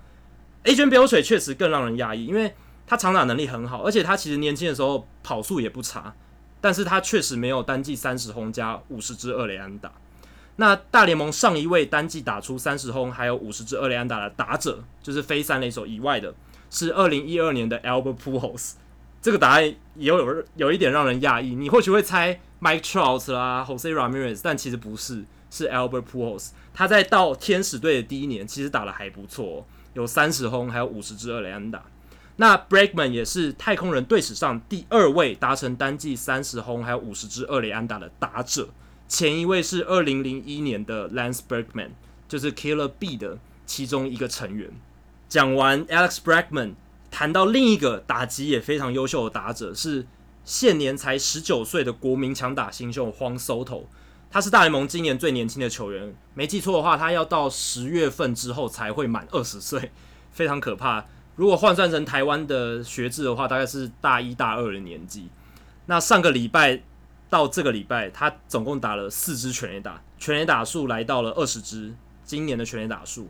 [0.65, 2.55] Adrian Beltre 确实更让人压抑，因为
[2.87, 6.15] 他长打能力很好，而且他其实年轻的时候跑速也不差，
[6.61, 9.91] 但是他确实没有单季三十轰加五十支二垒安打。
[10.57, 16.35] 那大联盟上一位单季打出三十轰还有五十支二垒安打的打者，就是非三垒手以外的，
[16.69, 18.73] 是二零一二年的 Albert Pujols。
[19.23, 26.51] 这个答案也有有一点让人讶异，你或许会猜 Mike Trout 啦，Jose Ramirez，但其实不是，是 Albert Pujols。
[26.73, 29.65] 他在到天使队的第一年，其实打得还不错哦，
[29.95, 31.83] 有三十轰还有五十支二垒安打。
[32.37, 38.69] 那 Bregman 也是太空人队史上第二位达成单季三十轰还有五十支二垒安打的打者。
[39.11, 41.91] 前一位是二零零一年的 Lance Berkman，
[42.29, 44.71] 就是 Killer B 的其中一个成员。
[45.29, 46.75] 讲完 Alex Bregman，
[47.11, 50.07] 谈到另一个打击也非常优秀的打者，是
[50.45, 53.87] 现年才十九岁的国民强打新秀 Juan Soto。
[54.31, 59.91] 他是大联盟今年最年轻的球员，没记错的话，他要到十月份之后才会满二十岁，
[60.31, 61.05] 非常可怕。
[61.35, 65.29] 如果换算成台湾的学制的话，大概是大一大二的年纪。
[65.87, 66.85] 那上个礼拜。
[67.31, 71.95] 到这个礼拜，他总共打了四支全垒打，全垒打数来到了二十支，
[72.25, 73.29] 今年的全垒打数。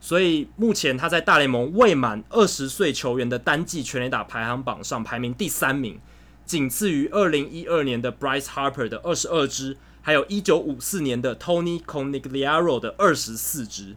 [0.00, 6.00] 所以目前他在大联盟未满二十岁球员的单季全垒打排行榜上排名第三名，
[6.44, 13.94] 仅次于二零一二年的 Bryce Harper 的二十二支，还有一九五四年的 Tony Conigliaro 的二十四支。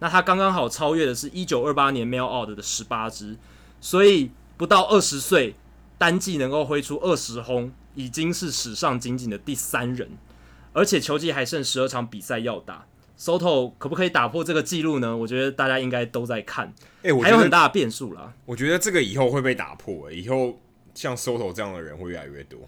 [0.00, 3.36] 那他刚刚好超越的是一九二八年 Mel Ott 的十八支，
[3.80, 5.54] 所以不到二十岁
[5.96, 7.72] 单季能够挥出二十轰。
[7.96, 10.08] 已经是史上仅仅的第三人，
[10.72, 12.86] 而且球季还剩十二场比赛要打
[13.18, 15.16] ，Soto 可不可以打破这个记录呢？
[15.16, 16.68] 我觉得大家应该都在看，
[17.02, 18.34] 哎、欸，还有很大的变数啦。
[18.44, 20.60] 我觉得这个以后会被打破，以后
[20.94, 22.60] 像 Soto 这样的人会越来越多。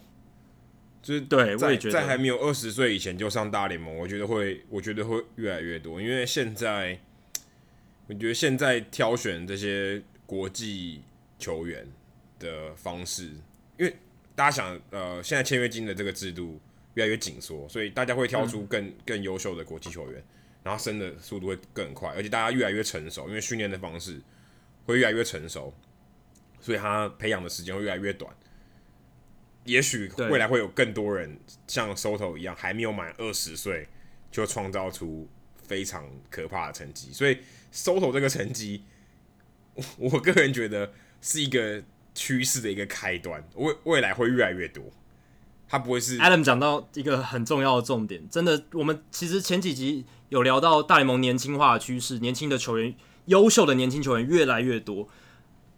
[1.03, 6.99] 就是对，我也觉得在还没有二十岁以前就上大联盟，我觉得会，我觉得会越来越多，因为现在
[8.07, 11.03] 我觉得现在挑选这些国际
[11.39, 11.87] 球员
[12.39, 13.25] 的方式，
[13.79, 13.95] 因为。
[14.39, 16.61] 大家想，呃，现在签约金的这个制度
[16.95, 20.25] 越来越紧缩，所以大家会挑出更更优秀的国际球员，
[20.63, 24.21] 然后升的速度会更快，而且大家越来越成熟，因为训练的方式
[24.87, 25.75] 会越来越成熟，
[26.61, 28.33] 所以他培养的时间会越来越短。
[29.65, 31.37] 也许未来会有更多人
[31.67, 33.89] 像 Soto 一样，还没有满二十岁
[34.31, 35.29] 就创造出
[35.67, 37.13] 非常可怕的成绩。
[37.13, 37.39] 所以
[37.73, 38.85] Soto 这个成绩，
[39.75, 41.83] 我我个人觉得是一个。
[42.19, 44.83] 趋势的一个开端，未未来会越来越多，
[45.69, 52.93] 他不会是 Adam 讲到一个很重要的重点，真的，我们其实前几集有聊到大联盟年轻化的趋势，年轻的球员，
[53.27, 55.09] 优秀的年轻球员越来越多。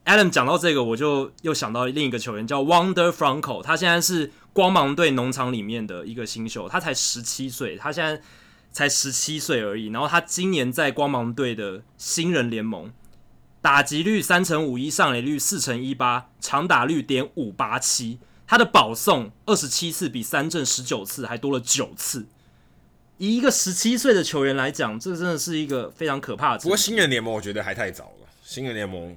[0.07, 8.23] Adam 讲到这个，我就又想到另一个球员叫 Wander Franco，他现在是光芒队农场里面的一个新秀，他才十七岁，他现在
[8.73, 12.91] 才十七岁而已，然后他今年在光芒队的新人联盟。
[13.63, 22.27] 打击率三成五一，上垒率四成一八，长打率点五八七，他的保送二十七次，比三振十九次还多了九次。
[23.19, 26.63] 以一个十七岁的球员来讲，这真的是一个非常可怕的。
[26.63, 29.15] 不过新人联盟我觉得还太早了，新人联盟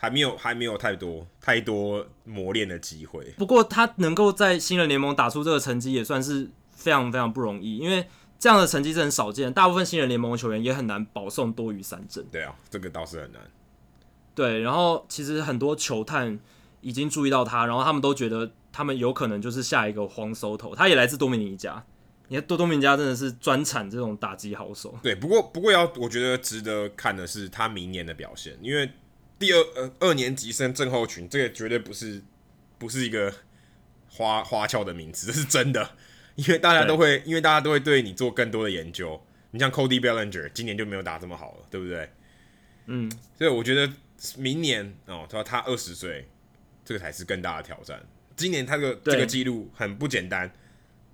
[0.00, 3.24] 还没有还没有太多太多磨练的机会。
[3.38, 8.04] 不过他能够在新人联盟打出这个成绩，也算是非常非常不容易，因为
[8.40, 12.26] 这样的成绩是很少见，大部分新人联盟的球员也很难保送多于三振。
[12.32, 13.40] 对啊，这个倒是很难。
[14.34, 16.38] 对，然后其实很多球探
[16.80, 21.84] 已经注意到他，然后他们都觉得他们有可能就是下一个 Juan Soto，他也来自多米尼加。
[22.26, 24.98] 你看多多米尼加真的是专产这种打击好手。
[25.02, 28.90] 对，不过不过要我觉得值得看的是他明年的表现，因为
[29.38, 32.20] 第二呃二年级生症候群这个绝对不是
[32.76, 33.32] 不是一个
[34.08, 35.90] 花花俏的名词，这是真的，
[36.34, 39.22] 因为大家都会因为大家都会对你做更多的研究。
[39.52, 42.10] 你像 Cody Bellinger 今年就没有打这么好了，对不对？
[42.86, 43.08] 嗯，
[43.38, 43.92] 所以我觉得。
[44.36, 46.28] 明年哦，他说他二十岁，
[46.84, 48.00] 这个才是更大的挑战。
[48.36, 50.50] 今年他的这个记录很不简单，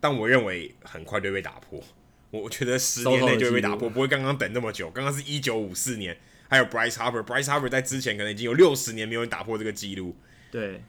[0.01, 1.83] 但我认为很快就会被打破。
[2.31, 4.89] 我觉得十年内就会被打破，不会刚刚等那么久。
[4.91, 6.17] 刚刚是一九五四年，
[6.49, 10.17] 还有 Bryce Harper，Bryce Harper 在之前可能已经有六十年没有人打破这个记录。
[10.51, 10.83] 对，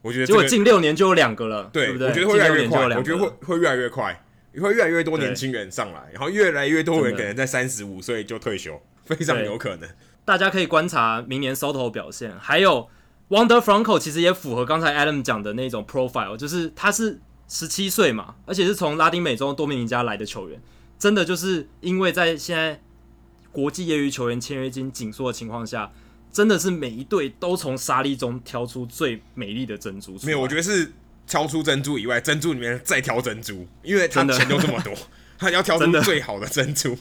[0.00, 2.08] 我觉得、这个、结果近六年就有两个了，对，对不对？
[2.08, 4.24] 我觉得会越来越快，我觉得会会越来越快，
[4.58, 9.88] 会越来越多年轻人上来，然后越来越多人可能在三十五岁就退休，非常有可能。
[10.24, 12.88] 大家可以观察明年 Soto 表现，还有
[13.28, 20.60] Wander Franco 其实也符合刚才 Adam 讲的那种 profile，就是他是十七岁嘛，而且是从拉丁美洲多米尼加来的球员，
[20.98, 22.80] 真的就是因为在现在
[23.52, 25.92] 国际业余球员签约金紧缩的情况下，
[26.32, 30.18] 真的是每一队都从沙粒中挑出最美丽的珍珠。
[30.24, 30.92] 没有，我觉得是
[31.26, 34.92] 挑出珍珠以外，珍珠里面再挑珍珠，因为他钱就这么多，
[35.38, 36.96] 他要挑出最好的珍珠。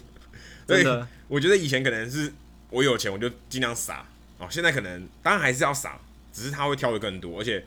[0.68, 2.34] 真的，我觉得以前可能是
[2.70, 4.06] 我有钱我就尽量撒
[4.38, 6.00] 哦，现在可能当然还是要撒。
[6.36, 7.64] 只是他会挑的更多，而且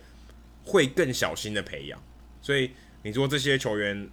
[0.66, 1.98] 会更小心的培养，
[2.42, 2.70] 所以
[3.00, 4.06] 你说这些球员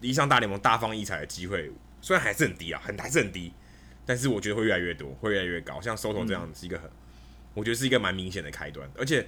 [0.00, 1.70] 离上大联盟大放异彩的机会，
[2.00, 3.52] 虽然还是很低啊，很还是很低，
[4.06, 5.78] 但是我觉得会越来越多，会越来越高。
[5.78, 6.92] 像 Soto 这样是一个很，嗯、
[7.52, 9.26] 我觉得是一个蛮明显的开端，而且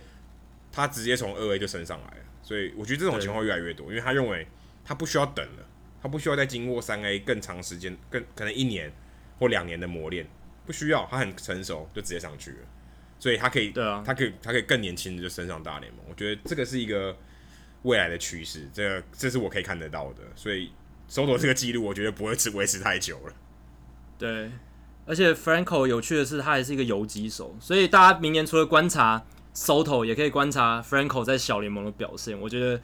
[0.72, 4.46] 他直接从二 A 就升上来了，所以我觉得这种情况越来越多，因为他认为
[4.82, 5.66] 他不需要等了，
[6.02, 8.92] 他不需要再经过三 A 更长时间、更可能一年
[9.38, 10.26] 或两年的磨练，
[10.66, 12.58] 不需要，他很成熟就直接上去了。
[13.18, 16.02] 所以他可以，对啊，他可以，他可以更年轻的就升上大联盟。
[16.08, 17.14] 我觉得这个是一个
[17.82, 20.22] 未来的趋势，这个这是我可以看得到的。
[20.34, 20.72] 所以
[21.06, 23.34] Soto 这个记录，我觉得不会持维持太久了。
[24.16, 24.50] 对，
[25.04, 29.22] 而且 Franco 有趣的是，他还是一个游击手，所以大家明年除了观察
[29.54, 32.40] Soto，也可以观察 Franco 在小联盟的表现。
[32.40, 32.80] 我觉得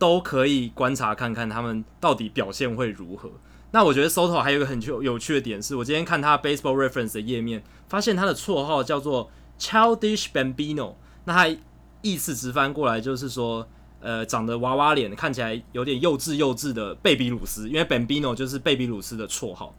[0.00, 3.30] 都可以观察看看他们到底表现会如何。
[3.70, 9.30] 那我觉得 Soto 还有一个很有有趣的点是，我今天看他 Baseball Reference 的页面，发现他的绰号叫做。
[9.60, 10.94] Childish Bambino，
[11.26, 11.56] 那他
[12.00, 13.68] 意思直翻过来就是说，
[14.00, 19.76] 呃，长得娃娃脸，看起来有点幼稚幼稚的贝比鲁斯，因为 Bambino 就是贝比鲁斯的绰号。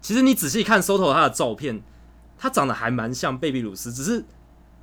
[0.00, 1.80] 其实你仔细看 Soto 他的照片，
[2.36, 4.24] 他长得还蛮像贝比鲁斯，只是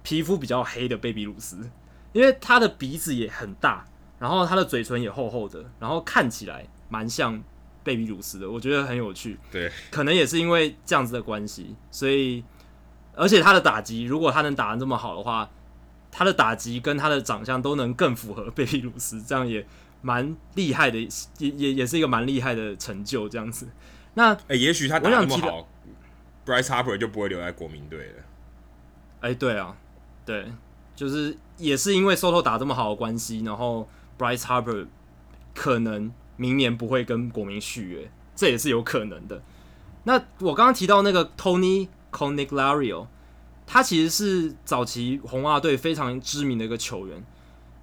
[0.03, 1.69] 皮肤比较黑的贝比鲁斯，
[2.13, 3.87] 因为他的鼻子也很大，
[4.19, 7.41] 然后他的嘴唇也厚厚的，然后看起来蛮像
[7.83, 9.39] 贝比鲁斯的，我觉得很有趣。
[9.51, 12.43] 对，可能也是因为这样子的关系，所以。
[13.15, 15.49] 而且他的打击，如果他能打得这么好的话，
[16.09, 19.67] 他的打击跟他的长相都能更符合贝比鲁斯，这样也
[20.01, 20.97] 蛮厉害的，
[21.39, 23.27] 也也也是一个蛮厉害的成就。
[23.27, 23.67] 这样子，
[24.13, 25.67] 那哎、欸，也许他打得那么好
[26.45, 28.23] ，Bryce Harper 就不会留在国民队了。
[29.19, 29.75] 哎、欸，对啊，
[30.25, 30.53] 对，
[30.95, 33.85] 就是也是因为 Soto 打这么好的关系，然后
[34.19, 34.85] Bryce Harper
[35.55, 39.41] 可能明年不会跟国民续约，这也是有可能的。
[40.03, 41.87] 那我刚刚提到那个 Tony。
[42.11, 43.05] Conigliaro，
[43.67, 47.23] 他其实是早期红袜队非常知名的一个球员。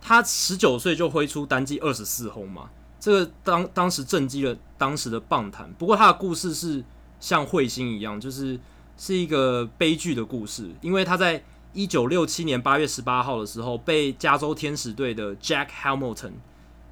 [0.00, 2.68] 他十九岁就挥出单季二十四轰嘛，
[2.98, 5.72] 这个当当时震惊了当时的棒坛。
[5.78, 6.82] 不过他的故事是
[7.20, 8.58] 像彗星一样，就是
[8.96, 10.72] 是一个悲剧的故事。
[10.80, 11.44] 因为他在
[11.77, 16.32] 一九六七年八月十八号的时候，被加州天使队的 Jack Hamilton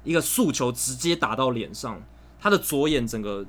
[0.03, 2.01] 一个速球直接打到脸上，
[2.39, 3.45] 他的左眼整个。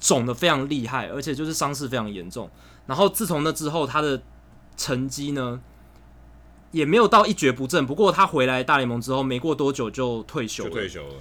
[0.00, 2.48] 肿得非常厉害，而且就是伤势非常严重。
[2.86, 4.22] 然后自从那之后，他的
[4.74, 5.60] 成绩呢
[6.70, 7.86] 也没有到一蹶不振。
[7.86, 10.70] 不过他回来大联盟之后，没过多久就退休了。
[10.70, 11.14] 退休了。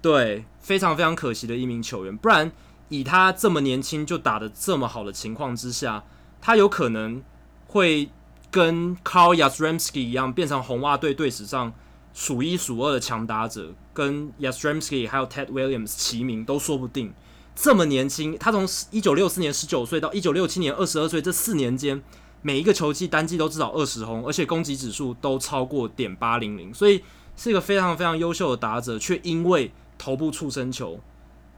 [0.00, 2.16] 对，非常非常可惜的一名球员。
[2.16, 2.52] 不然
[2.90, 6.04] 以他这么年轻就打得这么好的情况之下，
[6.40, 7.20] 他有可能
[7.66, 8.08] 会
[8.50, 11.72] 跟 Carl Yastrzemski 一样，变成红袜队队史上
[12.12, 17.12] 数一数二的强打者，跟 Yastrzemski 还有 Ted Williams 齐名都说不定。
[17.54, 22.02] 这么年轻，他从一九六四年十九岁到一九六七年二十二岁这四年间，
[22.42, 27.02] 每一个球季单季都至少二十轰，而且攻击指数都超过点八零零，所以
[27.36, 30.98] 是一个非常非常优秀的打者，却因为头部触身球，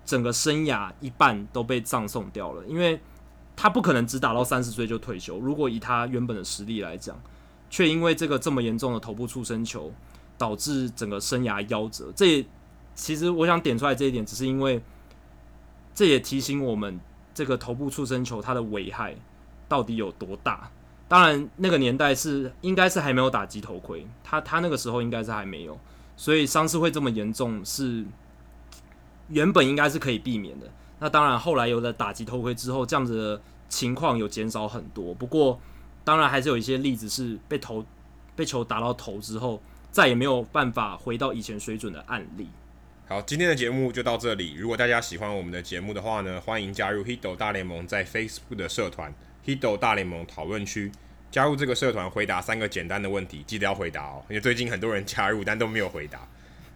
[0.05, 2.65] 整个生涯一半都被葬送掉了。
[2.67, 3.01] 因为
[3.57, 7.21] 他不可能只打到三十岁就退休，如果以他原本的实力来讲，
[7.71, 9.93] 却因为这个这么严重的头部触身球，
[10.37, 12.13] 导致整个生涯夭折。
[12.15, 12.47] 这也
[12.95, 14.83] 其实我想点出来这一点，只是因为。
[15.95, 16.99] 这也提醒我们，
[17.35, 19.15] 这个头部触身球它的危害
[19.69, 20.71] 到底有多大？
[21.07, 25.79] 当然，那个年代是应该是还没有打击头盔，他他那个时候应该是还没有，
[26.17, 28.07] 所以伤势会这么严重是
[29.29, 30.67] 原本应该是可以避免的。
[31.03, 35.13] 那当然，后来有了打击头盔之后，这样子的情况有减少很多。
[35.13, 35.61] 不过，
[36.05, 37.85] 当然还是有一些例子是被头
[38.37, 39.61] 被球打到头之后，
[39.91, 42.47] 再也没有办法回到以前水准的案例。
[43.09, 44.55] 好，今天的节目就到这里。
[44.55, 49.13] 如果大家喜欢我们的节目的话呢，欢迎加入 Hito 大联盟在 Facebook 的社团
[49.45, 50.93] Hito 大联盟讨论区。
[51.33, 56.29] 加入这个社团，回答三个简单的问题，记得要回答哦，因为最近很多人加入但都没有回答。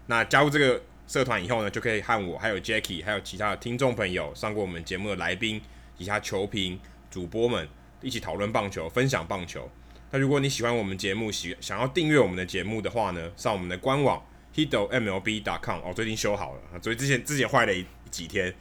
[0.07, 5.61] 那加入这个社团以后呢，就可以和我、还有 Jackie、还有其他的听众朋友、上过我们节目的来宾、
[5.99, 6.79] 其他球评
[7.11, 7.69] 主播们
[8.03, 9.71] 一起讨论棒球、分享棒球。
[10.11, 14.25] 那如果你喜欢我们节目，喜想要订阅我们的节目的话呢，上我们的官网。
[14.57, 18.55] hitomlb.com 哦，最近修好了，所以之前之前坏了一几天。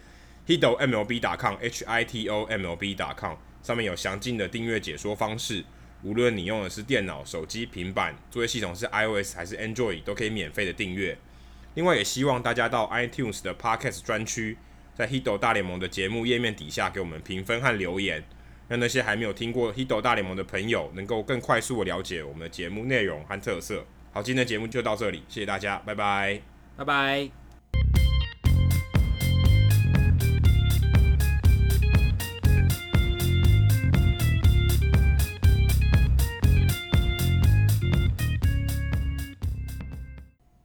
[0.46, 5.64] hitomlb.com h i t o m l b.com 上面有详尽的订阅解说方式。
[6.04, 11.18] 无论你用的是电脑、手机、平板，作业系统是 iOS 还是 Android，都可以免费的订阅。
[11.76, 14.58] 另外，也希望大家到 iTunes 的 Podcast 专区，
[14.96, 18.24] 在 Hito 大联盟的节目页面底下给我们评分和留言，
[18.68, 23.86] 让那些还没有听过 Hito 大联盟的朋友能够更快速的了解我们的节目内容和特色。
[24.12, 26.42] 好，今天的节目就到这里，谢谢大家，拜拜，
[26.78, 27.45] 拜拜。